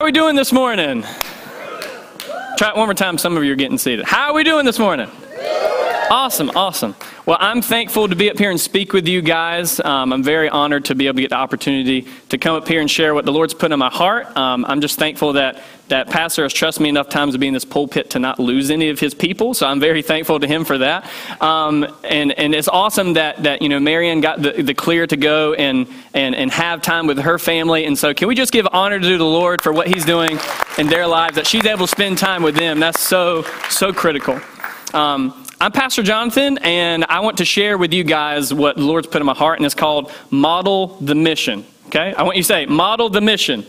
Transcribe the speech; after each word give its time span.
How 0.00 0.04
are 0.04 0.10
we 0.10 0.12
doing 0.12 0.36
this 0.36 0.52
morning? 0.52 1.02
Try 2.56 2.68
it 2.68 2.76
one 2.76 2.86
more 2.86 2.94
time. 2.94 3.18
Some 3.18 3.36
of 3.36 3.42
you 3.42 3.50
are 3.50 3.56
getting 3.56 3.78
seated. 3.78 4.04
How 4.04 4.28
are 4.28 4.32
we 4.32 4.44
doing 4.44 4.64
this 4.64 4.78
morning? 4.78 5.10
Awesome, 6.10 6.50
awesome. 6.56 6.96
Well, 7.26 7.36
I'm 7.38 7.60
thankful 7.60 8.08
to 8.08 8.16
be 8.16 8.30
up 8.30 8.38
here 8.38 8.50
and 8.50 8.58
speak 8.58 8.94
with 8.94 9.06
you 9.06 9.20
guys. 9.20 9.78
Um, 9.80 10.10
I'm 10.10 10.22
very 10.22 10.48
honored 10.48 10.86
to 10.86 10.94
be 10.94 11.06
able 11.06 11.16
to 11.16 11.20
get 11.20 11.30
the 11.30 11.36
opportunity 11.36 12.06
to 12.30 12.38
come 12.38 12.56
up 12.56 12.66
here 12.66 12.80
and 12.80 12.90
share 12.90 13.12
what 13.12 13.26
the 13.26 13.32
Lord's 13.32 13.52
put 13.52 13.72
in 13.72 13.78
my 13.78 13.90
heart. 13.90 14.34
Um, 14.34 14.64
I'm 14.64 14.80
just 14.80 14.98
thankful 14.98 15.34
that 15.34 15.62
that 15.88 16.08
pastor 16.08 16.44
has 16.44 16.54
trusted 16.54 16.82
me 16.82 16.88
enough 16.88 17.10
times 17.10 17.34
to 17.34 17.38
be 17.38 17.46
in 17.46 17.52
this 17.52 17.64
pulpit 17.64 18.10
to 18.10 18.18
not 18.18 18.38
lose 18.38 18.70
any 18.70 18.88
of 18.88 18.98
his 18.98 19.12
people. 19.12 19.52
So 19.52 19.66
I'm 19.66 19.80
very 19.80 20.00
thankful 20.00 20.40
to 20.40 20.46
him 20.46 20.64
for 20.64 20.78
that. 20.78 21.10
Um, 21.42 21.86
and 22.04 22.32
and 22.32 22.54
it's 22.54 22.68
awesome 22.68 23.12
that 23.14 23.42
that 23.42 23.60
you 23.60 23.68
know 23.68 23.80
Marianne 23.80 24.22
got 24.22 24.40
the, 24.40 24.62
the 24.62 24.74
clear 24.74 25.06
to 25.06 25.16
go 25.16 25.52
and 25.54 25.86
and 26.14 26.34
and 26.34 26.50
have 26.52 26.80
time 26.80 27.06
with 27.06 27.18
her 27.18 27.38
family. 27.38 27.84
And 27.84 27.98
so 27.98 28.14
can 28.14 28.28
we 28.28 28.34
just 28.34 28.52
give 28.52 28.66
honor 28.72 28.98
to 28.98 29.18
the 29.18 29.24
Lord 29.24 29.60
for 29.60 29.72
what 29.72 29.88
He's 29.88 30.06
doing 30.06 30.38
in 30.78 30.86
their 30.86 31.06
lives? 31.06 31.34
That 31.34 31.46
she's 31.46 31.66
able 31.66 31.86
to 31.86 31.90
spend 31.90 32.16
time 32.16 32.42
with 32.42 32.54
them. 32.54 32.80
That's 32.80 33.00
so 33.00 33.44
so 33.68 33.92
critical. 33.92 34.40
Um, 34.94 35.44
I'm 35.60 35.72
Pastor 35.72 36.04
Jonathan, 36.04 36.56
and 36.58 37.04
I 37.08 37.18
want 37.18 37.38
to 37.38 37.44
share 37.44 37.76
with 37.78 37.92
you 37.92 38.04
guys 38.04 38.54
what 38.54 38.76
the 38.76 38.82
Lord's 38.82 39.08
put 39.08 39.20
in 39.20 39.26
my 39.26 39.34
heart, 39.34 39.58
and 39.58 39.66
it's 39.66 39.74
called 39.74 40.12
Model 40.30 40.86
the 41.00 41.16
Mission. 41.16 41.66
Okay? 41.88 42.14
I 42.14 42.22
want 42.22 42.36
you 42.36 42.44
to 42.44 42.46
say, 42.46 42.66
Model 42.66 43.08
the 43.08 43.20
Mission. 43.20 43.66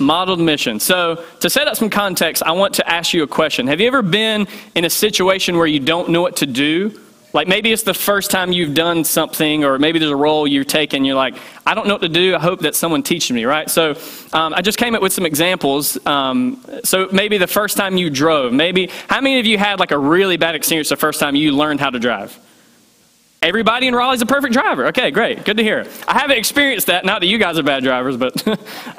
Model 0.00 0.34
the 0.34 0.42
mission. 0.42 0.80
So, 0.80 1.24
to 1.38 1.48
set 1.48 1.68
up 1.68 1.76
some 1.76 1.88
context, 1.88 2.42
I 2.42 2.50
want 2.50 2.74
to 2.74 2.90
ask 2.90 3.14
you 3.14 3.22
a 3.22 3.28
question. 3.28 3.68
Have 3.68 3.80
you 3.80 3.86
ever 3.86 4.02
been 4.02 4.48
in 4.74 4.84
a 4.84 4.90
situation 4.90 5.56
where 5.56 5.68
you 5.68 5.78
don't 5.78 6.08
know 6.08 6.20
what 6.20 6.34
to 6.38 6.46
do 6.46 7.00
like 7.34 7.48
maybe 7.48 7.72
it's 7.72 7.82
the 7.82 7.92
first 7.92 8.30
time 8.30 8.52
you've 8.52 8.74
done 8.74 9.02
something, 9.02 9.64
or 9.64 9.76
maybe 9.76 9.98
there's 9.98 10.12
a 10.12 10.16
role 10.16 10.46
you're 10.46 10.64
taking. 10.64 11.04
You're 11.04 11.16
like, 11.16 11.34
I 11.66 11.74
don't 11.74 11.88
know 11.88 11.94
what 11.94 12.02
to 12.02 12.08
do. 12.08 12.36
I 12.36 12.38
hope 12.38 12.60
that 12.60 12.76
someone 12.76 13.02
teaches 13.02 13.32
me, 13.32 13.44
right? 13.44 13.68
So 13.68 13.96
um, 14.32 14.54
I 14.54 14.62
just 14.62 14.78
came 14.78 14.94
up 14.94 15.02
with 15.02 15.12
some 15.12 15.26
examples. 15.26 15.98
Um, 16.06 16.64
so 16.84 17.08
maybe 17.10 17.36
the 17.36 17.48
first 17.48 17.76
time 17.76 17.96
you 17.96 18.08
drove. 18.08 18.52
Maybe 18.52 18.88
how 19.08 19.20
many 19.20 19.40
of 19.40 19.46
you 19.46 19.58
had 19.58 19.80
like 19.80 19.90
a 19.90 19.98
really 19.98 20.36
bad 20.36 20.54
experience 20.54 20.88
the 20.88 20.96
first 20.96 21.18
time 21.18 21.34
you 21.34 21.50
learned 21.50 21.80
how 21.80 21.90
to 21.90 21.98
drive? 21.98 22.38
Everybody 23.44 23.88
in 23.88 23.94
Raleigh's 23.94 24.22
a 24.22 24.26
perfect 24.26 24.54
driver. 24.54 24.86
Okay, 24.86 25.10
great. 25.10 25.44
Good 25.44 25.58
to 25.58 25.62
hear. 25.62 25.86
I 26.08 26.18
haven't 26.18 26.38
experienced 26.38 26.86
that. 26.86 27.04
Not 27.04 27.20
that 27.20 27.26
you 27.26 27.36
guys 27.36 27.58
are 27.58 27.62
bad 27.62 27.82
drivers, 27.82 28.16
but. 28.16 28.42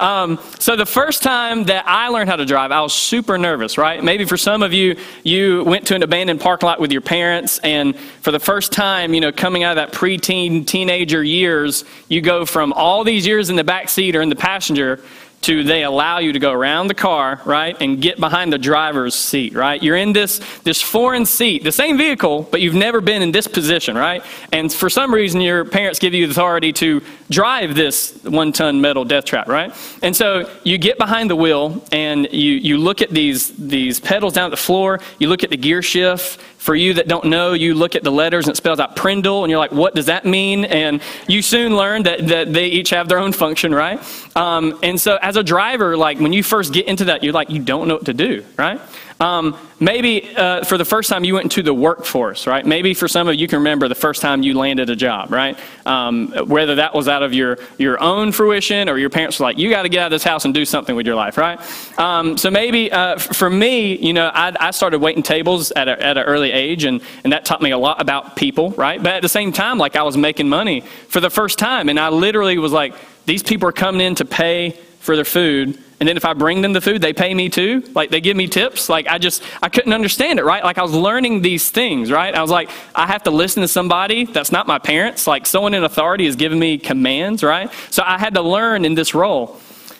um, 0.00 0.38
so 0.60 0.76
the 0.76 0.86
first 0.86 1.24
time 1.24 1.64
that 1.64 1.84
I 1.84 2.06
learned 2.10 2.30
how 2.30 2.36
to 2.36 2.44
drive, 2.44 2.70
I 2.70 2.80
was 2.80 2.94
super 2.94 3.38
nervous, 3.38 3.76
right? 3.76 4.04
Maybe 4.04 4.24
for 4.24 4.36
some 4.36 4.62
of 4.62 4.72
you, 4.72 4.98
you 5.24 5.64
went 5.64 5.88
to 5.88 5.96
an 5.96 6.04
abandoned 6.04 6.40
parking 6.40 6.68
lot 6.68 6.78
with 6.78 6.92
your 6.92 7.00
parents, 7.00 7.58
and 7.64 7.98
for 7.98 8.30
the 8.30 8.38
first 8.38 8.70
time, 8.70 9.14
you 9.14 9.20
know, 9.20 9.32
coming 9.32 9.64
out 9.64 9.76
of 9.76 9.90
that 9.90 9.98
preteen, 9.98 10.64
teenager 10.64 11.24
years, 11.24 11.84
you 12.06 12.20
go 12.20 12.46
from 12.46 12.72
all 12.72 13.02
these 13.02 13.26
years 13.26 13.50
in 13.50 13.56
the 13.56 13.64
back 13.64 13.88
seat 13.88 14.14
or 14.14 14.22
in 14.22 14.28
the 14.28 14.36
passenger 14.36 15.00
to 15.42 15.62
they 15.62 15.84
allow 15.84 16.18
you 16.18 16.32
to 16.32 16.38
go 16.38 16.52
around 16.52 16.88
the 16.88 16.94
car, 16.94 17.40
right, 17.44 17.80
and 17.80 18.02
get 18.02 18.18
behind 18.18 18.52
the 18.52 18.58
driver's 18.58 19.14
seat, 19.14 19.54
right? 19.54 19.80
You're 19.82 19.96
in 19.96 20.12
this, 20.12 20.40
this 20.64 20.82
foreign 20.82 21.24
seat, 21.24 21.62
the 21.62 21.72
same 21.72 21.96
vehicle, 21.96 22.48
but 22.50 22.60
you've 22.60 22.74
never 22.74 23.00
been 23.00 23.22
in 23.22 23.32
this 23.32 23.46
position, 23.46 23.96
right? 23.96 24.24
And 24.52 24.72
for 24.72 24.90
some 24.90 25.14
reason, 25.14 25.40
your 25.40 25.64
parents 25.64 25.98
give 25.98 26.14
you 26.14 26.26
the 26.26 26.32
authority 26.32 26.72
to 26.74 27.00
drive 27.30 27.74
this 27.74 28.12
one 28.24 28.52
ton 28.52 28.80
metal 28.80 29.04
death 29.04 29.24
trap, 29.24 29.46
right? 29.46 29.72
And 30.02 30.16
so 30.16 30.50
you 30.64 30.78
get 30.78 30.98
behind 30.98 31.30
the 31.30 31.36
wheel 31.36 31.84
and 31.92 32.28
you, 32.32 32.52
you 32.52 32.78
look 32.78 33.02
at 33.02 33.10
these, 33.10 33.50
these 33.56 34.00
pedals 34.00 34.32
down 34.32 34.46
at 34.46 34.50
the 34.50 34.56
floor, 34.56 35.00
you 35.18 35.28
look 35.28 35.44
at 35.44 35.50
the 35.50 35.56
gear 35.56 35.82
shift. 35.82 36.40
For 36.66 36.74
you 36.74 36.94
that 36.94 37.06
don't 37.06 37.26
know, 37.26 37.52
you 37.52 37.74
look 37.74 37.94
at 37.94 38.02
the 38.02 38.10
letters 38.10 38.46
and 38.46 38.54
it 38.54 38.56
spells 38.56 38.80
out 38.80 38.96
Prindle, 38.96 39.44
and 39.44 39.50
you're 39.52 39.60
like, 39.60 39.70
what 39.70 39.94
does 39.94 40.06
that 40.06 40.24
mean? 40.24 40.64
And 40.64 41.00
you 41.28 41.40
soon 41.40 41.76
learn 41.76 42.02
that, 42.02 42.26
that 42.26 42.52
they 42.52 42.66
each 42.66 42.90
have 42.90 43.08
their 43.08 43.20
own 43.20 43.32
function, 43.32 43.72
right? 43.72 44.02
Um, 44.34 44.76
and 44.82 45.00
so 45.00 45.16
as 45.22 45.36
a 45.36 45.44
driver, 45.44 45.96
like 45.96 46.18
when 46.18 46.32
you 46.32 46.42
first 46.42 46.72
get 46.72 46.86
into 46.86 47.04
that, 47.04 47.22
you're 47.22 47.32
like, 47.32 47.50
you 47.50 47.62
don't 47.62 47.86
know 47.86 47.94
what 47.94 48.06
to 48.06 48.14
do, 48.14 48.44
right? 48.58 48.80
Um, 49.18 49.56
maybe 49.80 50.36
uh, 50.36 50.62
for 50.64 50.76
the 50.76 50.84
first 50.84 51.08
time 51.08 51.24
you 51.24 51.34
went 51.34 51.44
into 51.44 51.62
the 51.62 51.72
workforce, 51.72 52.46
right? 52.46 52.66
Maybe 52.66 52.92
for 52.92 53.08
some 53.08 53.28
of 53.28 53.34
you, 53.34 53.48
can 53.48 53.58
remember 53.58 53.88
the 53.88 53.94
first 53.94 54.20
time 54.20 54.42
you 54.42 54.52
landed 54.52 54.90
a 54.90 54.96
job, 54.96 55.32
right? 55.32 55.58
Um, 55.86 56.32
whether 56.46 56.74
that 56.74 56.94
was 56.94 57.08
out 57.08 57.22
of 57.22 57.32
your, 57.32 57.58
your 57.78 58.02
own 58.02 58.30
fruition 58.32 58.90
or 58.90 58.98
your 58.98 59.08
parents 59.08 59.38
were 59.38 59.46
like, 59.46 59.56
you 59.56 59.70
got 59.70 59.82
to 59.82 59.88
get 59.88 60.00
out 60.00 60.06
of 60.06 60.10
this 60.10 60.24
house 60.24 60.44
and 60.44 60.52
do 60.52 60.66
something 60.66 60.94
with 60.94 61.06
your 61.06 61.14
life, 61.14 61.38
right? 61.38 61.58
Um, 61.98 62.36
so 62.36 62.50
maybe 62.50 62.92
uh, 62.92 63.16
for 63.16 63.48
me, 63.48 63.96
you 63.96 64.12
know, 64.12 64.30
I, 64.34 64.54
I 64.60 64.70
started 64.70 65.00
waiting 65.00 65.22
tables 65.22 65.70
at, 65.72 65.88
a, 65.88 66.02
at 66.02 66.18
an 66.18 66.24
early 66.24 66.52
age, 66.52 66.84
and, 66.84 67.00
and 67.24 67.32
that 67.32 67.46
taught 67.46 67.62
me 67.62 67.70
a 67.70 67.78
lot 67.78 68.02
about 68.02 68.36
people, 68.36 68.72
right? 68.72 69.02
But 69.02 69.14
at 69.14 69.22
the 69.22 69.30
same 69.30 69.50
time, 69.50 69.78
like 69.78 69.96
I 69.96 70.02
was 70.02 70.18
making 70.18 70.50
money 70.50 70.82
for 71.08 71.20
the 71.20 71.30
first 71.30 71.58
time, 71.58 71.88
and 71.88 71.98
I 71.98 72.10
literally 72.10 72.58
was 72.58 72.72
like, 72.72 72.94
these 73.24 73.42
people 73.42 73.66
are 73.68 73.72
coming 73.72 74.02
in 74.02 74.14
to 74.16 74.26
pay 74.26 74.72
for 75.00 75.16
their 75.16 75.24
food 75.24 75.82
and 75.98 76.08
then 76.08 76.16
if 76.16 76.24
I 76.24 76.34
bring 76.34 76.60
them 76.60 76.72
the 76.72 76.80
food, 76.80 77.00
they 77.00 77.12
pay 77.12 77.32
me 77.32 77.48
too. 77.48 77.82
Like 77.94 78.10
they 78.10 78.20
give 78.20 78.36
me 78.36 78.46
tips. 78.46 78.88
Like 78.88 79.06
I 79.06 79.16
just, 79.18 79.42
I 79.62 79.68
couldn't 79.68 79.92
understand 79.92 80.38
it, 80.38 80.44
right? 80.44 80.62
Like 80.62 80.76
I 80.76 80.82
was 80.82 80.92
learning 80.92 81.40
these 81.40 81.70
things, 81.70 82.12
right? 82.12 82.34
I 82.34 82.42
was 82.42 82.50
like, 82.50 82.68
I 82.94 83.06
have 83.06 83.22
to 83.22 83.30
listen 83.30 83.62
to 83.62 83.68
somebody 83.68 84.24
that's 84.24 84.52
not 84.52 84.66
my 84.66 84.78
parents. 84.78 85.26
Like 85.26 85.46
someone 85.46 85.72
in 85.72 85.84
authority 85.84 86.26
is 86.26 86.36
giving 86.36 86.58
me 86.58 86.76
commands, 86.76 87.42
right? 87.42 87.72
So 87.90 88.02
I 88.04 88.18
had 88.18 88.34
to 88.34 88.42
learn 88.42 88.84
in 88.84 88.94
this 88.94 89.14
role. 89.14 89.58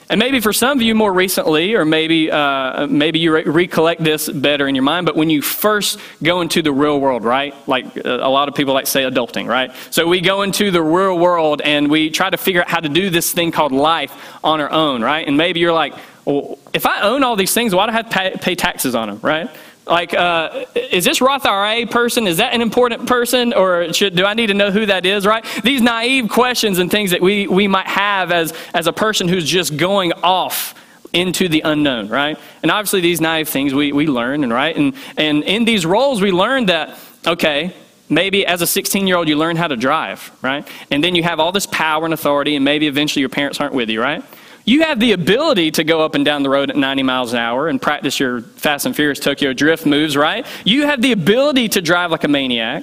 And 0.08 0.20
maybe 0.20 0.38
for 0.38 0.52
some 0.52 0.78
of 0.78 0.82
you 0.82 0.94
more 0.94 1.12
recently, 1.12 1.74
or 1.74 1.84
maybe, 1.84 2.30
uh, 2.30 2.86
maybe 2.86 3.18
you 3.18 3.34
re- 3.34 3.42
recollect 3.42 4.04
this 4.04 4.28
better 4.28 4.68
in 4.68 4.76
your 4.76 4.84
mind, 4.84 5.04
but 5.04 5.16
when 5.16 5.30
you 5.30 5.42
first 5.42 5.98
go 6.22 6.42
into 6.42 6.62
the 6.62 6.70
real 6.70 7.00
world, 7.00 7.24
right? 7.24 7.54
Like 7.66 7.86
uh, 7.96 8.18
a 8.20 8.30
lot 8.30 8.48
of 8.48 8.54
people 8.54 8.72
like 8.72 8.86
say 8.86 9.02
adulting, 9.02 9.48
right? 9.48 9.72
So 9.90 10.06
we 10.06 10.20
go 10.20 10.42
into 10.42 10.70
the 10.70 10.82
real 10.82 11.18
world 11.18 11.60
and 11.60 11.90
we 11.90 12.10
try 12.10 12.30
to 12.30 12.36
figure 12.36 12.60
out 12.60 12.68
how 12.68 12.78
to 12.78 12.88
do 12.88 13.10
this 13.10 13.32
thing 13.32 13.50
called 13.50 13.72
life 13.72 14.12
on 14.44 14.60
our 14.60 14.70
own, 14.70 15.02
right? 15.02 15.26
And 15.26 15.36
maybe 15.36 15.58
you're 15.58 15.72
like, 15.72 15.94
well, 16.24 16.58
if 16.72 16.86
I 16.86 17.02
own 17.02 17.24
all 17.24 17.34
these 17.34 17.54
things, 17.54 17.74
why 17.74 17.86
do 17.86 17.92
I 17.92 17.94
have 17.96 18.08
to 18.08 18.16
pay, 18.16 18.30
pay 18.40 18.54
taxes 18.54 18.94
on 18.94 19.08
them, 19.08 19.18
right? 19.22 19.50
Like, 19.86 20.14
uh, 20.14 20.64
is 20.74 21.04
this 21.04 21.20
Roth 21.20 21.46
IRA 21.46 21.86
person? 21.86 22.26
Is 22.26 22.38
that 22.38 22.52
an 22.52 22.60
important 22.60 23.06
person? 23.06 23.52
Or 23.52 23.92
should, 23.92 24.16
do 24.16 24.24
I 24.24 24.34
need 24.34 24.48
to 24.48 24.54
know 24.54 24.72
who 24.72 24.86
that 24.86 25.06
is, 25.06 25.24
right? 25.24 25.44
These 25.62 25.80
naive 25.80 26.28
questions 26.28 26.78
and 26.78 26.90
things 26.90 27.12
that 27.12 27.20
we, 27.20 27.46
we 27.46 27.68
might 27.68 27.86
have 27.86 28.32
as, 28.32 28.52
as 28.74 28.88
a 28.88 28.92
person 28.92 29.28
who's 29.28 29.48
just 29.48 29.76
going 29.76 30.12
off 30.24 30.74
into 31.12 31.48
the 31.48 31.60
unknown, 31.60 32.08
right? 32.08 32.36
And 32.62 32.70
obviously, 32.70 33.00
these 33.00 33.20
naive 33.20 33.48
things 33.48 33.72
we, 33.72 33.92
we 33.92 34.08
learn, 34.08 34.42
and 34.42 34.52
right? 34.52 34.76
And, 34.76 34.94
and 35.16 35.44
in 35.44 35.64
these 35.64 35.86
roles, 35.86 36.20
we 36.20 36.32
learn 36.32 36.66
that, 36.66 36.98
okay, 37.24 37.72
maybe 38.08 38.44
as 38.44 38.62
a 38.62 38.66
16 38.66 39.06
year 39.06 39.16
old, 39.16 39.28
you 39.28 39.36
learn 39.36 39.54
how 39.54 39.68
to 39.68 39.76
drive, 39.76 40.32
right? 40.42 40.66
And 40.90 41.02
then 41.02 41.14
you 41.14 41.22
have 41.22 41.38
all 41.38 41.52
this 41.52 41.66
power 41.66 42.04
and 42.04 42.12
authority, 42.12 42.56
and 42.56 42.64
maybe 42.64 42.88
eventually 42.88 43.20
your 43.20 43.28
parents 43.28 43.60
aren't 43.60 43.72
with 43.74 43.88
you, 43.88 44.02
right? 44.02 44.24
You 44.66 44.82
have 44.82 44.98
the 44.98 45.12
ability 45.12 45.70
to 45.72 45.84
go 45.84 46.04
up 46.04 46.16
and 46.16 46.24
down 46.24 46.42
the 46.42 46.50
road 46.50 46.70
at 46.70 46.76
90 46.76 47.04
miles 47.04 47.32
an 47.32 47.38
hour 47.38 47.68
and 47.68 47.80
practice 47.80 48.18
your 48.18 48.40
Fast 48.40 48.84
and 48.84 48.96
Furious 48.96 49.20
Tokyo 49.20 49.52
drift 49.52 49.86
moves, 49.86 50.16
right? 50.16 50.44
You 50.64 50.86
have 50.86 51.00
the 51.00 51.12
ability 51.12 51.68
to 51.70 51.80
drive 51.80 52.10
like 52.10 52.24
a 52.24 52.28
maniac, 52.28 52.82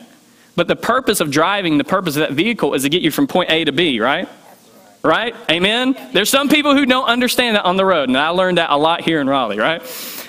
but 0.56 0.70
the 0.70 0.78
purpose 0.78 1.20
of 1.20 1.30
driving, 1.30 1.78
the 1.78 1.84
purpose 1.84 2.16
of 2.16 2.22
that 2.22 2.32
vehicle 2.32 2.74
is 2.74 2.84
to 2.84 2.90
get 2.90 3.02
you 3.02 3.12
from 3.12 3.28
point 3.28 3.52
A 3.52 3.66
to 3.66 3.74
B, 3.74 4.00
right? 4.00 4.30
Right? 5.04 5.36
Amen? 5.52 5.98
There's 6.14 6.30
some 6.30 6.48
people 6.48 6.74
who 6.74 6.86
don't 6.86 7.06
understand 7.06 7.58
that 7.58 7.66
on 7.66 7.76
the 7.76 7.84
road, 7.84 8.08
and 8.08 8.18
I 8.18 8.30
learned 8.30 8.60
that 8.60 8.70
a 8.70 8.78
lot 8.78 9.02
here 9.02 9.20
in 9.20 9.28
Raleigh, 9.28 9.60
right? 9.60 9.82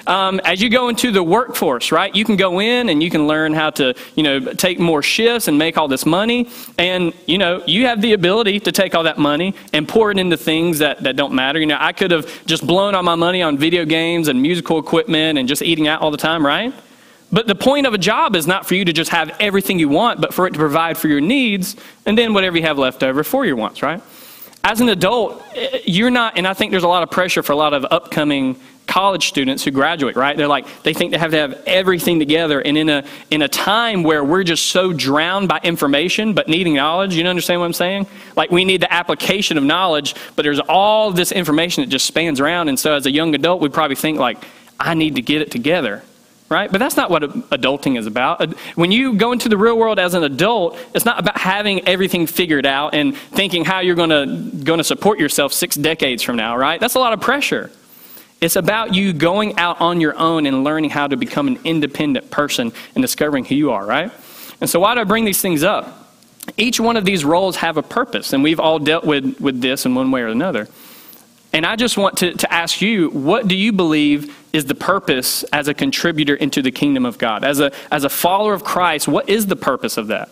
Um, 0.06 0.40
as 0.44 0.60
you 0.60 0.68
go 0.68 0.88
into 0.88 1.10
the 1.10 1.22
workforce, 1.22 1.92
right? 1.92 2.14
You 2.14 2.24
can 2.24 2.36
go 2.36 2.60
in 2.60 2.88
and 2.88 3.02
you 3.02 3.10
can 3.10 3.26
learn 3.26 3.54
how 3.54 3.70
to, 3.70 3.94
you 4.14 4.22
know, 4.22 4.40
take 4.40 4.78
more 4.78 5.02
shifts 5.02 5.48
and 5.48 5.58
make 5.58 5.78
all 5.78 5.88
this 5.88 6.04
money. 6.04 6.48
And, 6.78 7.14
you 7.26 7.38
know, 7.38 7.62
you 7.66 7.86
have 7.86 8.00
the 8.02 8.12
ability 8.12 8.60
to 8.60 8.72
take 8.72 8.94
all 8.94 9.04
that 9.04 9.18
money 9.18 9.54
and 9.72 9.88
pour 9.88 10.10
it 10.10 10.18
into 10.18 10.36
things 10.36 10.78
that, 10.78 11.02
that 11.04 11.16
don't 11.16 11.34
matter. 11.34 11.58
You 11.58 11.66
know, 11.66 11.78
I 11.80 11.92
could 11.92 12.10
have 12.10 12.44
just 12.46 12.66
blown 12.66 12.94
all 12.94 13.02
my 13.02 13.14
money 13.14 13.42
on 13.42 13.56
video 13.56 13.84
games 13.84 14.28
and 14.28 14.40
musical 14.40 14.78
equipment 14.78 15.38
and 15.38 15.48
just 15.48 15.62
eating 15.62 15.88
out 15.88 16.02
all 16.02 16.10
the 16.10 16.16
time, 16.16 16.44
right? 16.44 16.72
But 17.32 17.46
the 17.46 17.54
point 17.54 17.86
of 17.86 17.94
a 17.94 17.98
job 17.98 18.36
is 18.36 18.46
not 18.46 18.66
for 18.66 18.74
you 18.74 18.84
to 18.84 18.92
just 18.92 19.10
have 19.10 19.34
everything 19.40 19.78
you 19.78 19.88
want, 19.88 20.20
but 20.20 20.32
for 20.32 20.46
it 20.46 20.52
to 20.52 20.58
provide 20.58 20.96
for 20.96 21.08
your 21.08 21.20
needs 21.20 21.74
and 22.06 22.16
then 22.16 22.32
whatever 22.34 22.56
you 22.56 22.62
have 22.62 22.78
left 22.78 23.02
over 23.02 23.24
for 23.24 23.44
your 23.44 23.56
wants, 23.56 23.82
right? 23.82 24.00
As 24.62 24.80
an 24.80 24.88
adult, 24.88 25.42
eh, 25.54 25.80
you're 25.84 26.10
not, 26.10 26.38
and 26.38 26.46
I 26.46 26.54
think 26.54 26.70
there's 26.70 26.84
a 26.84 26.88
lot 26.88 27.02
of 27.02 27.10
pressure 27.10 27.42
for 27.42 27.52
a 27.52 27.56
lot 27.56 27.74
of 27.74 27.84
upcoming 27.90 28.58
college 28.94 29.26
students 29.26 29.64
who 29.64 29.72
graduate, 29.72 30.14
right? 30.14 30.36
They're 30.36 30.46
like, 30.46 30.66
they 30.84 30.94
think 30.94 31.10
they 31.10 31.18
have 31.18 31.32
to 31.32 31.36
have 31.36 31.60
everything 31.66 32.20
together. 32.20 32.60
And 32.60 32.78
in 32.78 32.88
a, 32.88 33.04
in 33.28 33.42
a 33.42 33.48
time 33.48 34.04
where 34.04 34.22
we're 34.22 34.44
just 34.44 34.66
so 34.66 34.92
drowned 34.92 35.48
by 35.48 35.58
information, 35.64 36.32
but 36.32 36.46
needing 36.46 36.74
knowledge, 36.74 37.16
you 37.16 37.26
understand 37.26 37.58
what 37.58 37.66
I'm 37.66 37.72
saying? 37.72 38.06
Like, 38.36 38.52
we 38.52 38.64
need 38.64 38.80
the 38.82 38.92
application 38.92 39.58
of 39.58 39.64
knowledge, 39.64 40.14
but 40.36 40.44
there's 40.44 40.60
all 40.60 41.10
this 41.10 41.32
information 41.32 41.82
that 41.82 41.90
just 41.90 42.06
spans 42.06 42.38
around. 42.38 42.68
And 42.68 42.78
so, 42.78 42.94
as 42.94 43.04
a 43.04 43.10
young 43.10 43.34
adult, 43.34 43.60
we 43.60 43.68
probably 43.68 43.96
think, 43.96 44.20
like, 44.20 44.38
I 44.78 44.94
need 44.94 45.16
to 45.16 45.22
get 45.22 45.42
it 45.42 45.50
together. 45.50 46.04
Right? 46.48 46.70
But 46.70 46.78
that's 46.78 46.96
not 46.96 47.10
what 47.10 47.22
adulting 47.50 47.98
is 47.98 48.06
about. 48.06 48.54
When 48.76 48.92
you 48.92 49.16
go 49.16 49.32
into 49.32 49.48
the 49.48 49.56
real 49.56 49.76
world 49.76 49.98
as 49.98 50.14
an 50.14 50.22
adult, 50.22 50.78
it's 50.94 51.04
not 51.04 51.18
about 51.18 51.36
having 51.36 51.88
everything 51.88 52.28
figured 52.28 52.64
out 52.64 52.94
and 52.94 53.16
thinking 53.16 53.64
how 53.64 53.80
you're 53.80 53.96
going 53.96 54.10
to, 54.10 54.26
going 54.62 54.78
to 54.78 54.84
support 54.84 55.18
yourself 55.18 55.52
six 55.52 55.74
decades 55.74 56.22
from 56.22 56.36
now, 56.36 56.56
right? 56.56 56.78
That's 56.78 56.94
a 56.94 57.00
lot 57.00 57.12
of 57.12 57.20
pressure. 57.20 57.72
It's 58.40 58.56
about 58.56 58.94
you 58.94 59.12
going 59.12 59.58
out 59.58 59.80
on 59.80 60.00
your 60.00 60.16
own 60.18 60.46
and 60.46 60.64
learning 60.64 60.90
how 60.90 61.06
to 61.06 61.16
become 61.16 61.48
an 61.48 61.58
independent 61.64 62.30
person 62.30 62.72
and 62.94 63.02
discovering 63.02 63.44
who 63.44 63.54
you 63.54 63.70
are, 63.72 63.84
right? 63.84 64.12
And 64.60 64.68
so, 64.68 64.80
why 64.80 64.94
do 64.94 65.00
I 65.00 65.04
bring 65.04 65.24
these 65.24 65.40
things 65.40 65.62
up? 65.62 66.00
Each 66.56 66.78
one 66.78 66.96
of 66.96 67.04
these 67.04 67.24
roles 67.24 67.56
have 67.56 67.76
a 67.76 67.82
purpose, 67.82 68.32
and 68.32 68.42
we've 68.42 68.60
all 68.60 68.78
dealt 68.78 69.04
with, 69.04 69.40
with 69.40 69.60
this 69.60 69.86
in 69.86 69.94
one 69.94 70.10
way 70.10 70.20
or 70.20 70.28
another. 70.28 70.68
And 71.54 71.64
I 71.64 71.76
just 71.76 71.96
want 71.96 72.18
to, 72.18 72.34
to 72.34 72.52
ask 72.52 72.82
you, 72.82 73.10
what 73.10 73.48
do 73.48 73.54
you 73.54 73.72
believe 73.72 74.36
is 74.52 74.64
the 74.64 74.74
purpose 74.74 75.44
as 75.44 75.68
a 75.68 75.74
contributor 75.74 76.34
into 76.34 76.62
the 76.62 76.72
kingdom 76.72 77.06
of 77.06 77.16
God? 77.16 77.44
As 77.44 77.60
a, 77.60 77.72
as 77.90 78.04
a 78.04 78.08
follower 78.08 78.52
of 78.52 78.64
Christ, 78.64 79.06
what 79.06 79.28
is 79.28 79.46
the 79.46 79.56
purpose 79.56 79.96
of 79.96 80.08
that? 80.08 80.30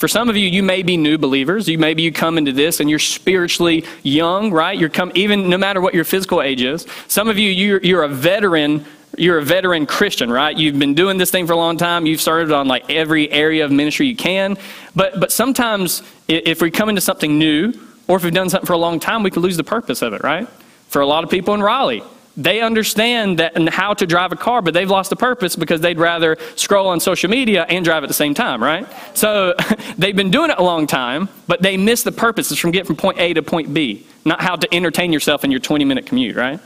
For 0.00 0.08
some 0.08 0.30
of 0.30 0.36
you, 0.36 0.48
you 0.48 0.62
may 0.62 0.82
be 0.82 0.96
new 0.96 1.18
believers. 1.18 1.68
You 1.68 1.76
maybe 1.76 2.00
you 2.00 2.10
come 2.10 2.38
into 2.38 2.52
this 2.52 2.80
and 2.80 2.88
you're 2.88 2.98
spiritually 2.98 3.84
young, 4.02 4.50
right? 4.50 4.76
You're 4.76 4.88
come 4.88 5.12
even 5.14 5.50
no 5.50 5.58
matter 5.58 5.78
what 5.82 5.92
your 5.92 6.04
physical 6.04 6.40
age 6.40 6.62
is. 6.62 6.86
Some 7.06 7.28
of 7.28 7.36
you, 7.36 7.50
you're, 7.50 7.82
you're 7.82 8.02
a 8.02 8.08
veteran 8.08 8.86
you're 9.18 9.36
a 9.36 9.44
veteran 9.44 9.84
Christian, 9.84 10.30
right? 10.30 10.56
You've 10.56 10.78
been 10.78 10.94
doing 10.94 11.18
this 11.18 11.30
thing 11.30 11.46
for 11.46 11.52
a 11.52 11.56
long 11.56 11.76
time. 11.76 12.06
You've 12.06 12.20
started 12.22 12.50
on 12.50 12.66
like 12.66 12.88
every 12.88 13.30
area 13.30 13.62
of 13.64 13.72
ministry 13.72 14.06
you 14.06 14.16
can. 14.16 14.56
But 14.96 15.20
but 15.20 15.32
sometimes 15.32 16.02
if 16.28 16.62
we 16.62 16.70
come 16.70 16.88
into 16.88 17.02
something 17.02 17.38
new, 17.38 17.74
or 18.08 18.16
if 18.16 18.24
we've 18.24 18.32
done 18.32 18.48
something 18.48 18.66
for 18.66 18.72
a 18.72 18.78
long 18.78 19.00
time, 19.00 19.22
we 19.22 19.30
can 19.30 19.42
lose 19.42 19.58
the 19.58 19.64
purpose 19.64 20.00
of 20.00 20.14
it, 20.14 20.22
right? 20.22 20.48
For 20.88 21.02
a 21.02 21.06
lot 21.06 21.24
of 21.24 21.30
people 21.30 21.52
in 21.52 21.62
Raleigh, 21.62 22.04
they 22.40 22.62
understand 22.62 23.38
that 23.38 23.54
and 23.54 23.68
how 23.68 23.92
to 23.94 24.06
drive 24.06 24.32
a 24.32 24.36
car, 24.36 24.62
but 24.62 24.72
they've 24.72 24.88
lost 24.88 25.10
the 25.10 25.16
purpose 25.16 25.56
because 25.56 25.80
they'd 25.82 25.98
rather 25.98 26.38
scroll 26.56 26.88
on 26.88 26.98
social 26.98 27.28
media 27.28 27.66
and 27.68 27.84
drive 27.84 28.02
at 28.02 28.08
the 28.08 28.14
same 28.14 28.32
time, 28.32 28.62
right? 28.62 28.86
So 29.14 29.54
they've 29.98 30.16
been 30.16 30.30
doing 30.30 30.50
it 30.50 30.58
a 30.58 30.62
long 30.62 30.86
time, 30.86 31.28
but 31.46 31.60
they 31.60 31.76
miss 31.76 32.02
the 32.02 32.12
purpose. 32.12 32.50
It's 32.50 32.58
from 32.58 32.70
getting 32.70 32.86
from 32.86 32.96
point 32.96 33.18
A 33.18 33.34
to 33.34 33.42
point 33.42 33.74
B, 33.74 34.06
not 34.24 34.40
how 34.40 34.56
to 34.56 34.74
entertain 34.74 35.12
yourself 35.12 35.44
in 35.44 35.50
your 35.50 35.60
20 35.60 35.84
minute 35.84 36.06
commute, 36.06 36.34
right? 36.34 36.58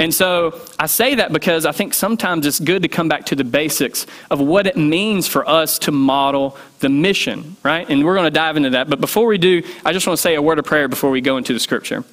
And 0.00 0.14
so 0.14 0.60
I 0.78 0.86
say 0.86 1.16
that 1.16 1.32
because 1.32 1.66
I 1.66 1.72
think 1.72 1.92
sometimes 1.92 2.46
it's 2.46 2.60
good 2.60 2.82
to 2.82 2.88
come 2.88 3.08
back 3.08 3.26
to 3.26 3.34
the 3.34 3.42
basics 3.42 4.06
of 4.30 4.38
what 4.38 4.68
it 4.68 4.76
means 4.76 5.26
for 5.26 5.48
us 5.48 5.80
to 5.80 5.90
model 5.90 6.56
the 6.78 6.88
mission, 6.88 7.56
right? 7.64 7.88
And 7.90 8.04
we're 8.04 8.14
going 8.14 8.26
to 8.26 8.30
dive 8.30 8.56
into 8.56 8.70
that. 8.70 8.88
But 8.88 9.00
before 9.00 9.26
we 9.26 9.38
do, 9.38 9.64
I 9.84 9.92
just 9.92 10.06
want 10.06 10.16
to 10.16 10.22
say 10.22 10.36
a 10.36 10.42
word 10.42 10.60
of 10.60 10.64
prayer 10.64 10.86
before 10.86 11.10
we 11.10 11.20
go 11.20 11.36
into 11.36 11.52
the 11.52 11.58
scripture. 11.58 12.04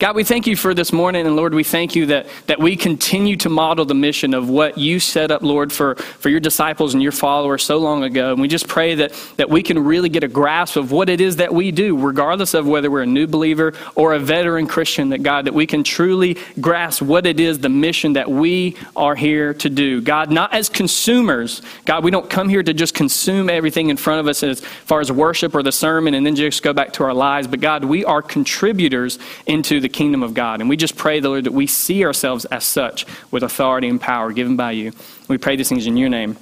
God, 0.00 0.16
we 0.16 0.24
thank 0.24 0.46
you 0.46 0.56
for 0.56 0.72
this 0.72 0.94
morning, 0.94 1.26
and 1.26 1.36
Lord, 1.36 1.52
we 1.52 1.62
thank 1.62 1.94
you 1.94 2.06
that, 2.06 2.26
that 2.46 2.58
we 2.58 2.74
continue 2.74 3.36
to 3.36 3.50
model 3.50 3.84
the 3.84 3.94
mission 3.94 4.32
of 4.32 4.48
what 4.48 4.78
you 4.78 4.98
set 4.98 5.30
up, 5.30 5.42
Lord, 5.42 5.70
for, 5.70 5.96
for 5.96 6.30
your 6.30 6.40
disciples 6.40 6.94
and 6.94 7.02
your 7.02 7.12
followers 7.12 7.62
so 7.62 7.76
long 7.76 8.02
ago. 8.02 8.32
And 8.32 8.40
we 8.40 8.48
just 8.48 8.66
pray 8.66 8.94
that, 8.94 9.12
that 9.36 9.50
we 9.50 9.62
can 9.62 9.78
really 9.78 10.08
get 10.08 10.24
a 10.24 10.28
grasp 10.28 10.76
of 10.76 10.90
what 10.90 11.10
it 11.10 11.20
is 11.20 11.36
that 11.36 11.52
we 11.52 11.70
do, 11.70 11.98
regardless 11.98 12.54
of 12.54 12.66
whether 12.66 12.90
we're 12.90 13.02
a 13.02 13.06
new 13.06 13.26
believer 13.26 13.74
or 13.94 14.14
a 14.14 14.18
veteran 14.18 14.66
Christian, 14.66 15.10
that 15.10 15.22
God, 15.22 15.44
that 15.44 15.52
we 15.52 15.66
can 15.66 15.84
truly 15.84 16.38
grasp 16.62 17.02
what 17.02 17.26
it 17.26 17.38
is, 17.38 17.58
the 17.58 17.68
mission 17.68 18.14
that 18.14 18.30
we 18.30 18.78
are 18.96 19.14
here 19.14 19.52
to 19.52 19.68
do. 19.68 20.00
God, 20.00 20.30
not 20.30 20.54
as 20.54 20.70
consumers. 20.70 21.60
God, 21.84 22.04
we 22.04 22.10
don't 22.10 22.30
come 22.30 22.48
here 22.48 22.62
to 22.62 22.72
just 22.72 22.94
consume 22.94 23.50
everything 23.50 23.90
in 23.90 23.98
front 23.98 24.20
of 24.20 24.28
us 24.28 24.42
as 24.42 24.60
far 24.62 25.00
as 25.00 25.12
worship 25.12 25.54
or 25.54 25.62
the 25.62 25.72
sermon 25.72 26.14
and 26.14 26.24
then 26.24 26.36
just 26.36 26.62
go 26.62 26.72
back 26.72 26.94
to 26.94 27.04
our 27.04 27.12
lives. 27.12 27.46
But 27.46 27.60
God, 27.60 27.84
we 27.84 28.02
are 28.06 28.22
contributors 28.22 29.18
into 29.46 29.78
the 29.78 29.89
kingdom 29.90 30.22
of 30.22 30.34
God. 30.34 30.60
And 30.60 30.68
we 30.70 30.76
just 30.76 30.96
pray, 30.96 31.20
the 31.20 31.28
Lord, 31.28 31.44
that 31.44 31.52
we 31.52 31.66
see 31.66 32.04
ourselves 32.04 32.44
as 32.46 32.64
such 32.64 33.06
with 33.30 33.42
authority 33.42 33.88
and 33.88 34.00
power 34.00 34.32
given 34.32 34.56
by 34.56 34.72
you. 34.72 34.92
We 35.28 35.38
pray 35.38 35.56
these 35.56 35.68
things 35.68 35.86
in 35.86 35.96
your 35.96 36.08
name. 36.08 36.36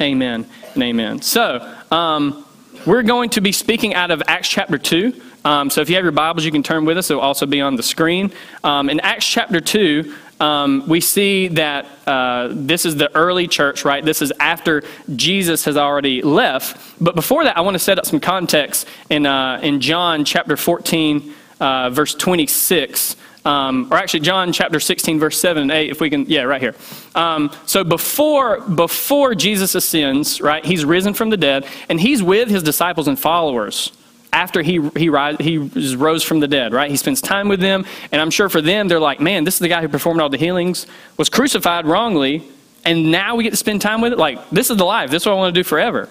Amen 0.00 0.46
and 0.74 0.82
amen. 0.82 1.22
So, 1.22 1.76
um, 1.90 2.44
we're 2.86 3.02
going 3.02 3.30
to 3.30 3.40
be 3.40 3.52
speaking 3.52 3.94
out 3.94 4.10
of 4.10 4.22
Acts 4.26 4.48
chapter 4.48 4.78
2. 4.78 5.20
Um, 5.44 5.70
so 5.70 5.80
if 5.80 5.88
you 5.88 5.96
have 5.96 6.04
your 6.04 6.12
Bibles, 6.12 6.44
you 6.44 6.52
can 6.52 6.62
turn 6.62 6.84
with 6.84 6.96
us. 6.96 7.10
It'll 7.10 7.22
also 7.22 7.44
be 7.44 7.60
on 7.60 7.76
the 7.76 7.82
screen. 7.82 8.32
Um, 8.62 8.88
in 8.88 9.00
Acts 9.00 9.26
chapter 9.26 9.60
2, 9.60 10.14
um, 10.40 10.84
we 10.86 11.00
see 11.00 11.48
that 11.48 11.86
uh, 12.06 12.48
this 12.52 12.84
is 12.84 12.96
the 12.96 13.14
early 13.16 13.48
church, 13.48 13.84
right? 13.84 14.04
This 14.04 14.22
is 14.22 14.32
after 14.38 14.84
Jesus 15.16 15.64
has 15.64 15.76
already 15.76 16.22
left. 16.22 17.02
But 17.02 17.14
before 17.14 17.44
that, 17.44 17.56
I 17.56 17.60
want 17.62 17.74
to 17.74 17.78
set 17.80 17.98
up 17.98 18.06
some 18.06 18.20
context 18.20 18.86
in, 19.10 19.26
uh, 19.26 19.60
in 19.62 19.80
John 19.80 20.24
chapter 20.24 20.56
14, 20.56 21.34
uh, 21.60 21.90
verse 21.90 22.14
26. 22.14 23.16
Um, 23.44 23.88
or 23.90 23.96
actually, 23.96 24.20
John 24.20 24.52
chapter 24.52 24.78
16, 24.78 25.18
verse 25.18 25.40
7 25.40 25.62
and 25.62 25.70
8, 25.70 25.90
if 25.90 26.00
we 26.00 26.10
can, 26.10 26.26
yeah, 26.26 26.42
right 26.42 26.60
here. 26.60 26.74
Um, 27.14 27.50
so 27.66 27.82
before, 27.82 28.60
before 28.60 29.34
Jesus 29.34 29.74
ascends, 29.74 30.40
right, 30.40 30.64
he's 30.64 30.84
risen 30.84 31.14
from 31.14 31.30
the 31.30 31.36
dead, 31.36 31.66
and 31.88 32.00
he's 32.00 32.22
with 32.22 32.50
his 32.50 32.62
disciples 32.62 33.08
and 33.08 33.18
followers 33.18 33.92
after 34.32 34.60
he, 34.60 34.86
he, 34.96 35.08
rise, 35.08 35.36
he 35.40 35.56
rose 35.96 36.22
from 36.22 36.40
the 36.40 36.48
dead, 36.48 36.72
right? 36.72 36.90
He 36.90 36.96
spends 36.96 37.20
time 37.20 37.48
with 37.48 37.60
them, 37.60 37.86
and 38.12 38.20
I'm 38.20 38.30
sure 38.30 38.48
for 38.48 38.60
them, 38.60 38.88
they're 38.88 39.00
like, 39.00 39.20
man, 39.20 39.44
this 39.44 39.54
is 39.54 39.60
the 39.60 39.68
guy 39.68 39.80
who 39.80 39.88
performed 39.88 40.20
all 40.20 40.28
the 40.28 40.36
healings, 40.36 40.86
was 41.16 41.30
crucified 41.30 41.86
wrongly, 41.86 42.46
and 42.84 43.10
now 43.10 43.36
we 43.36 43.44
get 43.44 43.50
to 43.50 43.56
spend 43.56 43.80
time 43.80 44.00
with 44.00 44.12
it? 44.12 44.18
Like, 44.18 44.50
this 44.50 44.70
is 44.70 44.76
the 44.76 44.84
life. 44.84 45.10
This 45.10 45.22
is 45.22 45.26
what 45.26 45.32
I 45.32 45.36
want 45.36 45.54
to 45.54 45.58
do 45.58 45.64
forever. 45.64 46.08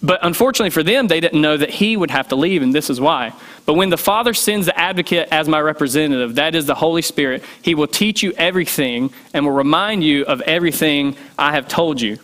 But 0.00 0.20
unfortunately 0.22 0.70
for 0.70 0.84
them, 0.84 1.08
they 1.08 1.18
didn't 1.18 1.40
know 1.40 1.56
that 1.56 1.70
he 1.70 1.96
would 1.96 2.10
have 2.12 2.28
to 2.28 2.36
leave, 2.36 2.62
and 2.62 2.72
this 2.72 2.88
is 2.88 3.00
why. 3.00 3.32
But 3.66 3.74
when 3.74 3.90
the 3.90 3.96
Father 3.96 4.32
sends 4.32 4.66
the 4.66 4.78
advocate 4.78 5.28
as 5.32 5.48
my 5.48 5.60
representative, 5.60 6.36
that 6.36 6.54
is 6.54 6.66
the 6.66 6.76
Holy 6.76 7.02
Spirit, 7.02 7.42
he 7.62 7.74
will 7.74 7.88
teach 7.88 8.22
you 8.22 8.32
everything 8.36 9.10
and 9.34 9.44
will 9.44 9.52
remind 9.52 10.04
you 10.04 10.24
of 10.24 10.40
everything 10.42 11.16
I 11.36 11.52
have 11.52 11.66
told 11.66 12.00
you. 12.00 12.18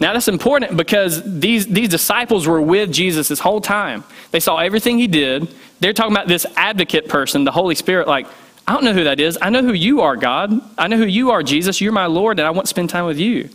Now, 0.00 0.14
that's 0.14 0.26
important 0.26 0.76
because 0.76 1.22
these, 1.38 1.66
these 1.66 1.88
disciples 1.88 2.46
were 2.46 2.60
with 2.60 2.90
Jesus 2.90 3.28
this 3.28 3.38
whole 3.38 3.60
time. 3.60 4.02
They 4.30 4.40
saw 4.40 4.56
everything 4.56 4.98
he 4.98 5.06
did. 5.06 5.54
They're 5.80 5.92
talking 5.92 6.12
about 6.12 6.28
this 6.28 6.46
advocate 6.56 7.08
person, 7.08 7.44
the 7.44 7.52
Holy 7.52 7.74
Spirit, 7.74 8.08
like, 8.08 8.26
I 8.66 8.72
don't 8.72 8.84
know 8.84 8.92
who 8.92 9.04
that 9.04 9.20
is. 9.20 9.36
I 9.40 9.50
know 9.50 9.62
who 9.62 9.72
you 9.72 10.00
are, 10.00 10.16
God. 10.16 10.52
I 10.78 10.88
know 10.88 10.96
who 10.96 11.04
you 11.04 11.30
are, 11.32 11.42
Jesus. 11.42 11.80
You're 11.80 11.92
my 11.92 12.06
Lord, 12.06 12.38
and 12.38 12.46
I 12.46 12.50
want 12.50 12.66
to 12.66 12.70
spend 12.70 12.90
time 12.90 13.06
with 13.06 13.18
you. 13.18 13.48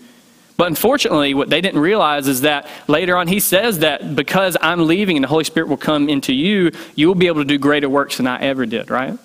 But 0.57 0.67
unfortunately, 0.67 1.35
what 1.35 1.49
they 1.49 1.61
didn't 1.61 1.79
realize 1.79 2.27
is 2.27 2.41
that 2.41 2.67
later 2.87 3.15
on 3.15 3.27
he 3.27 3.39
says 3.39 3.79
that 3.79 4.15
because 4.15 4.57
I'm 4.59 4.87
leaving 4.87 5.15
and 5.15 5.23
the 5.23 5.29
Holy 5.29 5.43
Spirit 5.43 5.69
will 5.69 5.77
come 5.77 6.09
into 6.09 6.33
you, 6.33 6.71
you 6.95 7.07
will 7.07 7.15
be 7.15 7.27
able 7.27 7.41
to 7.41 7.47
do 7.47 7.59
greater 7.59 7.87
works 7.87 8.17
than 8.17 8.25
I 8.25 8.41
ever 8.41 8.65
did, 8.65 8.89
right? 8.89 9.17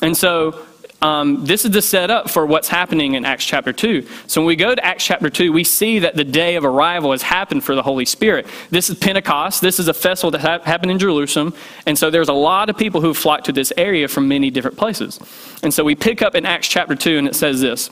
And 0.00 0.16
so 0.16 0.64
um, 1.00 1.44
this 1.44 1.64
is 1.64 1.70
the 1.70 1.82
setup 1.82 2.28
for 2.28 2.44
what's 2.44 2.68
happening 2.68 3.14
in 3.14 3.24
Acts 3.24 3.44
chapter 3.44 3.72
2. 3.72 4.06
So 4.26 4.40
when 4.40 4.46
we 4.46 4.56
go 4.56 4.74
to 4.74 4.84
Acts 4.84 5.04
chapter 5.04 5.30
2, 5.30 5.52
we 5.52 5.62
see 5.62 6.00
that 6.00 6.16
the 6.16 6.24
day 6.24 6.56
of 6.56 6.64
arrival 6.64 7.12
has 7.12 7.22
happened 7.22 7.62
for 7.62 7.76
the 7.76 7.82
Holy 7.82 8.04
Spirit. 8.04 8.46
This 8.70 8.90
is 8.90 8.98
Pentecost. 8.98 9.60
This 9.60 9.78
is 9.78 9.86
a 9.86 9.94
festival 9.94 10.32
that 10.32 10.40
ha- 10.40 10.60
happened 10.64 10.90
in 10.90 10.98
Jerusalem. 10.98 11.54
And 11.86 11.96
so 11.96 12.10
there's 12.10 12.28
a 12.28 12.32
lot 12.32 12.68
of 12.68 12.76
people 12.76 13.00
who 13.00 13.14
flocked 13.14 13.46
to 13.46 13.52
this 13.52 13.72
area 13.76 14.08
from 14.08 14.26
many 14.26 14.50
different 14.50 14.76
places. 14.76 15.20
And 15.62 15.72
so 15.72 15.84
we 15.84 15.94
pick 15.94 16.20
up 16.20 16.34
in 16.34 16.44
Acts 16.44 16.68
chapter 16.68 16.96
2, 16.96 17.18
and 17.18 17.28
it 17.28 17.36
says 17.36 17.60
this 17.60 17.90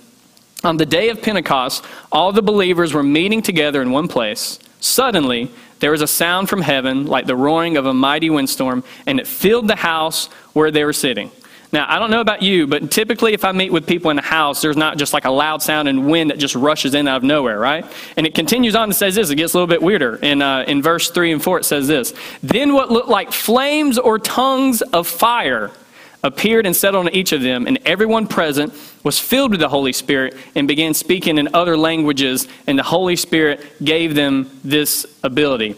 on 0.66 0.76
the 0.76 0.86
day 0.86 1.08
of 1.10 1.22
Pentecost, 1.22 1.84
all 2.10 2.32
the 2.32 2.42
believers 2.42 2.92
were 2.92 3.02
meeting 3.02 3.40
together 3.40 3.80
in 3.80 3.92
one 3.92 4.08
place. 4.08 4.58
Suddenly, 4.80 5.50
there 5.78 5.92
was 5.92 6.02
a 6.02 6.06
sound 6.06 6.48
from 6.48 6.60
heaven 6.60 7.06
like 7.06 7.26
the 7.26 7.36
roaring 7.36 7.76
of 7.76 7.86
a 7.86 7.94
mighty 7.94 8.30
windstorm, 8.30 8.82
and 9.06 9.20
it 9.20 9.26
filled 9.26 9.68
the 9.68 9.76
house 9.76 10.26
where 10.54 10.70
they 10.70 10.84
were 10.84 10.92
sitting. 10.92 11.30
Now, 11.72 11.86
I 11.88 11.98
don't 11.98 12.10
know 12.10 12.20
about 12.20 12.42
you, 12.42 12.66
but 12.66 12.90
typically 12.90 13.32
if 13.32 13.44
I 13.44 13.52
meet 13.52 13.72
with 13.72 13.86
people 13.86 14.10
in 14.10 14.18
a 14.18 14.22
house, 14.22 14.60
there's 14.62 14.76
not 14.76 14.98
just 14.98 15.12
like 15.12 15.24
a 15.24 15.30
loud 15.30 15.62
sound 15.62 15.88
and 15.88 16.06
wind 16.08 16.30
that 16.30 16.38
just 16.38 16.54
rushes 16.54 16.94
in 16.94 17.06
out 17.06 17.18
of 17.18 17.22
nowhere, 17.22 17.58
right? 17.58 17.84
And 18.16 18.26
it 18.26 18.34
continues 18.34 18.74
on 18.74 18.84
and 18.84 18.94
says 18.94 19.14
this. 19.14 19.30
It 19.30 19.36
gets 19.36 19.54
a 19.54 19.56
little 19.56 19.66
bit 19.66 19.82
weirder. 19.82 20.16
In, 20.16 20.42
uh, 20.42 20.64
in 20.66 20.80
verse 20.80 21.10
3 21.10 21.32
and 21.32 21.42
4, 21.42 21.60
it 21.60 21.64
says 21.64 21.88
this 21.88 22.14
Then 22.42 22.72
what 22.72 22.90
looked 22.90 23.08
like 23.08 23.32
flames 23.32 23.98
or 23.98 24.18
tongues 24.18 24.80
of 24.80 25.06
fire 25.06 25.70
appeared 26.26 26.66
and 26.66 26.74
settled 26.74 27.06
on 27.06 27.14
each 27.14 27.32
of 27.32 27.40
them, 27.40 27.66
and 27.66 27.78
everyone 27.86 28.26
present 28.26 28.74
was 29.04 29.18
filled 29.18 29.52
with 29.52 29.60
the 29.60 29.68
Holy 29.68 29.92
Spirit 29.92 30.36
and 30.54 30.66
began 30.66 30.92
speaking 30.92 31.38
in 31.38 31.54
other 31.54 31.76
languages, 31.76 32.48
and 32.66 32.78
the 32.78 32.82
Holy 32.82 33.16
Spirit 33.16 33.64
gave 33.82 34.14
them 34.14 34.50
this 34.64 35.06
ability. 35.22 35.76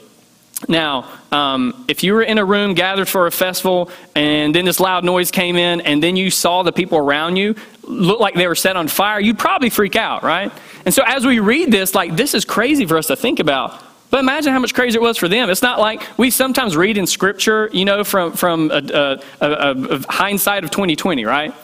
Now, 0.66 1.08
um, 1.30 1.84
if 1.86 2.02
you 2.02 2.14
were 2.14 2.22
in 2.22 2.38
a 2.38 2.44
room 2.44 2.74
gathered 2.74 3.08
for 3.08 3.28
a 3.28 3.30
festival 3.30 3.90
and 4.16 4.52
then 4.52 4.64
this 4.64 4.80
loud 4.80 5.04
noise 5.04 5.30
came 5.30 5.54
in 5.54 5.82
and 5.82 6.02
then 6.02 6.16
you 6.16 6.32
saw 6.32 6.64
the 6.64 6.72
people 6.72 6.98
around 6.98 7.36
you 7.36 7.54
look 7.84 8.18
like 8.18 8.34
they 8.34 8.48
were 8.48 8.56
set 8.56 8.76
on 8.76 8.88
fire, 8.88 9.20
you'd 9.20 9.38
probably 9.38 9.70
freak 9.70 9.94
out, 9.94 10.24
right? 10.24 10.50
And 10.84 10.92
so 10.92 11.04
as 11.06 11.24
we 11.24 11.38
read 11.38 11.70
this, 11.70 11.94
like, 11.94 12.16
this 12.16 12.34
is 12.34 12.44
crazy 12.44 12.86
for 12.86 12.98
us 12.98 13.06
to 13.06 13.14
think 13.14 13.38
about. 13.38 13.80
But 14.10 14.20
imagine 14.20 14.52
how 14.52 14.58
much 14.58 14.74
crazier 14.74 15.00
it 15.00 15.02
was 15.02 15.18
for 15.18 15.28
them. 15.28 15.50
It's 15.50 15.62
not 15.62 15.78
like 15.78 16.02
we 16.18 16.30
sometimes 16.30 16.76
read 16.76 16.96
in 16.96 17.06
Scripture, 17.06 17.68
you 17.72 17.84
know, 17.84 18.04
from, 18.04 18.32
from 18.32 18.70
a, 18.70 18.76
a, 18.76 19.20
a, 19.40 19.96
a 19.96 20.12
hindsight 20.12 20.64
of 20.64 20.70
2020, 20.70 21.24
right? 21.24 21.54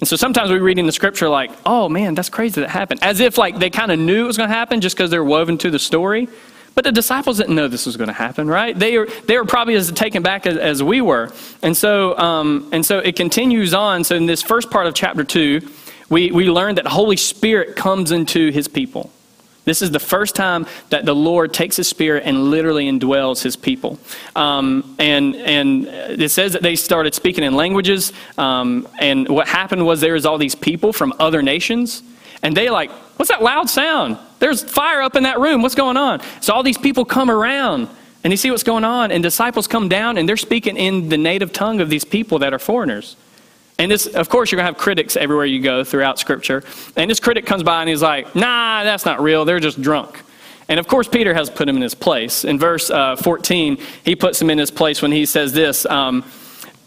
And 0.00 0.08
so 0.08 0.16
sometimes 0.16 0.50
we 0.50 0.58
read 0.58 0.78
in 0.78 0.86
the 0.86 0.92
Scripture 0.92 1.28
like, 1.28 1.50
oh 1.64 1.88
man, 1.88 2.14
that's 2.14 2.28
crazy 2.28 2.60
that 2.60 2.70
happened. 2.70 3.02
As 3.02 3.20
if 3.20 3.38
like 3.38 3.58
they 3.58 3.70
kind 3.70 3.90
of 3.90 3.98
knew 3.98 4.24
it 4.24 4.26
was 4.26 4.36
going 4.36 4.50
to 4.50 4.54
happen 4.54 4.80
just 4.80 4.96
because 4.96 5.10
they're 5.10 5.24
woven 5.24 5.56
to 5.58 5.70
the 5.70 5.78
story. 5.78 6.28
But 6.74 6.84
the 6.84 6.92
disciples 6.92 7.38
didn't 7.38 7.54
know 7.54 7.68
this 7.68 7.86
was 7.86 7.96
going 7.96 8.08
to 8.08 8.14
happen, 8.14 8.48
right? 8.48 8.76
They 8.76 8.98
were, 8.98 9.06
they 9.26 9.38
were 9.38 9.44
probably 9.44 9.76
as 9.76 9.90
taken 9.92 10.22
back 10.22 10.44
as, 10.46 10.56
as 10.56 10.82
we 10.82 11.00
were. 11.00 11.32
And 11.62 11.76
so, 11.76 12.18
um, 12.18 12.68
and 12.72 12.84
so 12.84 12.98
it 12.98 13.14
continues 13.14 13.72
on. 13.72 14.02
So 14.02 14.16
in 14.16 14.26
this 14.26 14.42
first 14.42 14.70
part 14.70 14.86
of 14.86 14.94
chapter 14.94 15.22
2, 15.22 15.60
we, 16.10 16.32
we 16.32 16.50
learn 16.50 16.74
that 16.74 16.84
the 16.84 16.90
Holy 16.90 17.16
Spirit 17.16 17.76
comes 17.76 18.10
into 18.10 18.50
his 18.50 18.66
people. 18.66 19.12
This 19.64 19.80
is 19.80 19.90
the 19.90 20.00
first 20.00 20.34
time 20.34 20.66
that 20.90 21.04
the 21.04 21.14
Lord 21.14 21.54
takes 21.54 21.76
his 21.76 21.88
spirit 21.88 22.24
and 22.26 22.50
literally 22.50 22.86
indwells 22.90 23.42
his 23.42 23.56
people. 23.56 23.98
Um, 24.36 24.94
and, 24.98 25.34
and 25.36 25.86
it 25.86 26.30
says 26.30 26.52
that 26.52 26.62
they 26.62 26.76
started 26.76 27.14
speaking 27.14 27.44
in 27.44 27.54
languages. 27.54 28.12
Um, 28.36 28.86
and 29.00 29.28
what 29.28 29.48
happened 29.48 29.86
was 29.86 30.00
there 30.00 30.14
was 30.14 30.26
all 30.26 30.38
these 30.38 30.54
people 30.54 30.92
from 30.92 31.14
other 31.18 31.42
nations. 31.42 32.02
And 32.42 32.54
they 32.54 32.68
like, 32.68 32.90
what's 33.16 33.30
that 33.30 33.42
loud 33.42 33.70
sound? 33.70 34.18
There's 34.38 34.62
fire 34.62 35.00
up 35.00 35.16
in 35.16 35.22
that 35.22 35.40
room. 35.40 35.62
What's 35.62 35.74
going 35.74 35.96
on? 35.96 36.20
So 36.42 36.52
all 36.52 36.62
these 36.62 36.78
people 36.78 37.06
come 37.06 37.30
around 37.30 37.88
and 38.22 38.30
they 38.30 38.36
see 38.36 38.50
what's 38.50 38.62
going 38.62 38.84
on. 38.84 39.10
And 39.12 39.22
disciples 39.22 39.66
come 39.66 39.88
down 39.88 40.18
and 40.18 40.28
they're 40.28 40.36
speaking 40.36 40.76
in 40.76 41.08
the 41.08 41.16
native 41.16 41.52
tongue 41.52 41.80
of 41.80 41.88
these 41.88 42.04
people 42.04 42.38
that 42.40 42.52
are 42.52 42.58
foreigners. 42.58 43.16
And 43.78 43.90
this, 43.90 44.06
of 44.06 44.28
course, 44.28 44.52
you're 44.52 44.58
going 44.58 44.66
to 44.66 44.72
have 44.72 44.80
critics 44.80 45.16
everywhere 45.16 45.46
you 45.46 45.60
go 45.60 45.82
throughout 45.82 46.18
Scripture. 46.18 46.62
And 46.96 47.10
this 47.10 47.18
critic 47.20 47.44
comes 47.44 47.62
by 47.62 47.80
and 47.80 47.88
he's 47.88 48.02
like, 48.02 48.34
nah, 48.34 48.84
that's 48.84 49.04
not 49.04 49.20
real. 49.20 49.44
They're 49.44 49.60
just 49.60 49.82
drunk. 49.82 50.22
And 50.68 50.80
of 50.80 50.86
course, 50.86 51.08
Peter 51.08 51.34
has 51.34 51.50
put 51.50 51.68
him 51.68 51.76
in 51.76 51.82
his 51.82 51.94
place. 51.94 52.44
In 52.44 52.58
verse 52.58 52.90
uh, 52.90 53.16
14, 53.16 53.78
he 54.04 54.16
puts 54.16 54.40
him 54.40 54.48
in 54.48 54.58
his 54.58 54.70
place 54.70 55.02
when 55.02 55.12
he 55.12 55.26
says 55.26 55.52
this 55.52 55.84
um, 55.86 56.24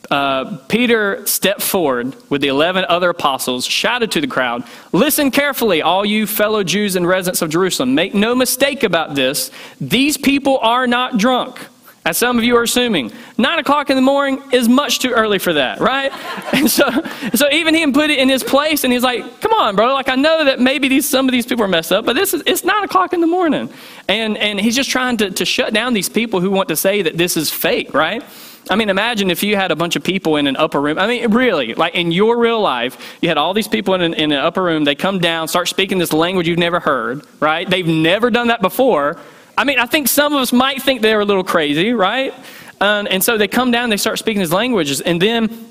uh, 0.10 0.58
Peter 0.68 1.26
stepped 1.28 1.62
forward 1.62 2.16
with 2.30 2.42
the 2.42 2.48
11 2.48 2.86
other 2.88 3.10
apostles, 3.10 3.66
shouted 3.66 4.10
to 4.12 4.22
the 4.22 4.28
crowd, 4.28 4.64
Listen 4.94 5.32
carefully, 5.32 5.82
all 5.82 6.06
you 6.06 6.26
fellow 6.26 6.64
Jews 6.64 6.96
and 6.96 7.06
residents 7.06 7.42
of 7.42 7.50
Jerusalem. 7.50 7.94
Make 7.94 8.14
no 8.14 8.34
mistake 8.34 8.84
about 8.84 9.16
this. 9.16 9.52
These 9.82 10.18
people 10.18 10.60
are 10.60 10.88
not 10.88 11.18
drunk 11.18 11.60
as 12.08 12.18
some 12.18 12.38
of 12.38 12.44
you 12.46 12.56
are 12.56 12.64
assuming. 12.64 13.12
Nine 13.38 13.60
o'clock 13.60 13.90
in 13.90 13.98
the 13.98 14.02
morning 14.02 14.42
is 14.54 14.70
much 14.70 15.00
too 15.00 15.12
early 15.12 15.40
for 15.40 15.52
that, 15.54 15.82
right? 15.82 16.12
And 16.54 16.72
so, 16.72 16.90
so 17.36 17.50
even 17.52 17.76
he 17.76 17.92
put 17.92 18.10
it 18.10 18.18
in 18.18 18.30
his 18.30 18.44
place, 18.44 18.86
and 18.86 18.94
he's 18.94 19.04
like, 19.04 19.42
"Come 19.42 19.52
on, 19.52 19.76
bro! 19.76 19.94
Like 19.94 20.08
I 20.08 20.16
know 20.16 20.46
that 20.46 20.60
maybe 20.60 20.88
these 20.88 21.08
some 21.08 21.28
of 21.28 21.34
these 21.34 21.46
people 21.46 21.66
are 21.66 21.68
messed 21.68 21.92
up, 21.92 22.06
but 22.06 22.16
this 22.16 22.34
is 22.34 22.42
it's 22.46 22.64
nine 22.64 22.84
o'clock 22.84 23.12
in 23.12 23.20
the 23.20 23.28
morning." 23.28 23.70
And 24.08 24.38
and 24.38 24.60
he's 24.60 24.76
just 24.76 24.90
trying 24.90 25.18
to 25.18 25.30
to 25.30 25.46
shut 25.46 25.74
down 25.74 25.94
these 25.94 26.08
people 26.08 26.40
who 26.40 26.50
want 26.50 26.70
to 26.70 26.76
say 26.76 27.02
that 27.02 27.18
this 27.18 27.36
is 27.36 27.52
fake, 27.52 27.94
right? 27.94 28.24
I 28.70 28.76
mean, 28.76 28.90
imagine 28.90 29.30
if 29.30 29.44
you 29.44 29.56
had 29.56 29.72
a 29.72 29.76
bunch 29.76 29.96
of 29.96 30.04
people 30.04 30.38
in 30.38 30.48
an 30.48 30.56
upper 30.56 30.82
room. 30.82 30.98
I 30.98 31.08
mean, 31.08 31.32
really, 31.32 31.74
like 31.74 31.96
in 31.96 32.12
your 32.12 32.38
real 32.38 32.62
life, 32.62 33.18
you 33.22 33.28
had 33.28 33.38
all 33.38 33.54
these 33.54 33.68
people 33.68 33.94
in 33.94 34.02
an, 34.02 34.14
in 34.14 34.32
an 34.32 34.40
upper 34.40 34.64
room. 34.64 34.86
They 34.86 34.96
come 34.96 35.20
down, 35.20 35.48
start 35.48 35.68
speaking 35.68 35.98
this 35.98 36.14
language 36.14 36.48
you've 36.48 36.58
never 36.58 36.80
heard, 36.80 37.26
right? 37.40 37.70
They've 37.70 37.88
never 37.88 38.30
done 38.30 38.48
that 38.48 38.62
before 38.62 39.18
I 39.58 39.64
mean, 39.64 39.80
I 39.80 39.88
think 39.88 40.08
some 40.08 40.34
of 40.34 40.42
us 40.42 40.54
might 40.54 40.84
think 40.84 41.02
they're 41.02 41.20
a 41.20 41.26
little 41.26 41.44
crazy, 41.44 41.92
right? 41.92 42.34
Um, 42.80 43.08
and 43.10 43.24
so 43.24 43.38
they 43.38 43.48
come 43.48 43.72
down, 43.72 43.90
they 43.90 43.98
start 43.98 44.20
speaking 44.20 44.40
these 44.40 44.54
languages, 44.54 45.02
and 45.02 45.20
then 45.20 45.68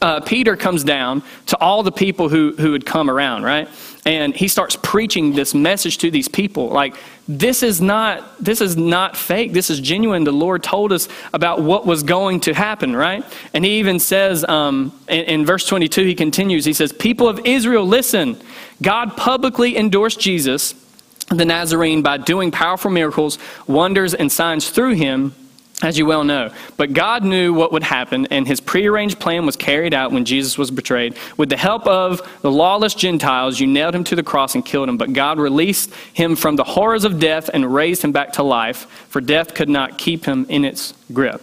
uh, 0.00 0.18
Peter 0.20 0.56
comes 0.56 0.82
down 0.82 1.22
to 1.46 1.56
all 1.60 1.84
the 1.84 1.92
people 1.92 2.28
who, 2.28 2.52
who 2.58 2.72
had 2.72 2.84
come 2.84 3.08
around, 3.08 3.44
right? 3.44 3.68
And 4.04 4.34
he 4.34 4.48
starts 4.48 4.76
preaching 4.82 5.32
this 5.34 5.54
message 5.54 5.98
to 5.98 6.10
these 6.10 6.26
people. 6.26 6.70
Like, 6.70 6.96
this 7.28 7.62
is 7.62 7.80
not 7.80 8.42
this 8.42 8.60
is 8.60 8.76
not 8.76 9.16
fake. 9.16 9.52
This 9.52 9.70
is 9.70 9.78
genuine. 9.78 10.24
The 10.24 10.32
Lord 10.32 10.64
told 10.64 10.92
us 10.92 11.08
about 11.32 11.62
what 11.62 11.86
was 11.86 12.02
going 12.02 12.40
to 12.40 12.52
happen, 12.52 12.96
right? 12.96 13.24
And 13.54 13.64
he 13.64 13.78
even 13.78 14.00
says 14.00 14.44
um, 14.48 14.92
in, 15.08 15.20
in 15.26 15.46
verse 15.46 15.64
22, 15.68 16.04
he 16.04 16.16
continues, 16.16 16.64
he 16.64 16.72
says, 16.72 16.92
People 16.92 17.28
of 17.28 17.40
Israel, 17.44 17.86
listen. 17.86 18.36
God 18.82 19.16
publicly 19.16 19.76
endorsed 19.76 20.18
Jesus 20.18 20.74
the 21.36 21.44
Nazarene 21.44 22.02
by 22.02 22.18
doing 22.18 22.50
powerful 22.50 22.90
miracles, 22.90 23.38
wonders, 23.66 24.14
and 24.14 24.30
signs 24.30 24.70
through 24.70 24.94
him, 24.94 25.34
as 25.82 25.98
you 25.98 26.06
well 26.06 26.22
know. 26.24 26.50
But 26.76 26.92
God 26.92 27.24
knew 27.24 27.52
what 27.52 27.72
would 27.72 27.82
happen, 27.82 28.26
and 28.30 28.46
his 28.46 28.60
prearranged 28.60 29.18
plan 29.18 29.44
was 29.46 29.56
carried 29.56 29.92
out 29.94 30.12
when 30.12 30.24
Jesus 30.24 30.56
was 30.56 30.70
betrayed. 30.70 31.16
With 31.36 31.48
the 31.48 31.56
help 31.56 31.86
of 31.86 32.22
the 32.42 32.50
lawless 32.50 32.94
Gentiles, 32.94 33.58
you 33.58 33.66
nailed 33.66 33.94
him 33.94 34.04
to 34.04 34.16
the 34.16 34.22
cross 34.22 34.54
and 34.54 34.64
killed 34.64 34.88
him. 34.88 34.96
But 34.96 35.12
God 35.12 35.38
released 35.38 35.92
him 36.12 36.36
from 36.36 36.56
the 36.56 36.64
horrors 36.64 37.04
of 37.04 37.18
death 37.18 37.50
and 37.52 37.74
raised 37.74 38.02
him 38.02 38.12
back 38.12 38.32
to 38.34 38.42
life, 38.42 38.86
for 39.08 39.20
death 39.20 39.54
could 39.54 39.68
not 39.68 39.98
keep 39.98 40.24
him 40.24 40.46
in 40.48 40.64
its 40.64 40.94
grip. 41.12 41.42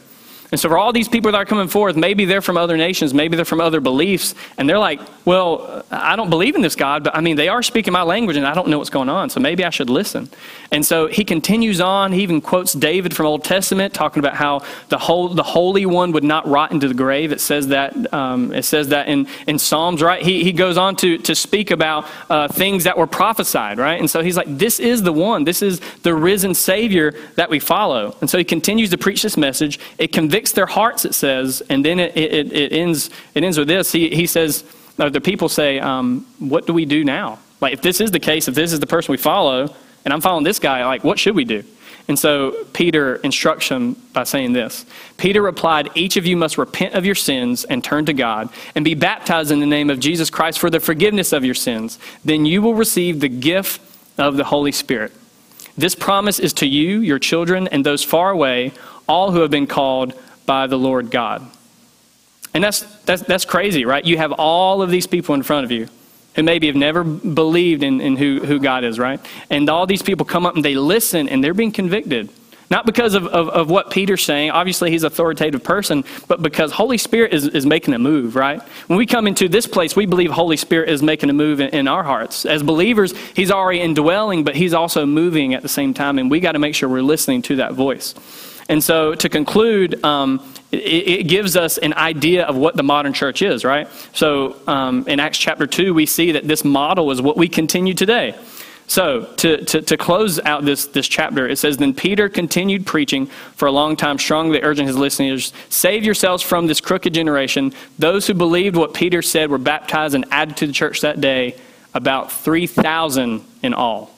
And 0.52 0.60
so, 0.60 0.70
for 0.70 0.78
all 0.78 0.92
these 0.92 1.08
people 1.08 1.32
that 1.32 1.38
are 1.38 1.46
coming 1.46 1.68
forth, 1.68 1.96
maybe 1.96 2.26
they're 2.26 2.42
from 2.42 2.58
other 2.58 2.76
nations, 2.76 3.14
maybe 3.14 3.36
they're 3.36 3.46
from 3.46 3.62
other 3.62 3.80
beliefs, 3.80 4.34
and 4.58 4.68
they're 4.68 4.80
like, 4.80 5.00
well, 5.26 5.86
I 5.92 6.16
don't 6.16 6.32
believe 6.32 6.56
in 6.56 6.62
this 6.62 6.76
God, 6.76 7.04
but 7.04 7.16
I 7.16 7.22
mean, 7.22 7.36
they 7.36 7.50
are 7.50 7.62
speaking 7.62 7.94
my 7.94 8.02
language 8.02 8.36
and 8.36 8.48
I 8.48 8.56
don't 8.56 8.68
know 8.68 8.80
what's 8.80 8.90
going 8.90 9.10
on, 9.10 9.30
so 9.30 9.40
maybe 9.40 9.64
I 9.64 9.70
should 9.70 9.90
listen. 9.90 10.30
And 10.72 10.84
so 10.84 11.06
he 11.06 11.24
continues 11.24 11.80
on. 11.80 12.12
He 12.12 12.24
even 12.24 12.42
quotes 12.42 12.74
David 12.74 13.16
from 13.16 13.28
Old 13.28 13.44
Testament, 13.44 13.94
talking 13.94 14.20
about 14.20 14.36
how 14.36 14.64
the, 14.88 14.98
whole, 14.98 15.30
the 15.30 15.44
Holy 15.44 15.86
One 15.86 16.14
would 16.14 16.24
not 16.24 16.48
rot 16.48 16.72
into 16.72 16.88
the 16.88 16.94
grave. 16.96 17.32
It 17.32 17.42
says 17.42 17.68
that, 17.68 18.12
um, 18.12 18.52
it 18.54 18.64
says 18.64 18.88
that 18.88 19.08
in, 19.08 19.28
in 19.46 19.60
Psalms, 19.60 20.02
right? 20.02 20.24
He, 20.24 20.44
he 20.44 20.52
goes 20.52 20.78
on 20.78 20.96
to, 20.96 21.20
to 21.20 21.36
speak 21.36 21.70
about 21.70 22.08
uh, 22.30 22.48
things 22.48 22.86
that 22.86 22.98
were 22.98 23.08
prophesied, 23.08 23.78
right? 23.78 24.00
And 24.00 24.10
so 24.10 24.24
he's 24.24 24.38
like, 24.38 24.48
this 24.48 24.80
is 24.80 25.04
the 25.04 25.14
one, 25.14 25.44
this 25.44 25.62
is 25.62 25.80
the 26.02 26.16
risen 26.16 26.56
Savior 26.56 27.14
that 27.36 27.52
we 27.52 27.60
follow. 27.60 28.16
And 28.22 28.30
so 28.30 28.40
he 28.40 28.44
continues 28.44 28.90
to 28.90 28.98
preach 28.98 29.22
this 29.22 29.38
message. 29.38 29.80
It 30.00 30.12
convicts 30.12 30.39
their 30.48 30.66
hearts, 30.66 31.06
it 31.06 31.14
says, 31.14 31.62
and 31.70 31.84
then 31.84 32.00
it, 32.00 32.16
it, 32.18 32.52
it 32.52 32.74
ends, 32.74 33.10
it 33.36 33.44
ends 33.44 33.58
with 33.58 33.68
this. 33.68 33.92
He, 33.92 34.10
he 34.10 34.28
says, 34.28 34.64
the 34.98 35.22
people 35.22 35.50
say, 35.50 35.80
um, 35.80 36.26
What 36.40 36.68
do 36.68 36.74
we 36.74 36.86
do 36.86 37.04
now? 37.04 37.40
Like, 37.62 37.74
if 37.74 37.82
this 37.82 38.02
is 38.02 38.12
the 38.12 38.20
case, 38.20 38.48
if 38.48 38.56
this 38.56 38.74
is 38.74 38.80
the 38.80 38.88
person 38.88 39.12
we 39.12 39.18
follow, 39.18 39.74
and 40.06 40.14
I'm 40.14 40.22
following 40.22 40.44
this 40.44 40.60
guy, 40.60 40.86
like, 40.86 41.04
what 41.04 41.20
should 41.20 41.36
we 41.36 41.46
do? 41.46 41.64
And 42.08 42.18
so 42.18 42.66
Peter 42.74 43.18
instructs 43.18 43.70
by 44.14 44.24
saying 44.24 44.54
this 44.54 44.86
Peter 45.18 45.42
replied, 45.42 45.90
Each 45.94 46.18
of 46.18 46.26
you 46.26 46.36
must 46.36 46.58
repent 46.58 46.96
of 46.96 47.06
your 47.06 47.16
sins 47.16 47.66
and 47.66 47.84
turn 47.84 48.06
to 48.08 48.14
God 48.14 48.50
and 48.76 48.84
be 48.84 48.96
baptized 48.96 49.52
in 49.52 49.60
the 49.60 49.68
name 49.68 49.90
of 49.90 50.00
Jesus 50.00 50.30
Christ 50.30 50.60
for 50.60 50.70
the 50.70 50.80
forgiveness 50.80 51.32
of 51.32 51.46
your 51.46 51.54
sins. 51.54 52.00
Then 52.26 52.46
you 52.46 52.62
will 52.62 52.74
receive 52.74 53.20
the 53.20 53.30
gift 53.30 53.80
of 54.18 54.38
the 54.38 54.46
Holy 54.46 54.72
Spirit. 54.72 55.14
This 55.78 55.96
promise 55.96 56.40
is 56.40 56.52
to 56.54 56.66
you, 56.66 57.00
your 57.00 57.20
children, 57.20 57.68
and 57.68 57.86
those 57.86 58.04
far 58.04 58.32
away, 58.32 58.74
all 59.08 59.32
who 59.32 59.42
have 59.42 59.52
been 59.52 59.68
called 59.68 60.14
by 60.50 60.66
the 60.66 60.80
Lord 60.80 61.12
God. 61.12 61.46
And 62.56 62.64
that's, 62.64 62.82
that's, 63.06 63.22
that's 63.22 63.46
crazy, 63.46 63.86
right? 63.86 64.04
You 64.04 64.18
have 64.18 64.32
all 64.32 64.82
of 64.82 64.90
these 64.90 65.06
people 65.06 65.36
in 65.36 65.44
front 65.44 65.64
of 65.64 65.72
you 65.72 65.88
who 66.36 66.42
maybe 66.42 66.66
have 66.66 66.76
never 66.76 67.04
believed 67.04 67.84
in, 67.84 68.02
in 68.02 68.18
who, 68.18 68.40
who 68.40 68.58
God 68.58 68.84
is, 68.84 68.98
right? 68.98 69.20
And 69.52 69.70
all 69.70 69.86
these 69.86 70.02
people 70.02 70.26
come 70.26 70.48
up 70.48 70.56
and 70.56 70.66
they 70.66 70.74
listen 70.74 71.30
and 71.30 71.44
they're 71.44 71.54
being 71.54 71.72
convicted. 71.72 72.30
Not 72.72 72.88
because 72.88 73.14
of, 73.14 73.28
of, 73.28 73.50
of, 73.50 73.70
what 73.70 73.92
Peter's 73.92 74.24
saying. 74.24 74.50
Obviously, 74.50 74.90
he's 74.90 75.04
an 75.04 75.08
authoritative 75.08 75.64
person, 75.64 76.04
but 76.28 76.42
because 76.42 76.72
Holy 76.72 76.98
Spirit 76.98 77.32
is, 77.32 77.48
is 77.48 77.68
making 77.68 77.94
a 77.94 78.00
move, 78.00 78.36
right? 78.36 78.60
When 78.88 78.98
we 78.98 79.06
come 79.06 79.28
into 79.28 79.50
this 79.50 79.68
place, 79.68 79.96
we 79.96 80.08
believe 80.08 80.32
Holy 80.32 80.58
Spirit 80.58 80.90
is 80.90 81.04
making 81.04 81.30
a 81.30 81.34
move 81.34 81.60
in, 81.60 81.70
in 81.70 81.88
our 81.88 82.04
hearts. 82.04 82.44
As 82.48 82.64
believers, 82.64 83.16
he's 83.36 83.52
already 83.52 83.82
indwelling, 83.82 84.44
but 84.44 84.56
he's 84.56 84.74
also 84.74 85.06
moving 85.06 85.54
at 85.54 85.62
the 85.62 85.70
same 85.70 85.94
time, 85.94 86.18
and 86.18 86.32
we 86.32 86.40
got 86.40 86.54
to 86.54 86.60
make 86.60 86.74
sure 86.74 86.90
we're 86.90 87.04
listening 87.04 87.44
to 87.44 87.58
that 87.58 87.74
voice. 87.74 88.16
And 88.70 88.84
so, 88.84 89.16
to 89.16 89.28
conclude, 89.28 90.04
um, 90.06 90.42
it, 90.72 90.78
it, 90.78 91.28
gives 91.28 91.56
us 91.56 91.80
an 91.80 91.96
idea 91.96 92.46
of 92.46 92.56
what 92.56 92.76
the 92.78 92.84
modern 92.84 93.14
church 93.14 93.42
is, 93.42 93.66
right? 93.66 93.88
So, 94.14 94.56
um, 94.68 95.08
in 95.08 95.20
Acts 95.20 95.40
chapter 95.40 95.66
2, 95.66 95.96
we 95.96 96.06
see 96.06 96.34
that 96.34 96.48
this 96.48 96.64
model 96.64 97.10
is 97.10 97.20
what 97.20 97.36
we 97.36 97.48
continue 97.48 97.96
today. 97.96 98.36
So, 98.86 99.26
to, 99.38 99.66
to, 99.66 99.82
to, 99.82 99.98
close 99.98 100.40
out 100.40 100.66
this, 100.66 100.86
this 100.86 101.08
chapter, 101.08 101.48
it 101.48 101.58
says, 101.58 101.78
Then 101.78 101.96
Peter 101.96 102.30
continued 102.30 102.86
preaching 102.86 103.26
for 103.56 103.68
a 103.68 103.72
long 103.72 103.96
time, 103.96 104.20
strongly 104.20 104.62
urging 104.62 104.86
his 104.86 104.98
listeners, 104.98 105.52
Save 105.70 106.04
yourselves 106.04 106.44
from 106.44 106.68
this 106.68 106.80
crooked 106.80 107.14
generation. 107.14 107.74
Those 107.98 108.28
who 108.28 108.36
believed 108.36 108.76
what 108.76 108.94
Peter 108.94 109.24
said 109.24 109.50
were 109.50 109.58
baptized 109.58 110.14
and 110.14 110.26
added 110.30 110.58
to 110.58 110.68
the 110.68 110.74
church 110.74 111.02
that 111.02 111.20
day, 111.20 111.56
about 111.96 112.32
3,000 112.32 113.44
in 113.64 113.74
all. 113.74 114.12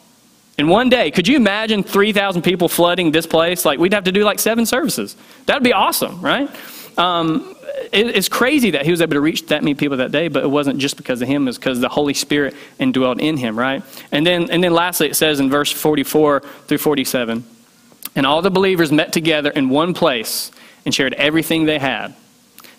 In 0.61 0.67
one 0.67 0.89
day, 0.89 1.09
could 1.09 1.27
you 1.27 1.37
imagine 1.37 1.81
3,000 1.81 2.43
people 2.43 2.69
flooding 2.69 3.11
this 3.11 3.25
place? 3.25 3.65
Like, 3.65 3.79
we'd 3.79 3.93
have 3.93 4.03
to 4.03 4.11
do 4.11 4.23
like 4.23 4.37
seven 4.37 4.67
services. 4.67 5.15
That 5.47 5.55
would 5.55 5.63
be 5.63 5.73
awesome, 5.73 6.21
right? 6.21 6.47
Um, 6.99 7.55
it, 7.91 8.15
it's 8.15 8.29
crazy 8.29 8.69
that 8.69 8.85
he 8.85 8.91
was 8.91 9.01
able 9.01 9.15
to 9.15 9.21
reach 9.21 9.47
that 9.47 9.63
many 9.63 9.73
people 9.73 9.97
that 9.97 10.11
day, 10.11 10.27
but 10.27 10.43
it 10.43 10.47
wasn't 10.47 10.77
just 10.77 10.97
because 10.97 11.19
of 11.19 11.27
him, 11.27 11.47
it's 11.47 11.57
because 11.57 11.79
the 11.79 11.89
Holy 11.89 12.13
Spirit 12.13 12.53
indwelled 12.79 13.19
in 13.19 13.37
him, 13.37 13.57
right? 13.57 13.81
And 14.11 14.23
then, 14.23 14.51
and 14.51 14.63
then 14.63 14.71
lastly, 14.71 15.09
it 15.09 15.15
says 15.15 15.39
in 15.39 15.49
verse 15.49 15.71
44 15.71 16.41
through 16.67 16.77
47 16.77 17.43
And 18.15 18.25
all 18.27 18.43
the 18.43 18.51
believers 18.51 18.91
met 18.91 19.11
together 19.11 19.49
in 19.49 19.67
one 19.69 19.95
place 19.95 20.51
and 20.85 20.93
shared 20.93 21.15
everything 21.15 21.65
they 21.65 21.79
had. 21.79 22.13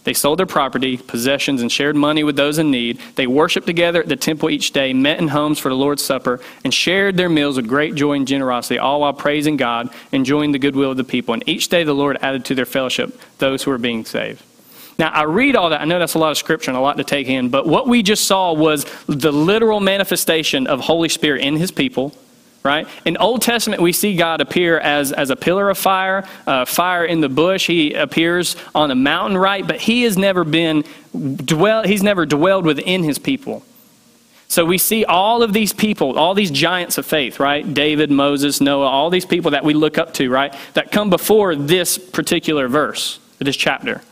They 0.04 0.14
sold 0.14 0.38
their 0.38 0.46
property, 0.46 0.96
possessions, 0.96 1.62
and 1.62 1.70
shared 1.70 1.94
money 1.94 2.24
with 2.24 2.34
those 2.34 2.58
in 2.58 2.70
need. 2.70 3.00
They 3.14 3.26
worshiped 3.26 3.66
together 3.66 4.02
at 4.02 4.08
the 4.08 4.16
temple 4.16 4.50
each 4.50 4.72
day, 4.72 4.92
met 4.92 5.20
in 5.20 5.28
homes 5.28 5.58
for 5.58 5.68
the 5.68 5.76
Lord's 5.76 6.02
Supper, 6.02 6.40
and 6.64 6.74
shared 6.74 7.16
their 7.16 7.28
meals 7.28 7.56
with 7.56 7.68
great 7.68 7.94
joy 7.94 8.14
and 8.14 8.26
generosity, 8.26 8.78
all 8.78 9.02
while 9.02 9.12
praising 9.12 9.56
God, 9.56 9.90
enjoying 10.10 10.52
the 10.52 10.58
goodwill 10.58 10.90
of 10.90 10.96
the 10.96 11.04
people. 11.04 11.34
And 11.34 11.48
each 11.48 11.68
day 11.68 11.84
the 11.84 11.94
Lord 11.94 12.18
added 12.20 12.44
to 12.46 12.54
their 12.54 12.66
fellowship 12.66 13.18
those 13.38 13.62
who 13.62 13.70
were 13.70 13.78
being 13.78 14.04
saved. 14.04 14.42
Now, 14.98 15.10
I 15.10 15.22
read 15.22 15.56
all 15.56 15.70
that. 15.70 15.80
I 15.80 15.84
know 15.84 15.98
that's 15.98 16.14
a 16.14 16.18
lot 16.18 16.32
of 16.32 16.36
scripture 16.36 16.70
and 16.70 16.78
a 16.78 16.80
lot 16.80 16.96
to 16.98 17.04
take 17.04 17.28
in, 17.28 17.48
but 17.48 17.66
what 17.66 17.88
we 17.88 18.02
just 18.02 18.26
saw 18.26 18.52
was 18.52 18.84
the 19.06 19.32
literal 19.32 19.80
manifestation 19.80 20.66
of 20.66 20.80
Holy 20.80 21.08
Spirit 21.08 21.42
in 21.42 21.56
his 21.56 21.70
people 21.70 22.14
right? 22.62 22.86
In 23.04 23.16
Old 23.16 23.42
Testament, 23.42 23.82
we 23.82 23.92
see 23.92 24.16
God 24.16 24.40
appear 24.40 24.78
as, 24.78 25.12
as 25.12 25.30
a 25.30 25.36
pillar 25.36 25.68
of 25.70 25.78
fire, 25.78 26.24
uh, 26.46 26.64
fire 26.64 27.04
in 27.04 27.20
the 27.20 27.28
bush. 27.28 27.66
He 27.66 27.92
appears 27.94 28.56
on 28.74 28.90
a 28.90 28.94
mountain, 28.94 29.36
right? 29.36 29.66
But 29.66 29.80
he 29.80 30.02
has 30.02 30.16
never 30.16 30.44
been 30.44 30.84
dwell. 31.12 31.82
He's 31.82 32.02
never 32.02 32.26
dwelled 32.26 32.64
within 32.64 33.02
his 33.02 33.18
people. 33.18 33.64
So 34.48 34.66
we 34.66 34.76
see 34.76 35.04
all 35.06 35.42
of 35.42 35.54
these 35.54 35.72
people, 35.72 36.18
all 36.18 36.34
these 36.34 36.50
giants 36.50 36.98
of 36.98 37.06
faith, 37.06 37.40
right? 37.40 37.72
David, 37.72 38.10
Moses, 38.10 38.60
Noah, 38.60 38.86
all 38.86 39.08
these 39.08 39.24
people 39.24 39.52
that 39.52 39.64
we 39.64 39.72
look 39.72 39.96
up 39.96 40.12
to, 40.14 40.28
right? 40.28 40.54
That 40.74 40.92
come 40.92 41.08
before 41.08 41.56
this 41.56 41.96
particular 41.96 42.68
verse, 42.68 43.18
this 43.38 43.56
chapter. 43.56 44.02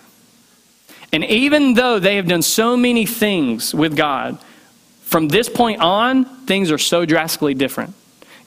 And 1.13 1.25
even 1.25 1.75
though 1.75 1.99
they 1.99 2.17
have 2.17 2.27
done 2.27 2.41
so 2.41 2.77
many 2.77 3.05
things 3.05 3.75
with 3.75 3.97
God, 3.97 4.39
from 5.03 5.29
this 5.29 5.49
point 5.49 5.81
on, 5.81 6.25
things 6.47 6.71
are 6.71 6.79
so 6.79 7.05
drastically 7.05 7.53
different. 7.53 7.95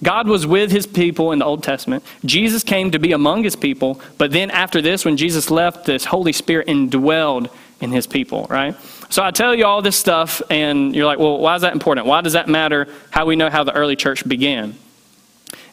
God 0.03 0.27
was 0.27 0.45
with 0.45 0.71
his 0.71 0.85
people 0.85 1.31
in 1.31 1.39
the 1.39 1.45
Old 1.45 1.63
Testament. 1.63 2.03
Jesus 2.25 2.63
came 2.63 2.91
to 2.91 2.99
be 2.99 3.13
among 3.13 3.43
his 3.43 3.55
people, 3.55 3.99
but 4.17 4.31
then 4.31 4.51
after 4.51 4.81
this, 4.81 5.05
when 5.05 5.17
Jesus 5.17 5.49
left, 5.49 5.85
this 5.85 6.05
Holy 6.05 6.33
Spirit 6.33 6.67
indwelled 6.67 7.49
in 7.81 7.91
his 7.91 8.05
people, 8.05 8.45
right? 8.49 8.75
So 9.09 9.23
I 9.23 9.31
tell 9.31 9.55
you 9.55 9.65
all 9.65 9.81
this 9.81 9.95
stuff, 9.95 10.41
and 10.49 10.95
you're 10.95 11.05
like, 11.05 11.19
well, 11.19 11.37
why 11.39 11.55
is 11.55 11.61
that 11.61 11.73
important? 11.73 12.07
Why 12.07 12.21
does 12.21 12.33
that 12.33 12.47
matter 12.47 12.87
how 13.11 13.25
we 13.25 13.35
know 13.35 13.49
how 13.49 13.63
the 13.63 13.73
early 13.73 13.95
church 13.95 14.27
began? 14.27 14.75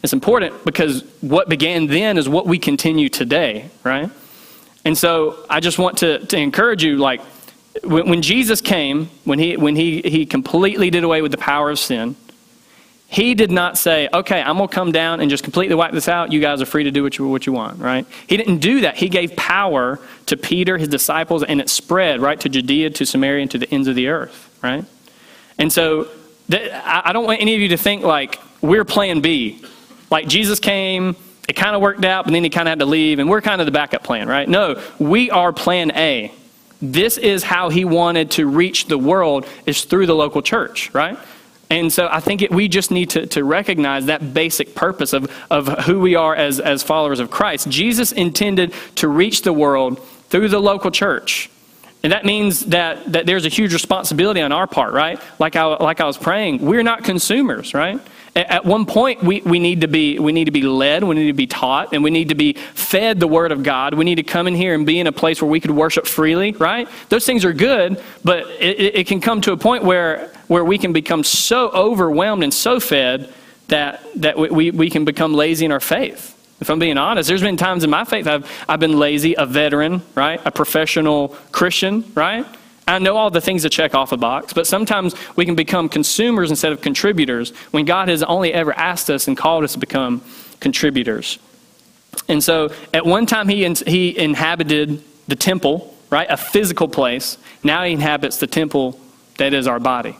It's 0.02 0.12
important 0.12 0.64
because 0.64 1.04
what 1.20 1.48
began 1.48 1.86
then 1.86 2.16
is 2.16 2.28
what 2.28 2.46
we 2.46 2.58
continue 2.58 3.08
today, 3.08 3.70
right? 3.84 4.10
And 4.84 4.96
so 4.96 5.44
I 5.50 5.60
just 5.60 5.78
want 5.78 5.98
to, 5.98 6.24
to 6.26 6.38
encourage 6.38 6.82
you, 6.82 6.96
like, 6.96 7.20
when, 7.84 8.08
when 8.08 8.22
Jesus 8.22 8.60
came, 8.60 9.10
when, 9.24 9.38
he, 9.38 9.56
when 9.56 9.76
he, 9.76 10.00
he 10.02 10.26
completely 10.26 10.90
did 10.90 11.04
away 11.04 11.22
with 11.22 11.32
the 11.32 11.38
power 11.38 11.70
of 11.70 11.78
sin, 11.78 12.16
he 13.10 13.34
did 13.34 13.50
not 13.50 13.76
say, 13.76 14.08
okay, 14.14 14.40
I'm 14.40 14.56
going 14.56 14.68
to 14.68 14.74
come 14.74 14.92
down 14.92 15.20
and 15.20 15.28
just 15.28 15.42
completely 15.42 15.74
wipe 15.74 15.90
this 15.90 16.06
out. 16.06 16.30
You 16.30 16.40
guys 16.40 16.62
are 16.62 16.66
free 16.66 16.84
to 16.84 16.92
do 16.92 17.02
what 17.02 17.18
you, 17.18 17.26
what 17.26 17.44
you 17.44 17.52
want, 17.52 17.80
right? 17.80 18.06
He 18.28 18.36
didn't 18.36 18.58
do 18.58 18.82
that. 18.82 18.96
He 18.96 19.08
gave 19.08 19.34
power 19.34 19.98
to 20.26 20.36
Peter, 20.36 20.78
his 20.78 20.86
disciples, 20.86 21.42
and 21.42 21.60
it 21.60 21.68
spread, 21.68 22.20
right, 22.20 22.38
to 22.38 22.48
Judea, 22.48 22.90
to 22.90 23.04
Samaria, 23.04 23.42
and 23.42 23.50
to 23.50 23.58
the 23.58 23.68
ends 23.74 23.88
of 23.88 23.96
the 23.96 24.06
earth, 24.06 24.56
right? 24.62 24.84
And 25.58 25.72
so 25.72 26.06
I 26.52 27.10
don't 27.12 27.24
want 27.24 27.40
any 27.40 27.56
of 27.56 27.60
you 27.60 27.70
to 27.70 27.76
think 27.76 28.04
like 28.04 28.38
we're 28.60 28.84
plan 28.84 29.20
B. 29.20 29.60
Like 30.08 30.28
Jesus 30.28 30.60
came, 30.60 31.16
it 31.48 31.54
kind 31.54 31.74
of 31.74 31.82
worked 31.82 32.04
out, 32.04 32.26
but 32.26 32.30
then 32.30 32.44
he 32.44 32.50
kind 32.50 32.68
of 32.68 32.70
had 32.70 32.78
to 32.78 32.86
leave, 32.86 33.18
and 33.18 33.28
we're 33.28 33.40
kind 33.40 33.60
of 33.60 33.66
the 33.66 33.72
backup 33.72 34.04
plan, 34.04 34.28
right? 34.28 34.48
No, 34.48 34.80
we 35.00 35.32
are 35.32 35.52
plan 35.52 35.90
A. 35.96 36.32
This 36.80 37.18
is 37.18 37.42
how 37.42 37.70
he 37.70 37.84
wanted 37.84 38.30
to 38.32 38.46
reach 38.46 38.86
the 38.86 38.98
world, 38.98 39.46
is 39.66 39.84
through 39.84 40.06
the 40.06 40.14
local 40.14 40.42
church, 40.42 40.94
right? 40.94 41.18
And 41.70 41.92
so 41.92 42.08
I 42.10 42.18
think 42.18 42.42
it, 42.42 42.50
we 42.50 42.66
just 42.66 42.90
need 42.90 43.10
to, 43.10 43.26
to 43.28 43.44
recognize 43.44 44.06
that 44.06 44.34
basic 44.34 44.74
purpose 44.74 45.12
of, 45.12 45.30
of 45.50 45.68
who 45.84 46.00
we 46.00 46.16
are 46.16 46.34
as, 46.34 46.58
as 46.58 46.82
followers 46.82 47.20
of 47.20 47.30
Christ. 47.30 47.68
Jesus 47.68 48.10
intended 48.10 48.74
to 48.96 49.06
reach 49.06 49.42
the 49.42 49.52
world 49.52 50.04
through 50.28 50.48
the 50.48 50.60
local 50.60 50.90
church. 50.90 51.48
And 52.02 52.12
that 52.12 52.24
means 52.24 52.60
that, 52.66 53.12
that 53.12 53.26
there's 53.26 53.46
a 53.46 53.48
huge 53.48 53.72
responsibility 53.72 54.40
on 54.40 54.52
our 54.52 54.66
part, 54.66 54.92
right? 54.92 55.20
Like 55.38 55.54
I, 55.54 55.64
like 55.64 56.00
I 56.00 56.06
was 56.06 56.18
praying, 56.18 56.64
we're 56.64 56.82
not 56.82 57.04
consumers, 57.04 57.72
right? 57.72 58.00
At 58.36 58.64
one 58.64 58.86
point, 58.86 59.22
we, 59.24 59.40
we, 59.40 59.58
need 59.58 59.80
to 59.80 59.88
be, 59.88 60.20
we 60.20 60.30
need 60.30 60.44
to 60.44 60.52
be 60.52 60.62
led, 60.62 61.02
we 61.02 61.16
need 61.16 61.26
to 61.26 61.32
be 61.32 61.48
taught, 61.48 61.92
and 61.92 62.04
we 62.04 62.10
need 62.10 62.28
to 62.28 62.36
be 62.36 62.52
fed 62.52 63.18
the 63.18 63.26
Word 63.26 63.50
of 63.50 63.64
God. 63.64 63.94
We 63.94 64.04
need 64.04 64.16
to 64.16 64.22
come 64.22 64.46
in 64.46 64.54
here 64.54 64.72
and 64.72 64.86
be 64.86 65.00
in 65.00 65.08
a 65.08 65.12
place 65.12 65.42
where 65.42 65.50
we 65.50 65.58
could 65.58 65.72
worship 65.72 66.06
freely, 66.06 66.52
right? 66.52 66.88
Those 67.08 67.26
things 67.26 67.44
are 67.44 67.52
good, 67.52 68.00
but 68.22 68.46
it, 68.60 68.94
it 68.94 69.06
can 69.08 69.20
come 69.20 69.40
to 69.42 69.52
a 69.52 69.56
point 69.56 69.82
where, 69.82 70.32
where 70.46 70.64
we 70.64 70.78
can 70.78 70.92
become 70.92 71.24
so 71.24 71.70
overwhelmed 71.70 72.44
and 72.44 72.54
so 72.54 72.78
fed 72.78 73.32
that, 73.66 74.00
that 74.16 74.38
we, 74.38 74.70
we 74.70 74.90
can 74.90 75.04
become 75.04 75.34
lazy 75.34 75.64
in 75.64 75.72
our 75.72 75.80
faith. 75.80 76.36
If 76.60 76.70
I'm 76.70 76.78
being 76.78 76.98
honest, 76.98 77.28
there's 77.28 77.40
been 77.40 77.56
times 77.56 77.82
in 77.84 77.90
my 77.90 78.04
faith 78.04 78.26
I've, 78.26 78.48
I've 78.68 78.80
been 78.80 78.98
lazy, 78.98 79.34
a 79.36 79.46
veteran, 79.46 80.02
right? 80.14 80.40
A 80.44 80.50
professional 80.50 81.28
Christian, 81.50 82.04
right? 82.14 82.46
I 82.90 82.98
know 82.98 83.16
all 83.16 83.30
the 83.30 83.40
things 83.40 83.62
to 83.62 83.70
check 83.70 83.94
off 83.94 84.10
a 84.10 84.16
box, 84.16 84.52
but 84.52 84.66
sometimes 84.66 85.14
we 85.36 85.44
can 85.44 85.54
become 85.54 85.88
consumers 85.88 86.50
instead 86.50 86.72
of 86.72 86.80
contributors 86.80 87.50
when 87.70 87.84
God 87.84 88.08
has 88.08 88.22
only 88.24 88.52
ever 88.52 88.72
asked 88.72 89.08
us 89.10 89.28
and 89.28 89.36
called 89.36 89.62
us 89.62 89.74
to 89.74 89.78
become 89.78 90.22
contributors. 90.58 91.38
And 92.28 92.42
so 92.42 92.72
at 92.92 93.06
one 93.06 93.26
time 93.26 93.48
he, 93.48 93.64
in, 93.64 93.76
he 93.76 94.18
inhabited 94.18 95.02
the 95.28 95.36
temple, 95.36 95.94
right? 96.10 96.26
A 96.28 96.36
physical 96.36 96.88
place. 96.88 97.38
Now 97.62 97.84
he 97.84 97.92
inhabits 97.92 98.38
the 98.38 98.48
temple 98.48 98.98
that 99.38 99.54
is 99.54 99.68
our 99.68 99.78
body. 99.78 100.16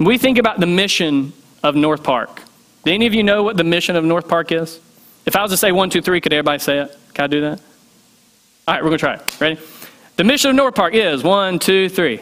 we 0.00 0.18
think 0.18 0.38
about 0.38 0.58
the 0.58 0.66
mission 0.66 1.32
of 1.62 1.76
North 1.76 2.02
Park. 2.02 2.42
Do 2.84 2.92
any 2.92 3.06
of 3.06 3.14
you 3.14 3.22
know 3.22 3.44
what 3.44 3.56
the 3.56 3.64
mission 3.64 3.94
of 3.94 4.04
North 4.04 4.26
Park 4.26 4.50
is? 4.50 4.80
If 5.24 5.36
I 5.36 5.42
was 5.42 5.52
to 5.52 5.56
say 5.56 5.70
one, 5.70 5.88
two, 5.90 6.02
three, 6.02 6.20
could 6.20 6.32
everybody 6.32 6.58
say 6.58 6.80
it? 6.80 6.98
Can 7.14 7.24
I 7.24 7.26
do 7.28 7.40
that? 7.42 7.60
All 8.66 8.74
right, 8.74 8.82
we're 8.82 8.90
going 8.90 8.98
to 8.98 9.04
try 9.04 9.14
it. 9.14 9.40
Ready? 9.40 9.60
The 10.20 10.24
mission 10.24 10.50
of 10.50 10.56
North 10.56 10.74
Park 10.74 10.92
is 10.92 11.22
one, 11.22 11.58
two, 11.58 11.88
three. 11.88 12.20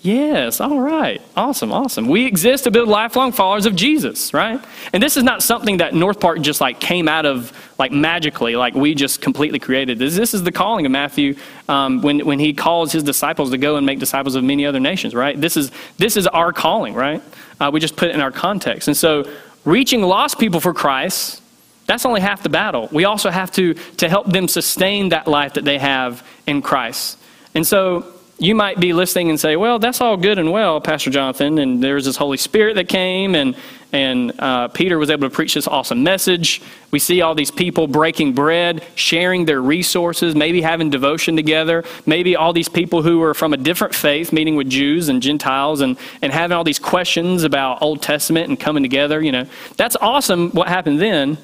Yes, 0.00 0.60
all 0.60 0.78
right. 0.78 1.20
Awesome, 1.36 1.72
awesome. 1.72 2.06
We 2.06 2.24
exist 2.24 2.62
to 2.62 2.70
build 2.70 2.88
lifelong 2.88 3.32
followers 3.32 3.66
of 3.66 3.74
Jesus, 3.74 4.32
right? 4.32 4.64
And 4.92 5.02
this 5.02 5.16
is 5.16 5.24
not 5.24 5.42
something 5.42 5.78
that 5.78 5.92
North 5.92 6.20
Park 6.20 6.40
just 6.40 6.60
like 6.60 6.78
came 6.78 7.08
out 7.08 7.26
of 7.26 7.52
like 7.80 7.90
magically, 7.90 8.54
like 8.54 8.74
we 8.74 8.94
just 8.94 9.20
completely 9.20 9.58
created 9.58 9.98
this. 9.98 10.14
This 10.14 10.34
is 10.34 10.44
the 10.44 10.52
calling 10.52 10.86
of 10.86 10.92
Matthew 10.92 11.34
um, 11.68 12.00
when, 12.00 12.20
when 12.20 12.38
he 12.38 12.54
calls 12.54 12.92
his 12.92 13.02
disciples 13.02 13.50
to 13.50 13.58
go 13.58 13.74
and 13.74 13.84
make 13.84 13.98
disciples 13.98 14.36
of 14.36 14.44
many 14.44 14.66
other 14.66 14.78
nations, 14.78 15.16
right? 15.16 15.40
This 15.40 15.56
is, 15.56 15.72
this 15.98 16.16
is 16.16 16.28
our 16.28 16.52
calling, 16.52 16.94
right? 16.94 17.20
Uh, 17.58 17.72
we 17.72 17.80
just 17.80 17.96
put 17.96 18.10
it 18.10 18.14
in 18.14 18.20
our 18.20 18.30
context. 18.30 18.86
And 18.86 18.96
so 18.96 19.28
reaching 19.64 20.02
lost 20.02 20.38
people 20.38 20.60
for 20.60 20.72
Christ 20.72 21.42
that's 21.86 22.04
only 22.04 22.20
half 22.20 22.42
the 22.42 22.48
battle. 22.48 22.88
We 22.92 23.04
also 23.04 23.30
have 23.30 23.50
to, 23.52 23.74
to 23.74 24.08
help 24.08 24.26
them 24.26 24.48
sustain 24.48 25.10
that 25.10 25.26
life 25.26 25.54
that 25.54 25.64
they 25.64 25.78
have 25.78 26.26
in 26.46 26.62
Christ. 26.62 27.18
And 27.54 27.66
so 27.66 28.12
you 28.38 28.54
might 28.54 28.78
be 28.78 28.92
listening 28.92 29.30
and 29.30 29.40
say, 29.40 29.56
well, 29.56 29.78
that's 29.78 30.00
all 30.00 30.16
good 30.16 30.38
and 30.38 30.52
well, 30.52 30.80
Pastor 30.80 31.08
Jonathan, 31.10 31.58
and 31.58 31.82
there's 31.82 32.04
this 32.04 32.16
Holy 32.16 32.36
Spirit 32.36 32.74
that 32.74 32.86
came, 32.86 33.34
and, 33.34 33.56
and 33.92 34.38
uh, 34.38 34.68
Peter 34.68 34.98
was 34.98 35.08
able 35.08 35.26
to 35.26 35.34
preach 35.34 35.54
this 35.54 35.66
awesome 35.66 36.02
message. 36.02 36.60
We 36.90 36.98
see 36.98 37.22
all 37.22 37.34
these 37.34 37.50
people 37.50 37.86
breaking 37.86 38.34
bread, 38.34 38.84
sharing 38.94 39.46
their 39.46 39.62
resources, 39.62 40.34
maybe 40.34 40.60
having 40.60 40.90
devotion 40.90 41.34
together, 41.34 41.82
maybe 42.04 42.36
all 42.36 42.52
these 42.52 42.68
people 42.68 43.00
who 43.00 43.22
are 43.22 43.32
from 43.32 43.54
a 43.54 43.56
different 43.56 43.94
faith 43.94 44.34
meeting 44.34 44.54
with 44.54 44.68
Jews 44.68 45.08
and 45.08 45.22
Gentiles 45.22 45.80
and, 45.80 45.96
and 46.20 46.30
having 46.30 46.54
all 46.54 46.64
these 46.64 46.78
questions 46.78 47.42
about 47.42 47.80
Old 47.80 48.02
Testament 48.02 48.50
and 48.50 48.60
coming 48.60 48.82
together. 48.82 49.22
You 49.22 49.32
know, 49.32 49.46
that's 49.78 49.96
awesome 49.96 50.50
what 50.50 50.68
happened 50.68 51.00
then. 51.00 51.38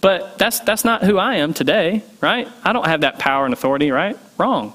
But 0.00 0.38
that's, 0.38 0.60
that's 0.60 0.84
not 0.84 1.02
who 1.02 1.18
I 1.18 1.36
am 1.36 1.54
today, 1.54 2.02
right? 2.20 2.48
I 2.64 2.72
don't 2.72 2.86
have 2.86 3.02
that 3.02 3.18
power 3.18 3.44
and 3.44 3.52
authority, 3.52 3.90
right? 3.90 4.16
Wrong. 4.38 4.72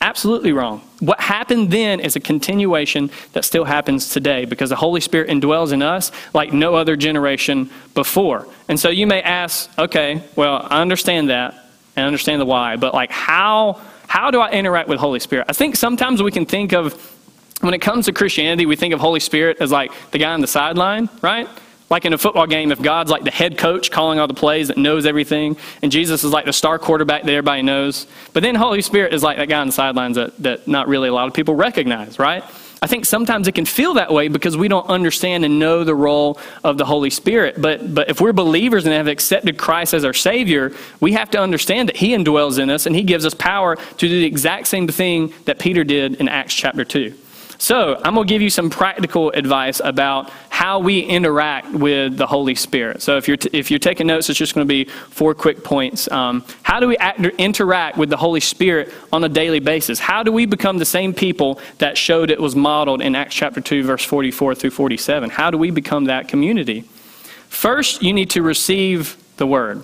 Absolutely 0.00 0.52
wrong. 0.52 0.80
What 1.00 1.20
happened 1.20 1.72
then 1.72 1.98
is 1.98 2.14
a 2.14 2.20
continuation 2.20 3.10
that 3.32 3.44
still 3.44 3.64
happens 3.64 4.10
today 4.10 4.44
because 4.44 4.70
the 4.70 4.76
Holy 4.76 5.00
Spirit 5.00 5.28
indwells 5.28 5.72
in 5.72 5.82
us 5.82 6.12
like 6.34 6.52
no 6.52 6.76
other 6.76 6.94
generation 6.94 7.70
before. 7.94 8.46
And 8.68 8.78
so 8.78 8.90
you 8.90 9.08
may 9.08 9.22
ask, 9.22 9.68
okay, 9.76 10.22
well, 10.36 10.66
I 10.70 10.80
understand 10.82 11.30
that 11.30 11.54
and 11.96 12.06
understand 12.06 12.40
the 12.40 12.46
why, 12.46 12.76
but 12.76 12.94
like 12.94 13.10
how 13.10 13.80
how 14.06 14.30
do 14.30 14.40
I 14.40 14.50
interact 14.52 14.88
with 14.88 14.98
Holy 14.98 15.20
Spirit? 15.20 15.46
I 15.50 15.52
think 15.52 15.76
sometimes 15.76 16.22
we 16.22 16.30
can 16.30 16.46
think 16.46 16.72
of 16.72 16.94
when 17.60 17.74
it 17.74 17.80
comes 17.80 18.06
to 18.06 18.12
Christianity, 18.12 18.64
we 18.66 18.76
think 18.76 18.94
of 18.94 19.00
Holy 19.00 19.20
Spirit 19.20 19.58
as 19.60 19.70
like 19.70 19.92
the 20.12 20.18
guy 20.18 20.32
on 20.32 20.40
the 20.40 20.46
sideline, 20.46 21.10
right? 21.22 21.48
Like 21.90 22.04
in 22.04 22.12
a 22.12 22.18
football 22.18 22.46
game, 22.46 22.70
if 22.70 22.82
God's 22.82 23.10
like 23.10 23.24
the 23.24 23.30
head 23.30 23.56
coach 23.56 23.90
calling 23.90 24.18
all 24.18 24.26
the 24.26 24.34
plays 24.34 24.68
that 24.68 24.76
knows 24.76 25.06
everything, 25.06 25.56
and 25.82 25.90
Jesus 25.90 26.22
is 26.22 26.32
like 26.32 26.44
the 26.44 26.52
star 26.52 26.78
quarterback 26.78 27.22
that 27.22 27.30
everybody 27.30 27.62
knows, 27.62 28.06
but 28.34 28.42
then 28.42 28.54
Holy 28.54 28.82
Spirit 28.82 29.14
is 29.14 29.22
like 29.22 29.38
that 29.38 29.48
guy 29.48 29.60
on 29.60 29.68
the 29.68 29.72
sidelines 29.72 30.16
that, 30.16 30.36
that 30.42 30.68
not 30.68 30.88
really 30.88 31.08
a 31.08 31.14
lot 31.14 31.28
of 31.28 31.34
people 31.34 31.54
recognize, 31.54 32.18
right? 32.18 32.44
I 32.80 32.86
think 32.86 33.06
sometimes 33.06 33.48
it 33.48 33.52
can 33.52 33.64
feel 33.64 33.94
that 33.94 34.12
way 34.12 34.28
because 34.28 34.56
we 34.56 34.68
don't 34.68 34.86
understand 34.86 35.44
and 35.44 35.58
know 35.58 35.82
the 35.82 35.94
role 35.94 36.38
of 36.62 36.78
the 36.78 36.84
Holy 36.84 37.10
Spirit. 37.10 37.60
But, 37.60 37.92
but 37.92 38.08
if 38.08 38.20
we're 38.20 38.32
believers 38.32 38.84
and 38.84 38.94
have 38.94 39.08
accepted 39.08 39.58
Christ 39.58 39.94
as 39.94 40.04
our 40.04 40.12
Savior, 40.12 40.72
we 41.00 41.12
have 41.12 41.30
to 41.32 41.40
understand 41.40 41.88
that 41.88 41.96
He 41.96 42.10
indwells 42.10 42.58
in 42.58 42.70
us 42.70 42.86
and 42.86 42.94
He 42.94 43.02
gives 43.02 43.26
us 43.26 43.34
power 43.34 43.74
to 43.74 43.96
do 43.96 44.08
the 44.08 44.24
exact 44.24 44.68
same 44.68 44.86
thing 44.86 45.32
that 45.46 45.58
Peter 45.58 45.82
did 45.82 46.16
in 46.16 46.28
Acts 46.28 46.54
chapter 46.54 46.84
2. 46.84 47.14
So, 47.60 48.00
I'm 48.04 48.14
going 48.14 48.26
to 48.26 48.32
give 48.32 48.40
you 48.40 48.50
some 48.50 48.70
practical 48.70 49.30
advice 49.32 49.80
about 49.82 50.30
how 50.48 50.78
we 50.78 51.00
interact 51.00 51.72
with 51.72 52.16
the 52.16 52.26
Holy 52.26 52.54
Spirit. 52.54 53.02
So, 53.02 53.16
if 53.16 53.26
you're, 53.26 53.36
t- 53.36 53.50
if 53.52 53.68
you're 53.68 53.80
taking 53.80 54.06
notes, 54.06 54.30
it's 54.30 54.38
just 54.38 54.54
going 54.54 54.64
to 54.64 54.68
be 54.68 54.84
four 54.84 55.34
quick 55.34 55.64
points. 55.64 56.08
Um, 56.12 56.44
how 56.62 56.78
do 56.78 56.86
we 56.86 56.96
act, 56.98 57.18
interact 57.18 57.96
with 57.96 58.10
the 58.10 58.16
Holy 58.16 58.38
Spirit 58.38 58.94
on 59.12 59.24
a 59.24 59.28
daily 59.28 59.58
basis? 59.58 59.98
How 59.98 60.22
do 60.22 60.30
we 60.30 60.46
become 60.46 60.78
the 60.78 60.84
same 60.84 61.12
people 61.12 61.60
that 61.78 61.98
showed 61.98 62.30
it 62.30 62.40
was 62.40 62.54
modeled 62.54 63.02
in 63.02 63.16
Acts 63.16 63.34
chapter 63.34 63.60
2, 63.60 63.82
verse 63.82 64.04
44 64.04 64.54
through 64.54 64.70
47? 64.70 65.28
How 65.30 65.50
do 65.50 65.58
we 65.58 65.72
become 65.72 66.04
that 66.04 66.28
community? 66.28 66.82
First, 67.48 68.04
you 68.04 68.12
need 68.12 68.30
to 68.30 68.42
receive 68.42 69.16
the 69.36 69.48
Word 69.48 69.82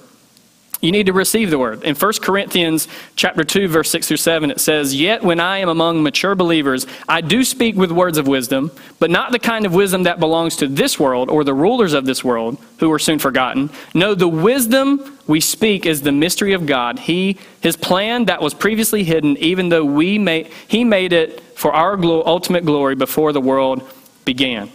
you 0.84 0.92
need 0.92 1.06
to 1.06 1.12
receive 1.12 1.50
the 1.50 1.58
word. 1.58 1.82
In 1.82 1.94
1 1.94 2.12
Corinthians 2.20 2.86
chapter 3.16 3.42
2 3.42 3.68
verse 3.68 3.90
6 3.90 4.06
through 4.06 4.18
7 4.18 4.50
it 4.50 4.60
says, 4.60 4.94
"Yet 4.94 5.24
when 5.24 5.40
I 5.40 5.58
am 5.58 5.68
among 5.68 6.02
mature 6.02 6.34
believers, 6.34 6.86
I 7.08 7.22
do 7.22 7.42
speak 7.42 7.74
with 7.74 7.90
words 7.90 8.18
of 8.18 8.28
wisdom, 8.28 8.70
but 8.98 9.10
not 9.10 9.32
the 9.32 9.38
kind 9.38 9.64
of 9.64 9.74
wisdom 9.74 10.02
that 10.02 10.20
belongs 10.20 10.56
to 10.56 10.66
this 10.66 11.00
world 11.00 11.30
or 11.30 11.42
the 11.42 11.54
rulers 11.54 11.94
of 11.94 12.04
this 12.04 12.22
world, 12.22 12.58
who 12.78 12.92
are 12.92 12.98
soon 12.98 13.18
forgotten. 13.18 13.70
No, 13.94 14.14
the 14.14 14.28
wisdom 14.28 15.18
we 15.26 15.40
speak 15.40 15.86
is 15.86 16.02
the 16.02 16.12
mystery 16.12 16.52
of 16.52 16.66
God. 16.66 16.98
He 16.98 17.38
his 17.60 17.76
plan 17.76 18.26
that 18.26 18.42
was 18.42 18.52
previously 18.52 19.04
hidden 19.04 19.38
even 19.38 19.70
though 19.70 19.84
we 19.84 20.18
made 20.18 20.48
he 20.68 20.84
made 20.84 21.14
it 21.14 21.42
for 21.54 21.72
our 21.72 21.98
ultimate 22.04 22.66
glory 22.66 22.94
before 22.94 23.32
the 23.32 23.40
world 23.40 23.82
began." 24.26 24.68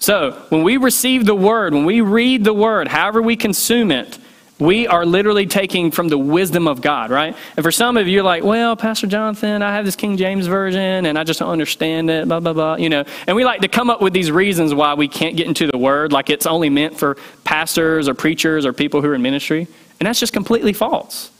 So, 0.00 0.36
when 0.50 0.62
we 0.62 0.76
receive 0.76 1.26
the 1.26 1.34
word, 1.34 1.74
when 1.74 1.84
we 1.84 2.00
read 2.00 2.44
the 2.44 2.54
word, 2.54 2.86
however 2.86 3.20
we 3.20 3.34
consume 3.34 3.90
it, 3.90 4.18
we 4.58 4.86
are 4.88 5.06
literally 5.06 5.46
taking 5.46 5.90
from 5.90 6.08
the 6.08 6.18
wisdom 6.18 6.66
of 6.66 6.80
God, 6.80 7.10
right? 7.10 7.36
And 7.56 7.64
for 7.64 7.70
some 7.70 7.96
of 7.96 8.06
you, 8.06 8.14
you're 8.14 8.22
like, 8.24 8.42
well, 8.42 8.74
Pastor 8.76 9.06
Jonathan, 9.06 9.62
I 9.62 9.72
have 9.72 9.84
this 9.84 9.94
King 9.94 10.16
James 10.16 10.46
Version 10.46 11.06
and 11.06 11.16
I 11.16 11.24
just 11.24 11.38
don't 11.38 11.50
understand 11.50 12.10
it, 12.10 12.26
blah, 12.26 12.40
blah, 12.40 12.52
blah, 12.52 12.76
you 12.76 12.88
know. 12.88 13.04
And 13.26 13.36
we 13.36 13.44
like 13.44 13.60
to 13.60 13.68
come 13.68 13.88
up 13.88 14.00
with 14.00 14.12
these 14.12 14.32
reasons 14.32 14.74
why 14.74 14.94
we 14.94 15.06
can't 15.06 15.36
get 15.36 15.46
into 15.46 15.68
the 15.68 15.78
Word, 15.78 16.12
like 16.12 16.28
it's 16.28 16.46
only 16.46 16.70
meant 16.70 16.98
for 16.98 17.16
pastors 17.44 18.08
or 18.08 18.14
preachers 18.14 18.66
or 18.66 18.72
people 18.72 19.00
who 19.00 19.08
are 19.08 19.14
in 19.14 19.22
ministry. 19.22 19.68
And 20.00 20.06
that's 20.06 20.18
just 20.18 20.32
completely 20.32 20.72
false. 20.72 21.30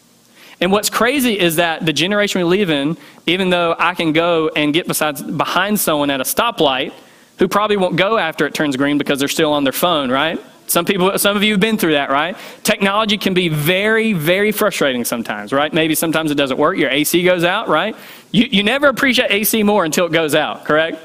And 0.61 0.72
what's 0.72 0.90
crazy 0.90 1.38
is 1.38 1.57
that 1.57 1.87
the 1.87 1.92
generation 1.92 2.40
we 2.40 2.44
live 2.44 2.70
in, 2.70 2.96
even 3.26 3.50
though 3.50 3.76
I 3.78 3.94
can 3.94 4.12
go 4.12 4.50
and 4.54 4.74
get 4.74 4.88
besides, 4.88 5.22
behind 5.22 5.78
someone 5.78 6.11
at 6.11 6.20
a 6.20 6.24
stoplight 6.24 6.92
who 7.38 7.46
probably 7.46 7.76
won't 7.76 7.96
go 7.96 8.18
after 8.18 8.46
it 8.46 8.54
turns 8.54 8.76
green 8.76 8.98
because 8.98 9.20
they're 9.20 9.28
still 9.28 9.52
on 9.52 9.62
their 9.64 9.72
phone, 9.72 10.11
right? 10.11 10.40
Some 10.68 10.85
people, 10.85 11.18
some 11.18 11.37
of 11.37 11.42
you 11.42 11.52
have 11.52 11.61
been 11.61 11.78
through 11.78 11.92
that, 11.92 12.11
right? 12.11 12.37
Technology 12.62 13.16
can 13.16 13.33
be 13.33 13.48
very, 13.48 14.12
very 14.12 14.52
frustrating 14.52 15.04
sometimes, 15.04 15.52
right? 15.52 15.72
Maybe 15.72 15.94
sometimes 15.94 16.31
it 16.31 16.35
doesn't 16.35 16.59
work. 16.59 16.76
Your 16.76 16.90
AC 16.90 17.22
goes 17.24 17.42
out, 17.42 17.68
right? 17.68 17.96
You, 18.33 18.46
you 18.50 18.62
never 18.62 18.88
appreciate 18.88 19.31
AC 19.31 19.62
more 19.62 19.85
until 19.85 20.07
it 20.07 20.12
goes 20.12 20.35
out, 20.35 20.66
correct? 20.66 20.98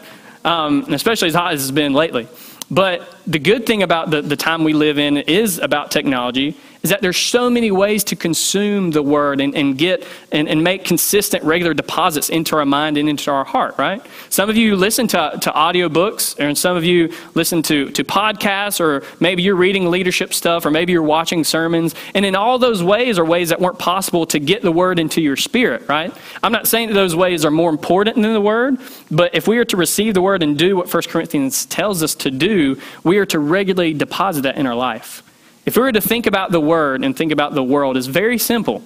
Um, 0.43 0.86
especially 0.93 1.30
as 1.30 1.34
hot 1.34 1.54
as 1.54 1.62
it's 1.62 1.71
been 1.71 1.93
lately. 1.93 2.28
But 2.69 3.15
the 3.26 3.39
good 3.39 3.65
thing 3.65 3.84
about 3.84 4.10
the, 4.10 4.21
the 4.21 4.36
time 4.36 4.65
we 4.65 4.73
live 4.73 4.97
in 4.97 5.17
is 5.17 5.60
about 5.60 5.91
technology 5.91 6.58
is 6.84 6.89
that 6.89 7.02
there's 7.02 7.17
so 7.17 7.50
many 7.50 7.72
ways 7.72 8.04
to 8.04 8.13
consume 8.13 8.91
the 8.91 9.02
word 9.02 9.39
and, 9.39 9.56
and 9.56 9.78
get 9.78 10.06
and, 10.34 10.50
and 10.50 10.62
make 10.62 10.84
consistent 10.84 11.41
regular 11.46 11.74
deposits 11.74 12.30
into 12.30 12.58
our 12.58 12.65
mind 12.65 12.98
and 12.98 13.08
into 13.08 13.32
our 13.32 13.46
heart 13.46 13.74
right? 13.78 14.06
Some 14.30 14.50
of 14.50 14.58
you 14.58 14.76
listen 14.76 15.08
to, 15.08 15.38
to 15.41 15.52
audiobooks 15.52 16.38
and 16.38 16.58
some 16.58 16.76
of 16.76 16.84
you 16.84 17.13
listen 17.36 17.62
to, 17.63 17.89
to 17.91 18.04
podcasts 18.04 18.82
or 18.82 19.06
maybe 19.22 19.43
you're 19.43 19.56
reading 19.56 19.89
leadership 19.89 20.34
stuff 20.34 20.65
or 20.65 20.72
maybe 20.72 20.91
you're 20.91 21.02
watching 21.02 21.46
sermons. 21.46 21.96
And 22.13 22.26
in 22.26 22.36
all 22.36 22.60
those 22.60 22.84
ways 22.84 23.17
are 23.17 23.24
ways 23.24 23.48
that 23.48 23.62
weren't 23.62 23.80
possible 23.80 24.26
to 24.26 24.39
get 24.39 24.62
the 24.62 24.72
word 24.72 25.00
into 25.00 25.22
your 25.22 25.38
spirit 25.38 25.88
right? 25.88 26.13
I'm 26.43 26.52
not 26.52 26.67
saying 26.67 26.89
that 26.89 26.96
those 26.96 27.15
ways 27.15 27.46
are 27.46 27.52
more 27.52 27.69
important 27.69 28.17
than 28.17 28.34
the 28.34 28.41
word 28.41 28.78
but 29.10 29.34
if 29.34 29.48
we 29.48 29.58
are 29.58 29.65
to 29.65 29.78
receive 29.78 30.15
the 30.15 30.22
word 30.22 30.43
and 30.43 30.60
do 30.60 30.76
what 30.76 30.93
1 30.93 31.04
corinthians 31.04 31.65
tells 31.65 32.04
us 32.04 32.13
to 32.15 32.30
do 32.30 32.78
we 33.06 33.19
are 33.19 33.26
to 33.28 33.39
regularly 33.39 33.93
deposit 33.93 34.41
that 34.41 34.58
in 34.58 34.67
our 34.67 34.76
life 34.76 35.24
if 35.65 35.76
we 35.78 35.84
were 35.84 35.91
to 35.91 36.02
think 36.02 36.28
about 36.28 36.52
the 36.52 36.60
word 36.60 37.04
and 37.04 37.15
think 37.15 37.32
about 37.32 37.54
the 37.54 37.63
world, 37.63 37.97
it's 37.97 38.08
very 38.08 38.38
simple. 38.38 38.84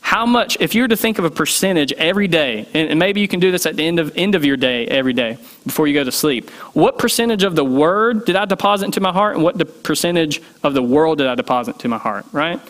How 0.00 0.26
much, 0.26 0.58
if 0.60 0.74
you 0.74 0.82
were 0.82 0.88
to 0.88 0.96
think 0.96 1.18
of 1.18 1.24
a 1.24 1.30
percentage 1.30 1.90
every 1.94 2.28
day, 2.28 2.68
and 2.74 2.98
maybe 2.98 3.22
you 3.22 3.26
can 3.26 3.40
do 3.40 3.50
this 3.50 3.64
at 3.64 3.74
the 3.74 3.86
end 3.86 3.98
of, 3.98 4.12
end 4.16 4.34
of 4.34 4.44
your 4.44 4.58
day 4.58 4.86
every 4.86 5.14
day 5.14 5.38
before 5.64 5.86
you 5.86 5.94
go 5.94 6.04
to 6.04 6.12
sleep, 6.12 6.50
what 6.74 6.98
percentage 6.98 7.42
of 7.42 7.56
the 7.56 7.64
word 7.64 8.26
did 8.26 8.36
I 8.36 8.44
deposit 8.44 8.84
into 8.84 9.00
my 9.00 9.12
heart, 9.12 9.34
and 9.34 9.42
what 9.42 9.56
the 9.56 9.64
percentage 9.64 10.42
of 10.62 10.74
the 10.74 10.82
world 10.82 11.18
did 11.18 11.26
I 11.26 11.34
deposit 11.34 11.76
into 11.76 11.88
my 11.88 11.96
heart, 11.96 12.26
right? 12.32 12.60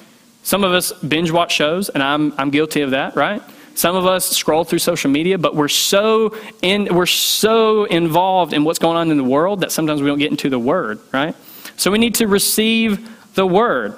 Some 0.44 0.62
of 0.62 0.72
us 0.72 0.92
binge 0.92 1.32
watch 1.32 1.52
shows, 1.52 1.88
and 1.88 2.02
I'm, 2.02 2.32
I'm 2.38 2.50
guilty 2.50 2.82
of 2.82 2.92
that, 2.92 3.16
right? 3.16 3.42
Some 3.74 3.96
of 3.96 4.06
us 4.06 4.26
scroll 4.26 4.62
through 4.62 4.78
social 4.78 5.10
media, 5.10 5.36
but 5.36 5.56
we're 5.56 5.66
so 5.66 6.36
in, 6.62 6.94
we're 6.94 7.04
so 7.04 7.84
involved 7.84 8.52
in 8.52 8.62
what's 8.62 8.78
going 8.78 8.96
on 8.96 9.10
in 9.10 9.16
the 9.16 9.24
world 9.24 9.60
that 9.60 9.72
sometimes 9.72 10.00
we 10.00 10.06
don't 10.06 10.20
get 10.20 10.30
into 10.30 10.48
the 10.48 10.58
word, 10.58 11.00
right? 11.12 11.34
So 11.76 11.90
we 11.90 11.98
need 11.98 12.14
to 12.16 12.28
receive 12.28 13.10
the 13.34 13.46
word. 13.46 13.94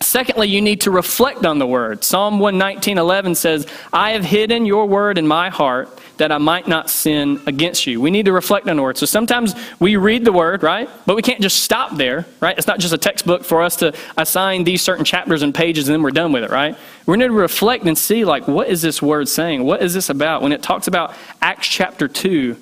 Secondly, 0.00 0.48
you 0.48 0.60
need 0.60 0.80
to 0.82 0.90
reflect 0.90 1.46
on 1.46 1.58
the 1.58 1.66
word. 1.66 2.02
Psalm 2.02 2.40
119:11 2.40 3.34
says, 3.34 3.66
"I 3.92 4.10
have 4.10 4.24
hidden 4.24 4.66
your 4.66 4.86
word 4.86 5.18
in 5.18 5.26
my 5.26 5.50
heart 5.50 5.88
that 6.16 6.32
I 6.32 6.38
might 6.38 6.66
not 6.66 6.90
sin 6.90 7.40
against 7.46 7.86
you." 7.86 8.00
We 8.00 8.10
need 8.10 8.26
to 8.26 8.32
reflect 8.32 8.68
on 8.68 8.76
the 8.76 8.82
word. 8.82 8.98
So 8.98 9.06
sometimes 9.06 9.54
we 9.78 9.96
read 9.96 10.24
the 10.24 10.32
word, 10.32 10.64
right? 10.64 10.90
But 11.06 11.14
we 11.14 11.22
can't 11.22 11.40
just 11.40 11.62
stop 11.62 11.96
there, 11.96 12.26
right? 12.40 12.58
It's 12.58 12.66
not 12.66 12.80
just 12.80 12.92
a 12.92 12.98
textbook 12.98 13.44
for 13.44 13.62
us 13.62 13.76
to 13.76 13.92
assign 14.16 14.64
these 14.64 14.82
certain 14.82 15.04
chapters 15.04 15.42
and 15.42 15.54
pages 15.54 15.88
and 15.88 15.94
then 15.94 16.02
we're 16.02 16.10
done 16.10 16.32
with 16.32 16.42
it, 16.42 16.50
right? 16.50 16.76
We 17.06 17.16
need 17.16 17.26
to 17.26 17.32
reflect 17.32 17.84
and 17.84 17.96
see 17.96 18.24
like 18.24 18.48
what 18.48 18.68
is 18.68 18.82
this 18.82 19.00
word 19.00 19.28
saying? 19.28 19.62
What 19.62 19.80
is 19.80 19.94
this 19.94 20.10
about? 20.10 20.42
When 20.42 20.52
it 20.52 20.62
talks 20.62 20.88
about 20.88 21.14
Acts 21.40 21.68
chapter 21.68 22.08
2, 22.08 22.56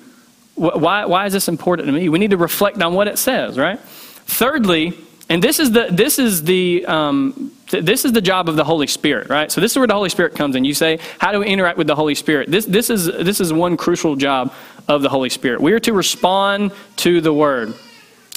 why 0.55 1.05
why 1.05 1.25
is 1.25 1.33
this 1.33 1.47
important 1.47 1.87
to 1.87 1.91
me? 1.91 2.09
We 2.09 2.19
need 2.19 2.31
to 2.31 2.37
reflect 2.37 2.81
on 2.81 2.93
what 2.93 3.07
it 3.07 3.17
says, 3.17 3.57
right? 3.57 3.79
Thirdly, 4.27 4.93
and 5.33 5.43
this 5.43 5.57
is 5.57 5.71
the 5.71 5.87
this 5.89 6.19
is 6.19 6.43
the 6.43 6.85
um, 6.85 7.51
th- 7.67 7.83
this 7.83 8.05
is 8.05 8.11
the 8.11 8.21
job 8.21 8.47
of 8.47 8.55
the 8.55 8.63
Holy 8.63 8.85
Spirit, 8.85 9.29
right? 9.29 9.51
So 9.51 9.61
this 9.61 9.71
is 9.71 9.77
where 9.79 9.87
the 9.87 9.95
Holy 9.95 10.09
Spirit 10.09 10.35
comes 10.35 10.55
in. 10.55 10.63
You 10.63 10.75
say, 10.75 10.99
how 11.17 11.31
do 11.31 11.39
we 11.39 11.47
interact 11.47 11.75
with 11.75 11.87
the 11.87 11.95
Holy 11.95 12.13
Spirit? 12.13 12.51
This 12.51 12.65
this 12.65 12.91
is 12.91 13.05
this 13.07 13.41
is 13.41 13.51
one 13.51 13.75
crucial 13.75 14.15
job 14.15 14.53
of 14.87 15.01
the 15.01 15.09
Holy 15.09 15.29
Spirit. 15.29 15.59
We 15.59 15.73
are 15.73 15.79
to 15.79 15.91
respond 15.91 16.71
to 16.97 17.19
the 17.19 17.33
Word. 17.33 17.73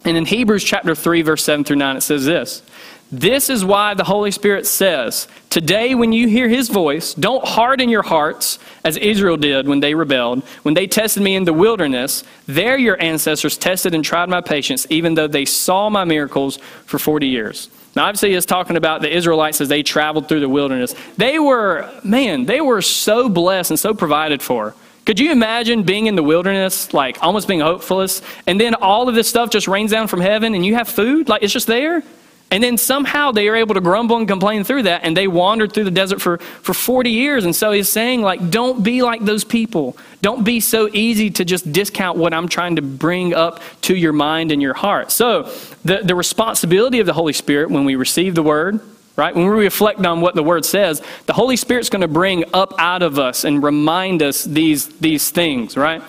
And 0.07 0.17
in 0.17 0.25
Hebrews 0.25 0.65
chapter 0.65 0.95
3, 0.95 1.21
verse 1.21 1.45
7 1.45 1.65
through 1.65 1.77
9, 1.77 1.99
it 1.99 2.01
says 2.01 2.25
this 2.25 2.63
this 3.13 3.51
is 3.51 3.65
why 3.65 3.95
the 3.95 4.05
Holy 4.05 4.31
Spirit 4.31 4.67
says, 4.67 5.29
Today, 5.49 5.95
when 5.95 6.13
you 6.13 6.29
hear 6.29 6.49
his 6.49 6.69
voice, 6.69 7.15
don't 7.15 7.45
harden 7.45 7.89
your 7.89 8.03
hearts 8.03 8.59
as 8.85 8.97
Israel 8.97 9.37
did 9.37 9.69
when 9.69 9.81
they 9.81 9.95
rebelled. 9.95 10.43
When 10.65 10.75
they 10.75 10.87
tested 10.87 11.23
me 11.23 11.37
in 11.37 11.45
the 11.45 11.53
wilderness, 11.53 12.25
there 12.47 12.77
your 12.77 13.01
ancestors 13.01 13.57
tested 13.57 13.95
and 13.95 14.05
tried 14.05 14.29
my 14.29 14.41
patience, 14.41 14.87
even 14.91 15.15
though 15.15 15.29
they 15.29 15.45
saw 15.45 15.89
my 15.89 16.05
miracles 16.05 16.59
for 16.85 16.99
40 16.99 17.29
years. 17.29 17.71
Now, 17.95 18.07
obviously, 18.07 18.35
it's 18.35 18.45
talking 18.45 18.77
about 18.77 19.03
the 19.03 19.15
Israelites 19.15 19.61
as 19.61 19.69
they 19.69 19.83
traveled 19.83 20.29
through 20.29 20.41
the 20.41 20.49
wilderness. 20.49 20.95
They 21.17 21.39
were, 21.39 21.89
man, 22.05 22.45
they 22.45 22.61
were 22.61 22.83
so 22.83 23.29
blessed 23.29 23.71
and 23.71 23.81
so 23.81 23.95
provided 23.95 24.43
for. 24.43 24.75
Could 25.07 25.21
you 25.21 25.31
imagine 25.31 25.85
being 25.85 26.07
in 26.07 26.17
the 26.17 26.23
wilderness, 26.25 26.93
like 26.93 27.23
almost 27.23 27.47
being 27.47 27.61
hopeless, 27.61 28.21
and 28.49 28.61
then 28.61 28.75
all 28.75 29.09
of 29.09 29.15
this 29.15 29.29
stuff 29.29 29.51
just 29.51 29.69
rains 29.69 29.93
down 29.93 30.09
from 30.09 30.21
heaven 30.21 30.55
and 30.57 30.67
you 30.67 30.75
have 30.75 30.89
food? 30.89 31.29
Like 31.29 31.45
it's 31.45 31.53
just 31.53 31.69
there? 31.69 32.03
And 32.51 32.63
then 32.63 32.79
somehow 32.79 33.33
they 33.33 33.49
are 33.49 33.57
able 33.57 33.75
to 33.75 33.81
grumble 33.81 34.17
and 34.19 34.29
complain 34.29 34.63
through 34.63 34.85
that, 34.85 35.03
and 35.03 35.17
they 35.17 35.27
wandered 35.27 35.73
through 35.73 35.85
the 35.85 35.91
desert 35.91 36.21
for, 36.21 36.39
for 36.39 36.75
40 36.75 37.11
years. 37.11 37.45
And 37.45 37.55
so 37.55 37.73
he's 37.73 37.89
saying, 37.89 38.23
like, 38.23 38.51
don't 38.51 38.85
be 38.85 39.03
like 39.03 39.25
those 39.25 39.43
people. 39.43 39.97
Don't 40.23 40.45
be 40.45 40.61
so 40.61 40.89
easy 40.93 41.29
to 41.31 41.45
just 41.45 41.73
discount 41.73 42.17
what 42.17 42.33
I'm 42.33 42.47
trying 42.47 42.77
to 42.77 42.83
bring 42.83 43.35
up 43.35 43.61
to 43.83 43.97
your 43.97 44.13
mind 44.13 44.53
and 44.53 44.63
your 44.63 44.75
heart. 44.75 45.11
So 45.11 45.53
the, 45.85 46.03
the 46.05 46.15
responsibility 46.15 47.01
of 47.01 47.07
the 47.07 47.13
Holy 47.13 47.33
Spirit 47.33 47.69
when 47.69 47.85
we 47.85 47.97
receive 47.97 48.37
the 48.37 48.45
word, 48.45 48.79
right, 49.17 49.35
when 49.35 49.47
we 49.47 49.65
reflect 49.65 50.07
on 50.07 50.21
what 50.21 50.37
the 50.37 50.45
word 50.45 50.65
says, 50.65 51.03
the 51.27 51.33
Holy 51.33 51.57
Spirit's 51.57 51.91
going 51.91 52.03
to 52.03 52.09
bring 52.09 52.45
up 52.55 52.75
out 52.79 53.03
of 53.03 53.19
us 53.19 53.43
and 53.43 53.61
remind 53.61 54.23
us 54.23 54.45
these, 54.45 54.87
these 55.01 55.31
things, 55.31 55.77
right? 55.77 56.01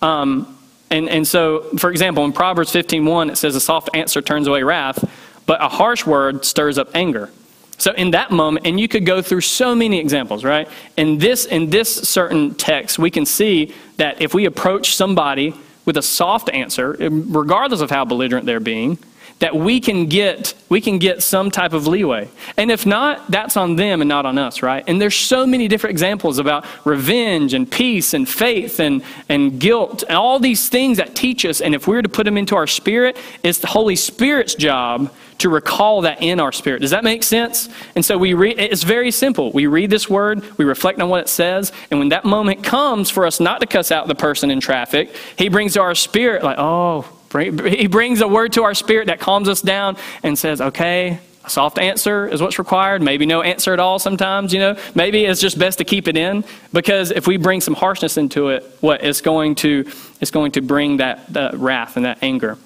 Um, 0.00 0.58
and, 0.90 1.08
and 1.10 1.28
so, 1.28 1.64
for 1.78 1.90
example, 1.90 2.24
in 2.24 2.32
Proverbs 2.32 2.72
15.1, 2.72 3.32
it 3.32 3.36
says, 3.36 3.56
a 3.56 3.60
soft 3.60 3.90
answer 3.94 4.22
turns 4.22 4.46
away 4.46 4.62
wrath 4.62 5.04
but 5.46 5.62
a 5.62 5.68
harsh 5.68 6.06
word 6.06 6.44
stirs 6.44 6.78
up 6.78 6.90
anger. 6.94 7.30
So 7.78 7.92
in 7.92 8.12
that 8.12 8.30
moment, 8.30 8.66
and 8.66 8.78
you 8.78 8.86
could 8.86 9.04
go 9.04 9.22
through 9.22 9.40
so 9.40 9.74
many 9.74 9.98
examples, 9.98 10.44
right? 10.44 10.68
In 10.96 11.18
this 11.18 11.46
in 11.46 11.70
this 11.70 11.92
certain 12.08 12.54
text, 12.54 12.98
we 12.98 13.10
can 13.10 13.26
see 13.26 13.74
that 13.96 14.22
if 14.22 14.34
we 14.34 14.44
approach 14.44 14.94
somebody 14.94 15.54
with 15.84 15.96
a 15.96 16.02
soft 16.02 16.48
answer, 16.50 16.96
regardless 17.00 17.80
of 17.80 17.90
how 17.90 18.04
belligerent 18.04 18.46
they're 18.46 18.60
being, 18.60 18.98
that 19.40 19.56
we 19.56 19.80
can 19.80 20.06
get 20.06 20.54
we 20.68 20.80
can 20.80 20.98
get 20.98 21.24
some 21.24 21.50
type 21.50 21.72
of 21.72 21.88
leeway. 21.88 22.28
And 22.56 22.70
if 22.70 22.86
not, 22.86 23.28
that's 23.28 23.56
on 23.56 23.74
them 23.74 24.00
and 24.00 24.08
not 24.08 24.24
on 24.24 24.38
us, 24.38 24.62
right? 24.62 24.84
And 24.86 25.02
there's 25.02 25.16
so 25.16 25.44
many 25.44 25.66
different 25.66 25.90
examples 25.90 26.38
about 26.38 26.64
revenge 26.86 27.52
and 27.52 27.68
peace 27.68 28.14
and 28.14 28.28
faith 28.28 28.78
and, 28.78 29.02
and 29.28 29.58
guilt 29.58 30.04
and 30.08 30.16
all 30.16 30.38
these 30.38 30.68
things 30.68 30.98
that 30.98 31.16
teach 31.16 31.44
us. 31.44 31.60
And 31.60 31.74
if 31.74 31.88
we're 31.88 32.02
to 32.02 32.08
put 32.08 32.22
them 32.22 32.38
into 32.38 32.54
our 32.54 32.68
spirit, 32.68 33.16
it's 33.42 33.58
the 33.58 33.66
Holy 33.66 33.96
Spirit's 33.96 34.54
job 34.54 35.12
to 35.38 35.48
recall 35.48 36.02
that 36.02 36.22
in 36.22 36.40
our 36.40 36.52
spirit. 36.52 36.80
Does 36.80 36.90
that 36.90 37.04
make 37.04 37.22
sense? 37.22 37.68
And 37.94 38.04
so 38.04 38.18
we 38.18 38.34
read 38.34 38.58
it's 38.58 38.82
very 38.82 39.10
simple. 39.10 39.50
We 39.52 39.66
read 39.66 39.90
this 39.90 40.08
word, 40.08 40.42
we 40.58 40.64
reflect 40.64 41.00
on 41.00 41.08
what 41.08 41.22
it 41.22 41.28
says, 41.28 41.72
and 41.90 41.98
when 41.98 42.10
that 42.10 42.24
moment 42.24 42.62
comes 42.62 43.10
for 43.10 43.26
us 43.26 43.40
not 43.40 43.60
to 43.60 43.66
cuss 43.66 43.90
out 43.90 44.08
the 44.08 44.14
person 44.14 44.50
in 44.50 44.60
traffic, 44.60 45.14
he 45.36 45.48
brings 45.48 45.74
to 45.74 45.80
our 45.80 45.94
spirit 45.94 46.42
like, 46.42 46.58
"Oh, 46.58 47.06
he 47.38 47.86
brings 47.86 48.20
a 48.20 48.28
word 48.28 48.52
to 48.54 48.64
our 48.64 48.74
spirit 48.74 49.06
that 49.06 49.20
calms 49.20 49.48
us 49.48 49.62
down 49.62 49.96
and 50.22 50.38
says, 50.38 50.60
okay, 50.60 51.18
a 51.44 51.50
soft 51.50 51.78
answer 51.78 52.28
is 52.28 52.40
what's 52.40 52.58
required. 52.58 53.02
Maybe 53.02 53.26
no 53.26 53.42
answer 53.42 53.72
at 53.72 53.80
all 53.80 53.98
sometimes, 53.98 54.52
you 54.52 54.60
know. 54.60 54.76
Maybe 54.94 55.24
it's 55.24 55.40
just 55.40 55.58
best 55.58 55.78
to 55.78 55.84
keep 55.84 56.08
it 56.08 56.16
in 56.16 56.44
because 56.72 57.10
if 57.10 57.26
we 57.26 57.36
bring 57.36 57.60
some 57.60 57.74
harshness 57.74 58.16
into 58.16 58.48
it, 58.48 58.64
what 58.80 59.02
it's 59.02 59.20
going 59.20 59.56
to 59.56 59.90
it's 60.20 60.30
going 60.30 60.52
to 60.52 60.60
bring 60.60 60.98
that, 60.98 61.32
that 61.32 61.54
wrath 61.54 61.96
and 61.96 62.04
that 62.04 62.18
anger. 62.22 62.58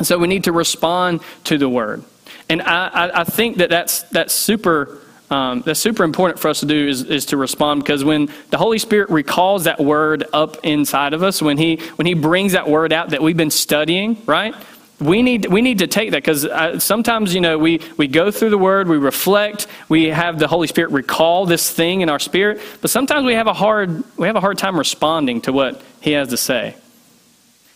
And 0.00 0.06
so 0.06 0.16
we 0.16 0.28
need 0.28 0.44
to 0.44 0.52
respond 0.52 1.20
to 1.44 1.58
the 1.58 1.68
word. 1.68 2.02
And 2.48 2.62
I, 2.62 2.88
I, 2.88 3.20
I 3.20 3.24
think 3.24 3.58
that 3.58 3.68
that's, 3.68 4.02
that's 4.04 4.32
super 4.32 4.98
um, 5.28 5.60
that's 5.60 5.78
super 5.78 6.04
important 6.04 6.40
for 6.40 6.48
us 6.48 6.60
to 6.60 6.66
do 6.66 6.88
is, 6.88 7.04
is 7.04 7.26
to 7.26 7.36
respond 7.36 7.82
because 7.82 8.02
when 8.02 8.30
the 8.48 8.56
Holy 8.58 8.78
Spirit 8.78 9.10
recalls 9.10 9.64
that 9.64 9.78
word 9.78 10.24
up 10.32 10.56
inside 10.64 11.12
of 11.12 11.22
us, 11.22 11.40
when 11.40 11.56
he 11.56 11.76
when 11.96 12.06
he 12.06 12.14
brings 12.14 12.52
that 12.52 12.68
word 12.68 12.92
out 12.92 13.10
that 13.10 13.22
we've 13.22 13.36
been 13.36 13.50
studying, 13.50 14.20
right? 14.26 14.54
We 14.98 15.22
need 15.22 15.46
we 15.46 15.62
need 15.62 15.78
to 15.78 15.86
take 15.86 16.10
that 16.12 16.24
because 16.24 16.82
sometimes 16.82 17.32
you 17.32 17.40
know 17.40 17.58
we 17.58 17.80
we 17.96 18.08
go 18.08 18.32
through 18.32 18.50
the 18.50 18.58
word, 18.58 18.88
we 18.88 18.98
reflect, 18.98 19.68
we 19.88 20.06
have 20.06 20.40
the 20.40 20.48
Holy 20.48 20.66
Spirit 20.66 20.90
recall 20.90 21.46
this 21.46 21.70
thing 21.70 22.00
in 22.00 22.08
our 22.08 22.18
spirit, 22.18 22.60
but 22.80 22.90
sometimes 22.90 23.24
we 23.24 23.34
have 23.34 23.46
a 23.46 23.54
hard 23.54 24.02
we 24.18 24.26
have 24.26 24.36
a 24.36 24.40
hard 24.40 24.58
time 24.58 24.76
responding 24.76 25.42
to 25.42 25.52
what 25.52 25.80
He 26.00 26.10
has 26.12 26.28
to 26.30 26.36
say. 26.36 26.74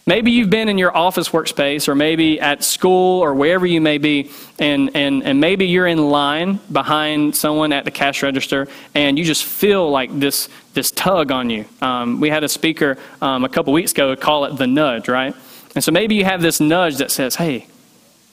Maybe 0.07 0.33
you've 0.33 0.51
been 0.51 0.69
in 0.69 0.77
your 0.77 0.95
office 0.95 1.31
workspace 1.31 1.89
or 1.89 1.95
maybe 1.95 2.39
at 2.39 2.63
school 2.63 3.21
or 3.21 3.33
wherever 3.33 3.65
you 3.65 3.81
may 3.81 3.97
be, 3.97 4.31
and, 4.59 4.91
and, 4.95 5.23
and 5.23 5.41
maybe 5.41 5.67
you're 5.67 5.87
in 5.87 6.11
line 6.11 6.61
behind 6.71 7.35
someone 7.35 7.73
at 7.73 7.87
the 7.87 7.91
cash 7.91 8.23
register 8.23 8.69
and 8.95 9.19
you 9.19 9.25
just 9.25 9.45
feel 9.45 9.91
like 9.91 10.11
this, 10.21 10.51
this 10.75 10.91
tug 10.91 11.31
on 11.31 11.49
you. 11.49 11.65
Um, 11.81 12.21
we 12.21 12.29
had 12.29 12.45
a 12.45 12.51
speaker 12.51 12.99
um, 13.23 13.45
a 13.45 13.49
couple 13.49 13.73
weeks 13.73 13.93
ago 13.93 14.15
call 14.15 14.45
it 14.45 14.59
the 14.59 14.67
nudge, 14.67 15.09
right? 15.09 15.35
And 15.75 15.83
so 15.83 15.91
maybe 15.91 16.15
you 16.15 16.25
have 16.27 16.43
this 16.43 16.61
nudge 16.61 16.99
that 16.99 17.11
says, 17.11 17.37
hey, 17.37 17.67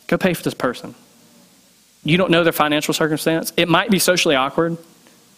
go 0.08 0.18
pay 0.18 0.34
for 0.34 0.44
this 0.44 0.54
person. 0.54 0.94
You 2.04 2.18
don't 2.18 2.32
know 2.32 2.44
their 2.44 2.52
financial 2.52 2.94
circumstance. 2.94 3.54
It 3.56 3.70
might 3.70 3.90
be 3.90 4.00
socially 4.00 4.36
awkward. 4.36 4.78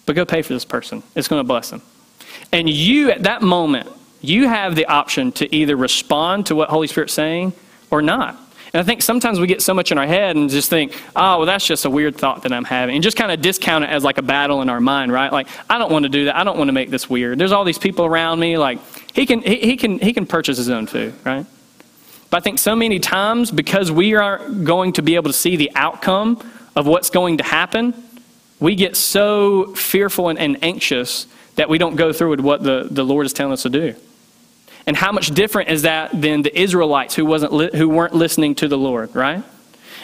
but 0.06 0.16
go 0.16 0.26
pay 0.26 0.42
for 0.42 0.54
this 0.54 0.66
person. 0.66 1.04
It's 1.16 1.28
going 1.28 1.40
to 1.40 1.48
bless 1.48 1.70
them. 1.70 1.82
And 2.52 2.68
you, 2.70 3.12
at 3.12 3.24
that 3.24 3.42
moment, 3.42 3.88
you 4.24 4.48
have 4.48 4.76
the 4.76 4.86
option 4.86 5.32
to 5.34 5.54
either 5.54 5.76
respond 5.76 6.48
to 6.48 6.56
what 6.56 6.70
Holy 6.70 6.88
Spirit's 6.88 7.14
saying 7.14 7.54
or 7.92 8.02
not. 8.02 8.40
And 8.74 8.80
I 8.80 8.84
think 8.84 9.04
sometimes 9.04 9.40
we 9.40 9.46
get 9.46 9.62
so 9.62 9.74
much 9.74 9.92
in 9.92 10.00
our 10.00 10.08
head 10.08 10.36
and 10.36 10.50
just 10.50 10.70
think, 10.70 10.94
oh, 11.16 11.38
well, 11.38 11.46
that's 11.46 11.68
just 11.68 11.86
a 11.86 11.90
weird 11.90 12.16
thought 12.16 12.42
that 12.42 12.52
I'm 12.52 12.64
having. 12.64 12.96
And 12.96 13.04
just 13.04 13.18
kind 13.18 13.32
of 13.32 13.40
discount 13.40 13.84
it 13.84 13.92
as 13.92 14.04
like 14.04 14.18
a 14.18 14.24
battle 14.24 14.64
in 14.64 14.70
our 14.70 14.80
mind, 14.80 15.12
right? 15.12 15.32
Like, 15.32 15.48
I 15.70 15.78
don't 15.78 15.92
want 15.92 16.04
to 16.04 16.10
do 16.10 16.26
that. 16.26 16.36
I 16.36 16.44
don't 16.44 16.58
want 16.58 16.70
to 16.70 16.74
make 16.74 16.90
this 16.90 17.08
weird. 17.08 17.38
There's 17.38 17.52
all 17.52 17.66
these 17.66 17.78
people 17.78 18.06
around 18.06 18.40
me. 18.40 18.58
Like, 18.58 18.80
he 19.14 19.28
can, 19.28 19.44
he, 19.44 19.58
he 19.58 19.78
can, 19.78 20.00
he 20.00 20.12
can 20.12 20.26
purchase 20.26 20.58
his 20.58 20.70
own 20.70 20.88
food, 20.88 21.14
right? 21.24 21.46
But 22.32 22.38
I 22.38 22.40
think 22.40 22.58
so 22.58 22.76
many 22.76 22.98
times, 22.98 23.52
because 23.52 23.92
we 23.92 24.16
aren't 24.16 24.64
going 24.64 24.94
to 24.94 25.04
be 25.04 25.16
able 25.16 25.30
to 25.30 25.38
see 25.38 25.56
the 25.56 25.72
outcome 25.76 26.42
of 26.76 26.88
what's 26.88 27.12
going 27.12 27.38
to 27.38 27.44
happen, 27.44 27.94
we 28.60 28.74
get 28.74 28.96
so 28.96 29.76
fearful 29.76 30.30
and, 30.30 30.40
and 30.40 30.64
anxious 30.64 31.28
that 31.58 31.70
we 31.70 31.78
don't 31.78 31.96
go 31.96 32.12
through 32.12 32.32
with 32.32 32.40
what 32.40 32.64
the, 32.64 32.88
the 32.90 33.04
Lord 33.04 33.28
is 33.28 33.34
telling 33.34 33.54
us 33.54 33.62
to 33.64 33.70
do. 33.70 33.96
And 34.86 34.98
how 34.98 35.12
much 35.12 35.28
different 35.34 35.70
is 35.70 35.84
that 35.84 36.20
than 36.20 36.42
the 36.42 36.60
Israelites 36.60 37.16
who, 37.16 37.26
wasn't 37.26 37.54
li- 37.54 37.72
who 37.74 37.88
weren't 37.88 38.14
listening 38.14 38.56
to 38.56 38.68
the 38.68 38.78
Lord, 38.78 39.16
right? 39.16 39.44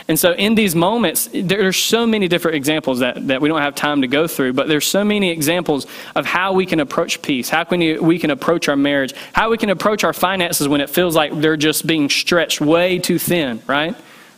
And 0.08 0.18
so 0.18 0.34
in 0.34 0.56
these 0.56 0.74
moments, 0.74 1.30
there 1.32 1.68
are 1.68 1.72
so 1.72 2.08
many 2.08 2.28
different 2.28 2.56
examples 2.56 3.00
that, 3.00 3.28
that 3.28 3.42
we 3.42 3.48
don't 3.48 3.62
have 3.62 3.76
time 3.76 4.02
to 4.02 4.08
go 4.08 4.26
through, 4.26 4.54
but 4.54 4.68
there's 4.68 4.88
so 4.88 5.04
many 5.04 5.30
examples 5.30 5.86
of 6.16 6.26
how 6.26 6.54
we 6.54 6.66
can 6.66 6.80
approach 6.80 7.22
peace, 7.22 7.48
how 7.48 7.64
can 7.64 7.80
we, 7.80 8.00
we 8.00 8.18
can 8.18 8.32
approach 8.32 8.68
our 8.68 8.76
marriage, 8.76 9.14
how 9.34 9.52
we 9.52 9.58
can 9.58 9.70
approach 9.70 10.04
our 10.04 10.14
finances 10.14 10.68
when 10.68 10.82
it 10.82 10.90
feels 10.90 11.16
like 11.16 11.40
they're 11.40 11.58
just 11.58 11.86
being 11.86 12.10
stretched 12.10 12.60
way 12.60 12.98
too 12.98 13.20
thin, 13.20 13.62
right? 13.68 13.96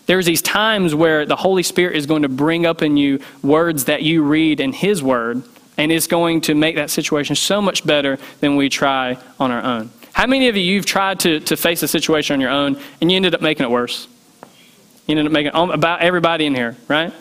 There's 0.07 0.25
these 0.25 0.41
times 0.41 0.93
where 0.93 1.25
the 1.25 1.37
Holy 1.37 1.63
Spirit 1.63 1.95
is 1.95 2.05
going 2.05 2.23
to 2.23 2.29
bring 2.29 2.65
up 2.65 2.81
in 2.81 2.97
you 2.97 3.21
words 3.41 3.85
that 3.85 4.01
you 4.01 4.23
read 4.23 4.59
in 4.59 4.73
His 4.73 5.01
Word, 5.01 5.41
and 5.77 5.89
it's 5.89 6.07
going 6.07 6.41
to 6.41 6.53
make 6.53 6.75
that 6.75 6.89
situation 6.89 7.37
so 7.37 7.61
much 7.61 7.85
better 7.85 8.19
than 8.41 8.57
we 8.57 8.67
try 8.67 9.17
on 9.39 9.51
our 9.51 9.63
own. 9.63 9.89
How 10.13 10.27
many 10.27 10.47
of 10.47 10.57
you 10.57 10.63
you've 10.63 10.85
tried 10.85 11.19
to, 11.21 11.39
to 11.41 11.57
face 11.57 11.83
a 11.83 11.87
situation 11.87 12.33
on 12.33 12.41
your 12.41 12.49
own 12.49 12.79
and 12.99 13.11
you 13.11 13.15
ended 13.15 13.33
up 13.33 13.41
making 13.41 13.65
it 13.65 13.69
worse? 13.71 14.07
You 15.07 15.17
ended 15.17 15.25
up 15.25 15.31
making 15.31 15.51
it 15.53 15.73
about 15.73 16.01
everybody 16.01 16.45
in 16.45 16.55
here, 16.55 16.75
right? 16.87 17.13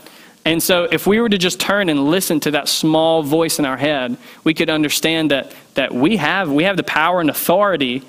And 0.44 0.62
so 0.62 0.84
if 0.90 1.06
we 1.06 1.20
were 1.20 1.28
to 1.28 1.38
just 1.38 1.60
turn 1.60 1.88
and 1.88 2.10
listen 2.10 2.40
to 2.40 2.50
that 2.52 2.68
small 2.68 3.22
voice 3.22 3.58
in 3.58 3.64
our 3.64 3.76
head, 3.76 4.16
we 4.42 4.54
could 4.54 4.70
understand 4.70 5.30
that, 5.30 5.52
that 5.74 5.94
we, 5.94 6.16
have, 6.16 6.50
we 6.50 6.64
have 6.64 6.76
the 6.76 6.82
power 6.82 7.20
and 7.20 7.28
authority 7.28 8.02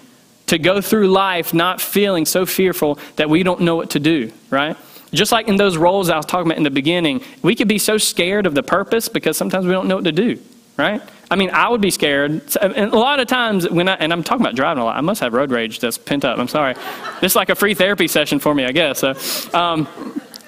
to 0.47 0.57
go 0.57 0.81
through 0.81 1.09
life 1.09 1.53
not 1.53 1.79
feeling 1.79 2.25
so 2.25 2.45
fearful 2.45 2.99
that 3.17 3.29
we 3.29 3.43
don't 3.43 3.61
know 3.61 3.75
what 3.75 3.91
to 3.91 3.99
do, 3.99 4.31
right? 4.49 4.77
Just 5.13 5.31
like 5.31 5.47
in 5.47 5.57
those 5.57 5.77
roles 5.77 6.09
I 6.09 6.17
was 6.17 6.25
talking 6.25 6.47
about 6.47 6.57
in 6.57 6.63
the 6.63 6.71
beginning, 6.71 7.21
we 7.41 7.55
could 7.55 7.67
be 7.67 7.77
so 7.77 7.97
scared 7.97 8.45
of 8.45 8.55
the 8.55 8.63
purpose 8.63 9.09
because 9.09 9.35
sometimes 9.35 9.65
we 9.65 9.71
don't 9.71 9.87
know 9.87 9.95
what 9.95 10.05
to 10.05 10.11
do, 10.11 10.39
right? 10.77 11.01
I 11.31 11.37
mean, 11.37 11.49
I 11.51 11.69
would 11.69 11.79
be 11.79 11.91
scared. 11.91 12.43
And 12.61 12.93
a 12.93 12.97
lot 12.97 13.21
of 13.21 13.27
times 13.27 13.67
when 13.69 13.87
I, 13.87 13.93
and 13.93 14.11
I'm 14.11 14.21
talking 14.21 14.45
about 14.45 14.53
driving 14.53 14.81
a 14.81 14.85
lot, 14.85 14.97
I 14.97 15.01
must 15.01 15.21
have 15.21 15.33
road 15.33 15.49
rage 15.49 15.79
that's 15.79 15.97
pent 15.97 16.25
up. 16.25 16.37
I'm 16.37 16.49
sorry. 16.49 16.75
This 17.21 17.33
is 17.33 17.35
like 17.35 17.49
a 17.49 17.55
free 17.55 17.75
therapy 17.75 18.07
session 18.07 18.39
for 18.39 18.55
me, 18.55 18.65
I 18.65 18.71
guess. 18.71 18.99
So, 18.99 19.13
um, 19.53 19.87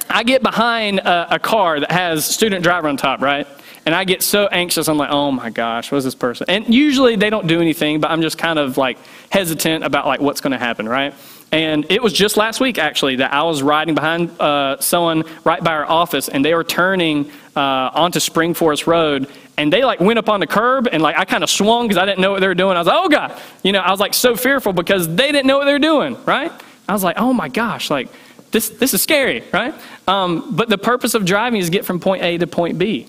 I 0.10 0.24
get 0.24 0.42
behind 0.42 1.00
a, 1.00 1.36
a 1.36 1.40
car 1.40 1.80
that 1.80 1.92
has 1.92 2.26
student 2.26 2.64
driver 2.64 2.88
on 2.88 2.98
top, 2.98 3.22
right? 3.22 3.48
And 3.86 3.94
I 3.94 4.06
get 4.06 4.24
so 4.24 4.48
anxious. 4.48 4.88
I'm 4.88 4.98
like, 4.98 5.12
oh 5.12 5.32
my 5.32 5.50
gosh, 5.52 5.92
what's 5.92 6.04
this 6.04 6.16
person? 6.16 6.48
And 6.50 6.74
usually 6.74 7.16
they 7.16 7.30
don't 7.30 7.48
do 7.48 7.62
anything, 7.62 8.00
but 8.00 8.10
I'm 8.10 8.22
just 8.22 8.38
kind 8.38 8.58
of 8.58 8.78
like 8.78 8.98
hesitant 9.30 9.84
about 9.84 10.08
like 10.08 10.20
what's 10.20 10.42
going 10.42 10.52
to 10.52 10.58
happen, 10.58 10.90
right? 10.90 11.14
And 11.52 11.86
it 11.92 12.02
was 12.02 12.14
just 12.14 12.36
last 12.36 12.60
week, 12.60 12.80
actually, 12.80 13.18
that 13.18 13.32
I 13.32 13.44
was 13.44 13.62
riding 13.62 13.94
behind 13.94 14.32
uh, 14.42 14.80
someone 14.80 15.24
right 15.44 15.64
by 15.64 15.74
our 15.74 15.86
office, 15.86 16.28
and 16.28 16.44
they 16.44 16.56
were 16.56 16.64
turning 16.64 17.30
uh, 17.56 17.92
onto 17.94 18.20
Spring 18.20 18.56
Forest 18.56 18.88
Road, 18.88 19.30
and 19.58 19.72
they 19.72 19.84
like 19.84 20.00
went 20.00 20.20
up 20.20 20.30
on 20.30 20.40
the 20.40 20.48
curb, 20.48 20.88
and 20.92 21.02
like 21.02 21.18
I 21.18 21.26
kind 21.26 21.44
of 21.44 21.50
swung 21.50 21.88
because 21.88 22.02
I 22.02 22.06
didn't 22.06 22.22
know 22.22 22.32
what 22.32 22.42
they 22.42 22.48
were 22.48 22.56
doing. 22.56 22.76
I 22.76 22.80
was 22.80 22.88
like, 22.88 22.98
oh 23.00 23.10
God, 23.10 23.40
you 23.64 23.72
know, 23.72 23.80
I 23.80 23.92
was 23.92 24.00
like 24.00 24.14
so 24.14 24.36
fearful 24.36 24.74
because 24.74 25.08
they 25.08 25.32
didn't 25.32 25.46
know 25.46 25.58
what 25.58 25.66
they 25.66 25.74
were 25.74 25.80
doing, 25.80 26.18
right? 26.26 26.52
I 26.88 26.94
was 26.94 27.04
like, 27.04 27.18
oh 27.18 27.34
my 27.34 27.50
gosh, 27.50 27.90
like 27.90 28.10
this, 28.52 28.70
this 28.70 28.94
is 28.94 29.02
scary, 29.02 29.44
right? 29.52 29.74
Um, 30.08 30.56
but 30.56 30.70
the 30.70 30.78
purpose 30.78 31.14
of 31.14 31.26
driving 31.26 31.60
is 31.60 31.70
get 31.70 31.86
from 31.86 32.00
point 32.00 32.24
A 32.24 32.38
to 32.38 32.48
point 32.48 32.78
B. 32.78 33.08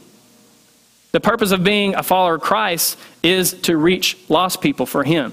The 1.13 1.21
purpose 1.21 1.53
of 1.53 1.63
being 1.63 1.95
a 1.95 2.03
follower 2.03 2.37
of 2.37 2.41
Christ 2.41 2.99
is 3.23 3.53
to 3.63 3.77
reach 3.77 4.17
lost 4.29 4.61
people 4.61 4.87
for 4.87 5.05
Him. 5.05 5.33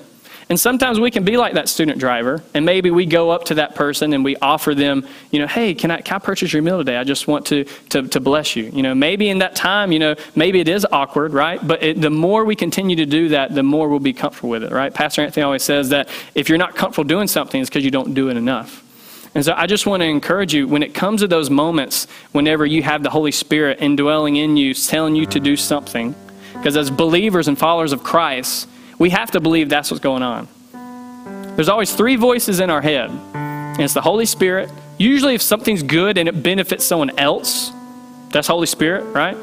And 0.51 0.59
sometimes 0.59 0.99
we 0.99 1.11
can 1.11 1.23
be 1.23 1.37
like 1.37 1.53
that 1.53 1.69
student 1.69 1.97
driver, 1.97 2.43
and 2.53 2.65
maybe 2.65 2.91
we 2.91 3.05
go 3.05 3.29
up 3.29 3.45
to 3.45 3.55
that 3.55 3.73
person 3.73 4.11
and 4.11 4.21
we 4.21 4.35
offer 4.35 4.75
them, 4.75 5.07
you 5.31 5.39
know, 5.39 5.47
hey, 5.47 5.73
can 5.73 5.91
I, 5.91 6.01
can 6.01 6.17
I 6.17 6.19
purchase 6.19 6.51
your 6.51 6.61
meal 6.61 6.77
today? 6.77 6.97
I 6.97 7.05
just 7.05 7.25
want 7.25 7.45
to, 7.45 7.63
to, 7.63 8.05
to 8.09 8.19
bless 8.19 8.57
you. 8.57 8.65
You 8.65 8.83
know, 8.83 8.93
maybe 8.93 9.29
in 9.29 9.37
that 9.37 9.55
time, 9.55 9.93
you 9.93 9.99
know, 9.99 10.13
maybe 10.35 10.59
it 10.59 10.67
is 10.67 10.85
awkward, 10.91 11.31
right? 11.31 11.65
But 11.65 11.81
it, 11.81 12.01
the 12.01 12.09
more 12.09 12.43
we 12.43 12.57
continue 12.57 12.97
to 12.97 13.05
do 13.05 13.29
that, 13.29 13.55
the 13.55 13.63
more 13.63 13.87
we'll 13.87 13.99
be 13.99 14.11
comfortable 14.11 14.49
with 14.49 14.65
it, 14.65 14.73
right? 14.73 14.93
Pastor 14.93 15.21
Anthony 15.21 15.41
always 15.45 15.63
says 15.63 15.87
that 15.87 16.09
if 16.35 16.49
you're 16.49 16.57
not 16.57 16.75
comfortable 16.75 17.07
doing 17.07 17.29
something, 17.29 17.61
it's 17.61 17.69
because 17.69 17.85
you 17.85 17.91
don't 17.91 18.13
do 18.13 18.29
it 18.29 18.35
enough. 18.35 18.83
And 19.33 19.45
so 19.45 19.53
I 19.55 19.67
just 19.67 19.85
want 19.85 20.01
to 20.01 20.07
encourage 20.07 20.53
you 20.53 20.67
when 20.67 20.83
it 20.83 20.93
comes 20.93 21.21
to 21.21 21.29
those 21.29 21.49
moments, 21.49 22.07
whenever 22.33 22.65
you 22.65 22.83
have 22.83 23.03
the 23.03 23.09
Holy 23.09 23.31
Spirit 23.31 23.81
indwelling 23.81 24.35
in 24.35 24.57
you, 24.57 24.73
telling 24.73 25.15
you 25.15 25.25
to 25.27 25.39
do 25.39 25.55
something, 25.55 26.13
because 26.55 26.75
as 26.75 26.91
believers 26.91 27.47
and 27.47 27.57
followers 27.57 27.93
of 27.93 28.03
Christ, 28.03 28.67
we 29.01 29.09
have 29.09 29.31
to 29.31 29.39
believe 29.39 29.67
that's 29.67 29.89
what's 29.89 29.99
going 29.99 30.21
on. 30.21 30.47
There's 31.55 31.69
always 31.69 31.91
three 31.91 32.17
voices 32.17 32.59
in 32.59 32.69
our 32.69 32.81
head, 32.81 33.09
and 33.09 33.81
it's 33.81 33.95
the 33.95 34.01
Holy 34.01 34.27
Spirit. 34.27 34.69
Usually, 34.99 35.33
if 35.33 35.41
something's 35.41 35.81
good 35.81 36.19
and 36.19 36.29
it 36.29 36.43
benefits 36.43 36.85
someone 36.85 37.09
else, 37.17 37.71
that's 38.29 38.47
Holy 38.47 38.67
Spirit, 38.67 39.03
right? 39.05 39.35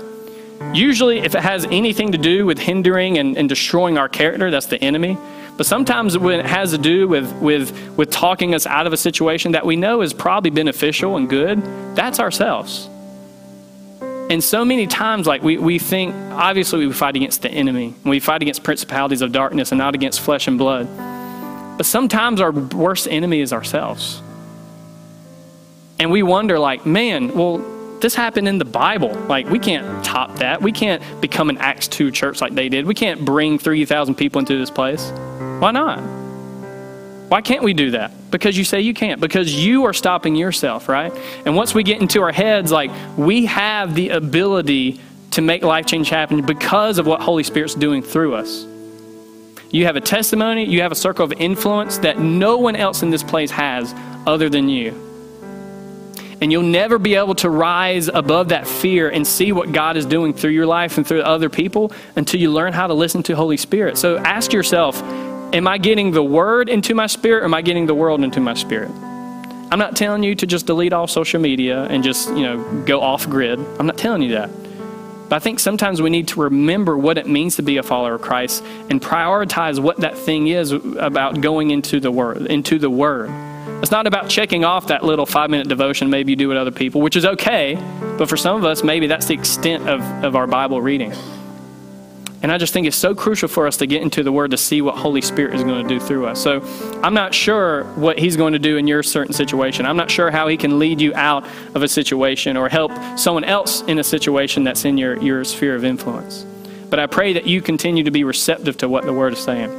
Usually, 0.73 1.19
if 1.19 1.35
it 1.35 1.41
has 1.41 1.65
anything 1.65 2.13
to 2.13 2.19
do 2.19 2.47
with 2.47 2.61
hindering 2.61 3.19
and, 3.19 3.37
and 3.37 3.49
destroying 3.49 3.99
our 3.99 4.09
character, 4.09 4.49
that's 4.49 4.67
the 4.67 4.81
enemy. 4.81 5.19
But 5.57 5.67
sometimes 5.67 6.17
when 6.17 6.39
it 6.39 6.47
has 6.47 6.71
to 6.71 6.79
do 6.79 7.09
with, 7.09 7.33
with, 7.43 7.77
with 7.97 8.13
talking 8.13 8.55
us 8.55 8.65
out 8.65 8.87
of 8.87 8.93
a 8.93 8.97
situation 8.97 9.51
that 9.53 9.67
we 9.67 9.75
know 9.75 10.03
is 10.03 10.15
probably 10.15 10.51
beneficial 10.51 11.17
and 11.17 11.29
good, 11.29 11.61
that's 11.97 12.21
ourselves. 12.21 12.89
And 14.31 14.45
so 14.45 14.65
many 14.65 14.87
times, 14.87 15.27
like 15.27 15.43
we, 15.43 15.57
we 15.57 15.79
think, 15.79 16.15
obviously, 16.33 16.87
we 16.87 16.93
fight 16.93 17.17
against 17.17 17.43
the 17.43 17.51
enemy. 17.51 17.95
We 18.05 18.21
fight 18.21 18.43
against 18.43 18.63
principalities 18.63 19.23
of 19.23 19.33
darkness 19.33 19.73
and 19.73 19.79
not 19.79 19.95
against 19.95 20.21
flesh 20.21 20.47
and 20.49 20.59
blood. 20.59 20.87
But 21.79 21.87
sometimes 21.87 22.41
our 22.41 22.53
worst 22.53 23.09
enemy 23.09 23.41
is 23.41 23.53
ourselves. 23.53 24.21
And 25.99 26.11
we 26.11 26.23
wonder, 26.23 26.59
like, 26.59 26.85
man, 26.85 27.35
well, 27.35 27.59
this 28.01 28.15
happened 28.15 28.49
in 28.49 28.59
the 28.59 28.65
Bible. 28.65 29.13
Like, 29.29 29.49
we 29.49 29.59
can't 29.59 30.05
top 30.05 30.37
that. 30.37 30.61
We 30.61 30.73
can't 30.73 31.03
become 31.21 31.51
an 31.51 31.59
Acts 31.59 31.89
2 31.89 32.11
church 32.11 32.41
like 32.41 32.55
they 32.55 32.69
did. 32.69 32.87
We 32.87 32.95
can't 32.95 33.25
bring 33.25 33.59
3,000 33.59 34.15
people 34.15 34.41
into 34.41 34.59
this 34.59 34.71
place. 34.71 35.11
Why 35.59 35.71
not? 35.71 36.01
Why 37.29 37.41
can't 37.41 37.63
we 37.63 37.75
do 37.75 37.93
that? 37.93 38.13
Because 38.31 38.59
you 38.59 38.65
say 38.65 38.81
you 38.81 38.95
can't. 38.95 39.21
Because 39.21 39.55
you 39.55 39.85
are 39.85 39.93
stopping 39.93 40.37
yourself, 40.37 40.89
right? 40.89 41.13
And 41.47 41.57
once 41.57 41.75
we 41.75 41.83
get 41.83 42.01
into 42.01 42.23
our 42.23 42.33
heads, 42.33 42.71
like 42.71 42.91
we 43.17 43.47
have 43.47 43.95
the 43.95 44.11
ability 44.11 45.01
to 45.33 45.43
make 45.43 45.63
life 45.63 45.87
change 45.87 46.09
happen 46.09 46.45
because 46.45 46.99
of 46.99 47.07
what 47.07 47.21
Holy 47.21 47.43
Spirit's 47.43 47.75
doing 47.75 48.03
through 48.03 48.35
us. 48.35 48.67
You 49.71 49.85
have 49.85 49.97
a 49.97 50.01
testimony, 50.01 50.65
you 50.65 50.81
have 50.81 50.93
a 50.93 50.97
circle 50.97 51.25
of 51.25 51.33
influence 51.33 51.99
that 51.99 52.19
no 52.19 52.57
one 52.57 52.75
else 52.75 53.03
in 53.03 53.11
this 53.11 53.23
place 53.23 53.51
has 53.51 53.95
other 54.27 54.49
than 54.49 54.69
you. 54.69 55.05
And 56.41 56.53
you'll 56.53 56.63
never 56.63 56.99
be 56.99 57.17
able 57.17 57.35
to 57.37 57.51
rise 57.51 58.09
above 58.09 58.51
that 58.51 58.67
fear 58.67 59.11
and 59.11 59.27
see 59.27 59.53
what 59.53 59.73
God 59.73 59.97
is 59.97 60.07
doing 60.07 60.33
through 60.33 60.53
your 60.53 60.67
life 60.67 60.97
and 60.97 61.07
through 61.07 61.23
other 61.23 61.51
people 61.51 61.93
until 62.17 62.41
you 62.41 62.53
learn 62.53 62.73
how 62.73 62.87
to 62.87 62.95
listen 62.95 63.23
to 63.25 63.35
Holy 63.35 63.57
Spirit. 63.57 63.99
So 63.99 64.19
ask 64.19 64.53
yourself, 64.53 65.03
Am 65.51 65.67
I 65.67 65.79
getting 65.79 66.11
the 66.11 66.23
word 66.23 66.69
into 66.69 66.95
my 66.95 67.07
spirit 67.07 67.43
or 67.43 67.47
am 67.47 67.55
I 67.55 67.63
getting 67.63 67.87
the 67.87 67.95
world 67.95 68.23
into 68.23 68.39
my 68.39 68.53
spirit? 68.53 68.91
I'm 68.91 69.79
not 69.79 69.97
telling 69.97 70.23
you 70.23 70.35
to 70.35 70.47
just 70.47 70.67
delete 70.67 70.93
all 70.93 71.07
social 71.07 71.41
media 71.41 71.85
and 71.85 72.05
just, 72.05 72.29
you 72.31 72.43
know, 72.43 72.83
go 72.85 73.01
off 73.01 73.27
grid. 73.27 73.59
I'm 73.79 73.87
not 73.87 73.97
telling 73.97 74.21
you 74.21 74.33
that. 74.33 74.51
But 75.31 75.37
I 75.37 75.39
think 75.39 75.59
sometimes 75.59 76.03
we 76.03 76.11
need 76.11 76.29
to 76.29 76.43
remember 76.43 76.99
what 76.99 77.17
it 77.17 77.27
means 77.27 77.57
to 77.57 77.63
be 77.63 77.79
a 77.79 77.83
follower 77.83 78.17
of 78.17 78.21
Christ 78.21 78.63
and 78.91 79.01
prioritize 79.01 79.81
what 79.81 79.97
that 79.99 80.19
thing 80.19 80.49
is 80.49 80.73
about 80.73 81.41
going 81.41 81.71
into 81.71 81.99
the 81.99 82.11
word, 82.11 82.47
into 82.47 82.79
the 82.79 82.91
word. 82.91 83.31
It's 83.81 83.91
not 83.91 84.07
about 84.07 84.29
checking 84.29 84.67
off 84.67 84.89
that 84.89 85.03
little 85.03 85.25
five 85.25 85.49
minute 85.49 85.69
devotion 85.69 86.11
maybe 86.11 86.33
you 86.33 86.37
do 86.37 86.49
with 86.49 86.59
other 86.59 86.73
people, 86.73 87.01
which 87.01 87.17
is 87.17 87.25
okay, 87.25 87.77
but 88.19 88.29
for 88.29 88.37
some 88.37 88.57
of 88.57 88.67
us, 88.67 88.83
maybe 88.85 89.07
that's 89.07 89.27
the 89.27 89.35
extent 89.35 89.89
of, 89.89 90.03
of 90.25 90.37
our 90.37 90.47
Bible 90.47 90.83
reading. 90.83 91.15
And 92.41 92.53
I 92.53 92.59
just 92.59 92.73
think 92.73 92.87
it's 92.87 92.97
so 92.97 93.15
crucial 93.15 93.49
for 93.49 93.67
us 93.67 93.79
to 93.79 93.87
get 93.87 94.01
into 94.01 94.23
the 94.23 94.31
Word 94.31 94.53
to 94.53 94.57
see 94.57 94.81
what 94.81 94.97
Holy 94.97 95.21
Spirit 95.21 95.55
is 95.55 95.65
going 95.65 95.83
to 95.83 95.89
do 95.89 95.99
through 95.99 96.27
us. 96.27 96.41
So 96.41 96.63
I'm 97.03 97.15
not 97.15 97.35
sure 97.35 97.85
what 97.95 98.19
He's 98.19 98.37
going 98.37 98.53
to 98.53 98.61
do 98.61 98.77
in 98.77 98.87
your 98.87 99.03
certain 99.03 99.35
situation. 99.35 99.87
I'm 99.87 99.97
not 99.97 100.11
sure 100.11 100.31
how 100.31 100.47
He 100.47 100.57
can 100.57 100.79
lead 100.79 101.01
you 101.01 101.13
out 101.15 101.45
of 101.75 101.83
a 101.83 101.89
situation 101.89 102.57
or 102.57 102.69
help 102.69 102.93
someone 103.19 103.45
else 103.45 103.83
in 103.83 103.99
a 103.99 104.05
situation 104.05 104.63
that's 104.63 104.85
in 104.85 104.97
your, 104.97 105.21
your 105.21 105.43
sphere 105.45 105.75
of 105.75 105.85
influence. 105.85 106.47
But 106.91 107.01
I 107.01 107.07
pray 107.07 107.33
that 107.33 107.47
you 107.47 107.61
continue 107.61 108.05
to 108.05 108.11
be 108.13 108.23
receptive 108.23 108.77
to 108.79 108.89
what 108.89 109.05
the 109.05 109.13
Word 109.13 109.33
is 109.33 109.41
saying. 109.41 109.71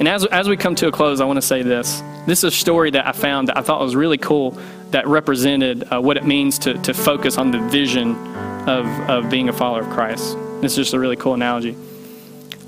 And 0.00 0.08
as, 0.08 0.24
as 0.26 0.48
we 0.48 0.56
come 0.56 0.74
to 0.76 0.88
a 0.88 0.92
close, 0.92 1.20
I 1.20 1.26
want 1.26 1.36
to 1.36 1.42
say 1.42 1.62
this. 1.62 2.02
This 2.26 2.38
is 2.38 2.44
a 2.44 2.50
story 2.50 2.90
that 2.90 3.06
I 3.06 3.12
found 3.12 3.48
that 3.48 3.56
I 3.56 3.62
thought 3.62 3.80
was 3.80 3.94
really 3.94 4.18
cool 4.18 4.58
that 4.90 5.06
represented 5.06 5.84
uh, 5.92 6.00
what 6.00 6.16
it 6.16 6.26
means 6.26 6.58
to, 6.60 6.74
to 6.74 6.92
focus 6.92 7.38
on 7.38 7.52
the 7.52 7.60
vision 7.68 8.16
of, 8.68 8.86
of 9.08 9.30
being 9.30 9.48
a 9.48 9.52
follower 9.52 9.82
of 9.82 9.90
Christ. 9.90 10.36
This 10.62 10.72
is 10.72 10.76
just 10.76 10.94
a 10.94 10.98
really 11.00 11.16
cool 11.16 11.34
analogy. 11.34 11.76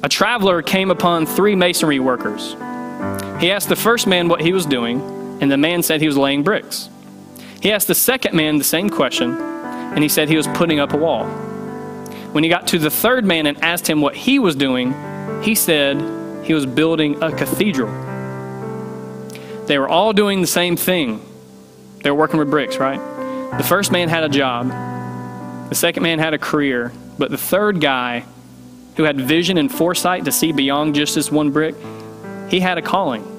A 0.02 0.08
traveler 0.08 0.62
came 0.62 0.90
upon 0.90 1.26
three 1.26 1.54
masonry 1.54 2.00
workers. 2.00 2.54
He 3.40 3.52
asked 3.52 3.68
the 3.68 3.76
first 3.76 4.08
man 4.08 4.26
what 4.26 4.40
he 4.40 4.52
was 4.52 4.66
doing, 4.66 5.00
and 5.40 5.50
the 5.50 5.56
man 5.56 5.80
said 5.80 6.00
he 6.00 6.08
was 6.08 6.16
laying 6.16 6.42
bricks. 6.42 6.90
He 7.62 7.70
asked 7.70 7.86
the 7.86 7.94
second 7.94 8.34
man 8.34 8.58
the 8.58 8.64
same 8.64 8.90
question, 8.90 9.30
and 9.38 10.02
he 10.02 10.08
said 10.08 10.28
he 10.28 10.36
was 10.36 10.48
putting 10.48 10.80
up 10.80 10.92
a 10.92 10.96
wall. 10.96 11.24
When 12.32 12.42
he 12.42 12.50
got 12.50 12.66
to 12.68 12.80
the 12.80 12.90
third 12.90 13.24
man 13.24 13.46
and 13.46 13.62
asked 13.62 13.88
him 13.88 14.00
what 14.00 14.16
he 14.16 14.40
was 14.40 14.56
doing, 14.56 14.92
he 15.44 15.54
said 15.54 16.44
he 16.44 16.52
was 16.52 16.66
building 16.66 17.22
a 17.22 17.30
cathedral. 17.30 17.92
They 19.66 19.78
were 19.78 19.88
all 19.88 20.12
doing 20.12 20.40
the 20.40 20.48
same 20.48 20.76
thing. 20.76 21.24
They 22.02 22.10
were 22.10 22.18
working 22.18 22.40
with 22.40 22.50
bricks, 22.50 22.78
right? 22.78 22.98
The 23.56 23.64
first 23.64 23.92
man 23.92 24.08
had 24.08 24.24
a 24.24 24.28
job, 24.28 24.68
the 25.68 25.76
second 25.76 26.02
man 26.02 26.18
had 26.18 26.34
a 26.34 26.38
career, 26.38 26.92
but 27.18 27.30
the 27.30 27.38
third 27.38 27.80
guy, 27.80 28.24
who 28.96 29.04
had 29.04 29.20
vision 29.20 29.58
and 29.58 29.70
foresight 29.70 30.24
to 30.24 30.32
see 30.32 30.52
beyond 30.52 30.94
just 30.94 31.14
this 31.14 31.30
one 31.30 31.50
brick, 31.50 31.74
he 32.48 32.60
had 32.60 32.78
a 32.78 32.82
calling. 32.82 33.30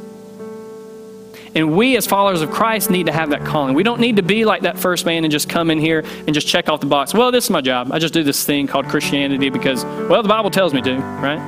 And 1.56 1.78
we, 1.78 1.96
as 1.96 2.06
followers 2.06 2.42
of 2.42 2.52
Christ, 2.52 2.90
need 2.90 3.06
to 3.06 3.14
have 3.14 3.30
that 3.30 3.46
calling. 3.46 3.76
We 3.76 3.84
don't 3.84 4.02
need 4.02 4.18
to 4.18 4.22
be 4.22 4.44
like 4.44 4.64
that 4.64 4.78
first 4.78 5.06
man 5.06 5.24
and 5.24 5.32
just 5.32 5.48
come 5.48 5.72
in 5.72 5.80
here 5.80 6.04
and 6.28 6.34
just 6.34 6.48
check 6.48 6.68
off 6.68 6.82
the 6.82 6.86
box. 6.86 7.14
Well, 7.14 7.32
this 7.32 7.46
is 7.46 7.50
my 7.50 7.62
job. 7.62 7.94
I 7.94 8.00
just 8.00 8.14
do 8.14 8.24
this 8.24 8.44
thing 8.46 8.68
called 8.68 8.88
Christianity 8.90 9.50
because, 9.50 9.86
well, 9.86 10.22
the 10.22 10.28
Bible 10.28 10.52
tells 10.52 10.74
me 10.74 10.82
to, 10.82 10.98
right? 10.98 11.40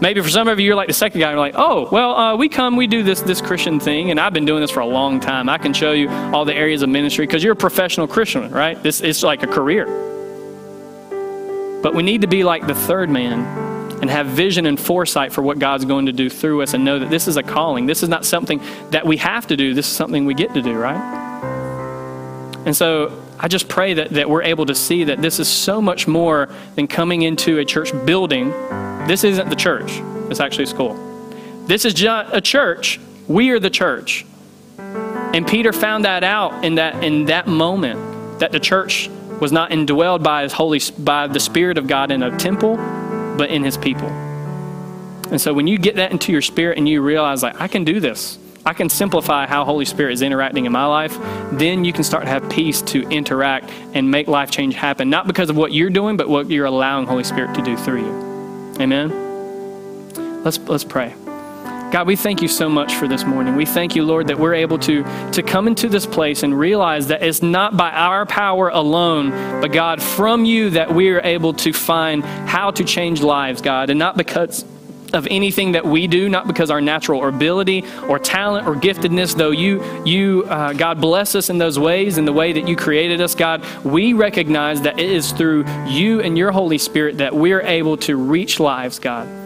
Maybe 0.00 0.20
for 0.22 0.30
some 0.30 0.46
of 0.46 0.60
you, 0.60 0.66
you're 0.66 0.76
like 0.76 0.86
the 0.86 0.94
second 0.94 1.20
guy. 1.20 1.30
You're 1.30 1.40
like, 1.40 1.56
oh, 1.56 1.88
well, 1.90 2.14
uh, 2.14 2.36
we 2.36 2.48
come, 2.48 2.76
we 2.76 2.86
do 2.86 3.02
this 3.02 3.20
this 3.20 3.42
Christian 3.42 3.80
thing, 3.80 4.12
and 4.12 4.20
I've 4.20 4.32
been 4.32 4.46
doing 4.46 4.60
this 4.60 4.70
for 4.70 4.80
a 4.80 4.86
long 4.86 5.18
time. 5.18 5.48
I 5.48 5.58
can 5.58 5.74
show 5.74 5.92
you 5.92 6.08
all 6.08 6.44
the 6.44 6.54
areas 6.54 6.82
of 6.82 6.88
ministry 6.88 7.26
because 7.26 7.42
you're 7.42 7.52
a 7.54 7.56
professional 7.56 8.06
Christian, 8.06 8.50
right? 8.50 8.80
This 8.82 9.00
is 9.00 9.22
like 9.24 9.42
a 9.42 9.46
career. 9.46 9.86
But 11.82 11.94
we 11.94 12.02
need 12.02 12.20
to 12.20 12.26
be 12.26 12.44
like 12.44 12.66
the 12.66 12.74
third 12.74 13.10
man 13.10 13.40
and 14.00 14.10
have 14.10 14.26
vision 14.26 14.66
and 14.66 14.78
foresight 14.78 15.32
for 15.32 15.42
what 15.42 15.58
God's 15.58 15.84
going 15.84 16.06
to 16.06 16.12
do 16.12 16.30
through 16.30 16.62
us 16.62 16.74
and 16.74 16.84
know 16.84 16.98
that 16.98 17.10
this 17.10 17.28
is 17.28 17.36
a 17.36 17.42
calling. 17.42 17.86
This 17.86 18.02
is 18.02 18.08
not 18.08 18.24
something 18.24 18.60
that 18.90 19.06
we 19.06 19.18
have 19.18 19.46
to 19.48 19.56
do. 19.56 19.74
This 19.74 19.86
is 19.86 19.92
something 19.92 20.24
we 20.24 20.34
get 20.34 20.54
to 20.54 20.62
do, 20.62 20.74
right? 20.74 21.20
And 22.64 22.74
so 22.76 23.22
I 23.38 23.48
just 23.48 23.68
pray 23.68 23.94
that, 23.94 24.10
that 24.10 24.28
we're 24.28 24.42
able 24.42 24.66
to 24.66 24.74
see 24.74 25.04
that 25.04 25.20
this 25.22 25.38
is 25.38 25.48
so 25.48 25.80
much 25.80 26.06
more 26.06 26.48
than 26.76 26.86
coming 26.86 27.22
into 27.22 27.58
a 27.58 27.64
church 27.64 27.92
building 28.04 28.52
this 29.06 29.24
isn't 29.24 29.48
the 29.48 29.56
church, 29.56 29.90
it's 30.30 30.40
actually 30.40 30.66
school. 30.66 30.94
This 31.66 31.84
is 31.84 31.94
just 31.94 32.30
a 32.32 32.40
church. 32.40 33.00
We 33.26 33.50
are 33.50 33.58
the 33.58 33.70
church. 33.70 34.26
And 34.78 35.46
Peter 35.46 35.72
found 35.72 36.04
that 36.04 36.22
out 36.22 36.64
in 36.64 36.76
that, 36.76 37.02
in 37.02 37.26
that 37.26 37.46
moment 37.46 38.40
that 38.40 38.52
the 38.52 38.60
church 38.60 39.08
was 39.40 39.52
not 39.52 39.70
indwelled 39.70 40.22
by, 40.22 40.42
his 40.42 40.52
holy, 40.52 40.80
by 40.98 41.26
the 41.26 41.40
Spirit 41.40 41.78
of 41.78 41.86
God 41.86 42.10
in 42.10 42.22
a 42.22 42.36
temple, 42.38 42.76
but 43.36 43.50
in 43.50 43.64
his 43.64 43.76
people. 43.76 44.08
And 45.30 45.40
so 45.40 45.54
when 45.54 45.66
you 45.66 45.78
get 45.78 45.96
that 45.96 46.12
into 46.12 46.32
your 46.32 46.42
spirit 46.42 46.76
and 46.76 46.88
you 46.88 47.02
realize, 47.02 47.42
like, 47.42 47.60
I 47.60 47.68
can 47.68 47.84
do 47.84 48.00
this, 48.00 48.38
I 48.66 48.74
can 48.74 48.88
simplify 48.88 49.46
how 49.46 49.64
Holy 49.64 49.84
Spirit 49.84 50.12
is 50.12 50.22
interacting 50.22 50.66
in 50.66 50.72
my 50.72 50.84
life, 50.84 51.16
then 51.52 51.84
you 51.84 51.92
can 51.92 52.04
start 52.04 52.24
to 52.24 52.28
have 52.28 52.48
peace 52.50 52.82
to 52.82 53.08
interact 53.08 53.70
and 53.94 54.10
make 54.10 54.28
life 54.28 54.50
change 54.50 54.74
happen. 54.74 55.08
Not 55.08 55.26
because 55.26 55.48
of 55.48 55.56
what 55.56 55.72
you're 55.72 55.90
doing, 55.90 56.16
but 56.16 56.28
what 56.28 56.50
you're 56.50 56.66
allowing 56.66 57.06
Holy 57.06 57.24
Spirit 57.24 57.54
to 57.54 57.62
do 57.62 57.76
through 57.76 58.02
you. 58.02 58.76
Amen. 58.80 60.42
Let's 60.44 60.58
let's 60.58 60.84
pray. 60.84 61.14
God, 61.90 62.06
we 62.06 62.14
thank 62.14 62.40
you 62.40 62.46
so 62.46 62.68
much 62.68 62.94
for 62.94 63.08
this 63.08 63.24
morning. 63.24 63.56
We 63.56 63.66
thank 63.66 63.96
you, 63.96 64.04
Lord, 64.04 64.28
that 64.28 64.38
we're 64.38 64.54
able 64.54 64.78
to, 64.78 65.02
to 65.32 65.42
come 65.42 65.66
into 65.66 65.88
this 65.88 66.06
place 66.06 66.44
and 66.44 66.56
realize 66.56 67.08
that 67.08 67.20
it's 67.20 67.42
not 67.42 67.76
by 67.76 67.90
our 67.90 68.26
power 68.26 68.68
alone, 68.68 69.30
but 69.60 69.72
God, 69.72 70.00
from 70.00 70.44
you 70.44 70.70
that 70.70 70.94
we 70.94 71.10
are 71.10 71.20
able 71.20 71.52
to 71.54 71.72
find 71.72 72.24
how 72.24 72.70
to 72.70 72.84
change 72.84 73.22
lives, 73.22 73.60
God, 73.60 73.90
and 73.90 73.98
not 73.98 74.16
because 74.16 74.64
of 75.12 75.26
anything 75.32 75.72
that 75.72 75.84
we 75.84 76.06
do, 76.06 76.28
not 76.28 76.46
because 76.46 76.70
our 76.70 76.80
natural 76.80 77.26
ability 77.26 77.84
or 78.08 78.20
talent 78.20 78.68
or 78.68 78.76
giftedness, 78.76 79.34
though 79.34 79.50
you, 79.50 79.82
you 80.04 80.44
uh, 80.44 80.72
God, 80.72 81.00
bless 81.00 81.34
us 81.34 81.50
in 81.50 81.58
those 81.58 81.76
ways, 81.76 82.18
in 82.18 82.24
the 82.24 82.32
way 82.32 82.52
that 82.52 82.68
you 82.68 82.76
created 82.76 83.20
us, 83.20 83.34
God, 83.34 83.64
we 83.84 84.12
recognize 84.12 84.82
that 84.82 85.00
it 85.00 85.10
is 85.10 85.32
through 85.32 85.64
you 85.88 86.20
and 86.20 86.38
your 86.38 86.52
Holy 86.52 86.78
Spirit 86.78 87.18
that 87.18 87.34
we're 87.34 87.62
able 87.62 87.96
to 87.96 88.14
reach 88.14 88.60
lives, 88.60 89.00
God. 89.00 89.39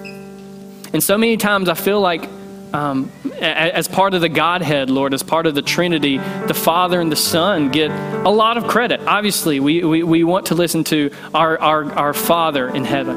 And 0.94 1.02
so 1.02 1.18
many 1.18 1.36
times 1.36 1.68
I 1.68 1.74
feel 1.74 2.00
like 2.00 2.28
um, 2.72 3.10
as 3.40 3.88
part 3.88 4.14
of 4.14 4.20
the 4.20 4.28
Godhead, 4.28 4.90
Lord, 4.90 5.12
as 5.12 5.24
part 5.24 5.46
of 5.46 5.54
the 5.56 5.62
Trinity, 5.62 6.18
the 6.18 6.54
Father 6.54 7.00
and 7.00 7.10
the 7.10 7.16
Son 7.16 7.70
get 7.70 7.90
a 7.90 8.30
lot 8.30 8.56
of 8.56 8.68
credit. 8.68 9.00
Obviously, 9.00 9.58
we, 9.58 9.82
we, 9.84 10.02
we 10.04 10.24
want 10.24 10.46
to 10.46 10.54
listen 10.54 10.84
to 10.84 11.10
our, 11.34 11.58
our, 11.60 11.92
our 11.92 12.14
Father 12.14 12.68
in 12.68 12.84
heaven. 12.84 13.16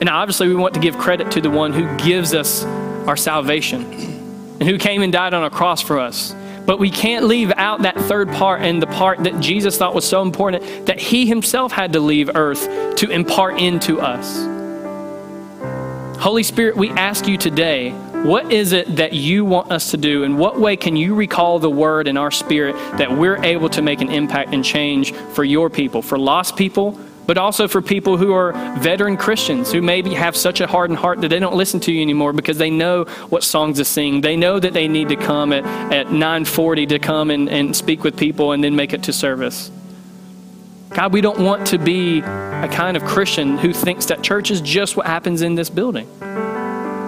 And 0.00 0.08
obviously, 0.10 0.48
we 0.48 0.54
want 0.54 0.74
to 0.74 0.80
give 0.80 0.98
credit 0.98 1.30
to 1.32 1.40
the 1.40 1.50
one 1.50 1.72
who 1.72 1.96
gives 1.96 2.34
us 2.34 2.64
our 3.06 3.16
salvation 3.16 3.84
and 3.84 4.62
who 4.62 4.78
came 4.78 5.00
and 5.02 5.12
died 5.12 5.32
on 5.32 5.44
a 5.44 5.50
cross 5.50 5.80
for 5.80 5.98
us. 5.98 6.34
But 6.66 6.78
we 6.78 6.90
can't 6.90 7.24
leave 7.24 7.52
out 7.56 7.82
that 7.82 7.96
third 7.96 8.28
part 8.28 8.60
and 8.60 8.82
the 8.82 8.86
part 8.86 9.24
that 9.24 9.40
Jesus 9.40 9.78
thought 9.78 9.94
was 9.94 10.06
so 10.06 10.20
important 10.20 10.86
that 10.86 10.98
he 10.98 11.26
himself 11.26 11.72
had 11.72 11.94
to 11.94 12.00
leave 12.00 12.34
earth 12.34 12.96
to 12.96 13.10
impart 13.10 13.60
into 13.60 14.00
us. 14.00 14.53
Holy 16.18 16.42
Spirit, 16.42 16.76
we 16.76 16.90
ask 16.90 17.26
you 17.26 17.36
today, 17.36 17.90
what 18.24 18.50
is 18.50 18.72
it 18.72 18.96
that 18.96 19.12
you 19.12 19.44
want 19.44 19.70
us 19.70 19.90
to 19.90 19.96
do? 19.96 20.22
In 20.22 20.38
what 20.38 20.58
way 20.58 20.76
can 20.76 20.96
you 20.96 21.14
recall 21.14 21.58
the 21.58 21.68
word 21.68 22.08
in 22.08 22.16
our 22.16 22.30
spirit 22.30 22.74
that 22.96 23.14
we're 23.14 23.42
able 23.44 23.68
to 23.70 23.82
make 23.82 24.00
an 24.00 24.10
impact 24.10 24.54
and 24.54 24.64
change 24.64 25.12
for 25.12 25.44
your 25.44 25.68
people, 25.68 26.00
for 26.00 26.18
lost 26.18 26.56
people, 26.56 26.98
but 27.26 27.36
also 27.36 27.68
for 27.68 27.82
people 27.82 28.16
who 28.16 28.32
are 28.32 28.52
veteran 28.78 29.16
Christians 29.16 29.72
who 29.72 29.82
maybe 29.82 30.14
have 30.14 30.36
such 30.36 30.60
a 30.60 30.66
hardened 30.66 30.98
heart 30.98 31.20
that 31.20 31.28
they 31.28 31.38
don't 31.38 31.56
listen 31.56 31.80
to 31.80 31.92
you 31.92 32.00
anymore 32.00 32.32
because 32.32 32.58
they 32.58 32.70
know 32.70 33.04
what 33.28 33.42
songs 33.42 33.78
to 33.78 33.84
sing. 33.84 34.20
They 34.20 34.36
know 34.36 34.58
that 34.58 34.72
they 34.72 34.88
need 34.88 35.08
to 35.10 35.16
come 35.16 35.52
at, 35.52 35.64
at 35.92 36.10
940 36.10 36.86
to 36.86 36.98
come 36.98 37.30
and, 37.30 37.48
and 37.48 37.76
speak 37.76 38.04
with 38.04 38.16
people 38.16 38.52
and 38.52 38.64
then 38.64 38.76
make 38.76 38.92
it 38.94 39.02
to 39.04 39.12
service. 39.12 39.70
God, 40.94 41.12
we 41.12 41.20
don't 41.20 41.40
want 41.40 41.66
to 41.68 41.78
be 41.78 42.20
a 42.20 42.68
kind 42.70 42.96
of 42.96 43.04
Christian 43.04 43.58
who 43.58 43.72
thinks 43.72 44.06
that 44.06 44.22
church 44.22 44.52
is 44.52 44.60
just 44.60 44.96
what 44.96 45.06
happens 45.06 45.42
in 45.42 45.56
this 45.56 45.68
building. 45.68 46.08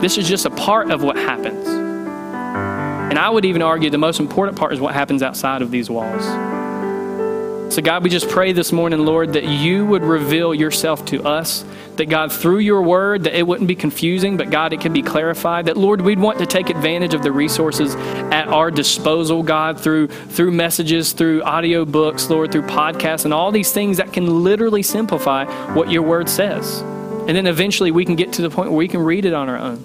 This 0.00 0.18
is 0.18 0.28
just 0.28 0.44
a 0.44 0.50
part 0.50 0.90
of 0.90 1.04
what 1.04 1.16
happens. 1.16 1.68
And 1.68 3.16
I 3.16 3.30
would 3.30 3.44
even 3.44 3.62
argue 3.62 3.88
the 3.88 3.96
most 3.96 4.18
important 4.18 4.58
part 4.58 4.72
is 4.72 4.80
what 4.80 4.92
happens 4.92 5.22
outside 5.22 5.62
of 5.62 5.70
these 5.70 5.88
walls. 5.88 6.26
So, 7.68 7.82
God, 7.82 8.04
we 8.04 8.10
just 8.10 8.28
pray 8.28 8.52
this 8.52 8.72
morning, 8.72 9.04
Lord, 9.04 9.32
that 9.32 9.44
you 9.44 9.84
would 9.84 10.02
reveal 10.02 10.54
yourself 10.54 11.04
to 11.06 11.24
us. 11.24 11.64
That, 11.96 12.06
God, 12.06 12.32
through 12.32 12.58
your 12.58 12.80
word, 12.80 13.24
that 13.24 13.36
it 13.36 13.46
wouldn't 13.46 13.66
be 13.66 13.74
confusing, 13.74 14.36
but, 14.36 14.50
God, 14.50 14.72
it 14.72 14.80
could 14.80 14.92
be 14.92 15.02
clarified. 15.02 15.66
That, 15.66 15.76
Lord, 15.76 16.00
we'd 16.00 16.18
want 16.18 16.38
to 16.38 16.46
take 16.46 16.70
advantage 16.70 17.12
of 17.12 17.22
the 17.22 17.32
resources 17.32 17.94
at 17.96 18.48
our 18.48 18.70
disposal, 18.70 19.42
God, 19.42 19.80
through, 19.80 20.06
through 20.06 20.52
messages, 20.52 21.12
through 21.12 21.42
audio 21.42 21.84
books, 21.84 22.30
Lord, 22.30 22.52
through 22.52 22.62
podcasts, 22.62 23.24
and 23.24 23.34
all 23.34 23.50
these 23.50 23.72
things 23.72 23.96
that 23.96 24.12
can 24.12 24.44
literally 24.44 24.82
simplify 24.82 25.44
what 25.72 25.90
your 25.90 26.02
word 26.02 26.28
says. 26.28 26.80
And 26.80 27.30
then 27.30 27.46
eventually 27.46 27.90
we 27.90 28.04
can 28.04 28.14
get 28.14 28.34
to 28.34 28.42
the 28.42 28.50
point 28.50 28.70
where 28.70 28.78
we 28.78 28.88
can 28.88 29.00
read 29.00 29.24
it 29.24 29.34
on 29.34 29.48
our 29.48 29.58
own. 29.58 29.84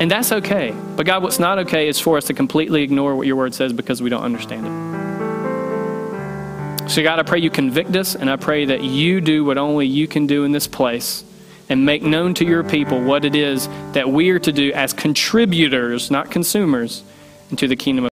And 0.00 0.10
that's 0.10 0.30
okay. 0.30 0.74
But, 0.96 1.06
God, 1.06 1.22
what's 1.22 1.38
not 1.38 1.58
okay 1.60 1.88
is 1.88 1.98
for 1.98 2.18
us 2.18 2.26
to 2.26 2.34
completely 2.34 2.82
ignore 2.82 3.16
what 3.16 3.26
your 3.26 3.36
word 3.36 3.54
says 3.54 3.72
because 3.72 4.02
we 4.02 4.10
don't 4.10 4.22
understand 4.22 4.66
it. 4.66 5.05
So, 6.88 7.02
God, 7.02 7.18
I 7.18 7.24
pray 7.24 7.40
you 7.40 7.50
convict 7.50 7.94
us, 7.96 8.14
and 8.14 8.30
I 8.30 8.36
pray 8.36 8.64
that 8.66 8.82
you 8.82 9.20
do 9.20 9.44
what 9.44 9.58
only 9.58 9.86
you 9.86 10.06
can 10.06 10.26
do 10.26 10.44
in 10.44 10.52
this 10.52 10.66
place 10.66 11.24
and 11.68 11.84
make 11.84 12.02
known 12.02 12.32
to 12.34 12.44
your 12.44 12.62
people 12.62 13.02
what 13.02 13.24
it 13.24 13.34
is 13.34 13.68
that 13.92 14.08
we 14.08 14.30
are 14.30 14.38
to 14.38 14.52
do 14.52 14.72
as 14.72 14.92
contributors, 14.92 16.10
not 16.10 16.30
consumers, 16.30 17.02
into 17.50 17.66
the 17.66 17.76
kingdom 17.76 18.04
of 18.04 18.10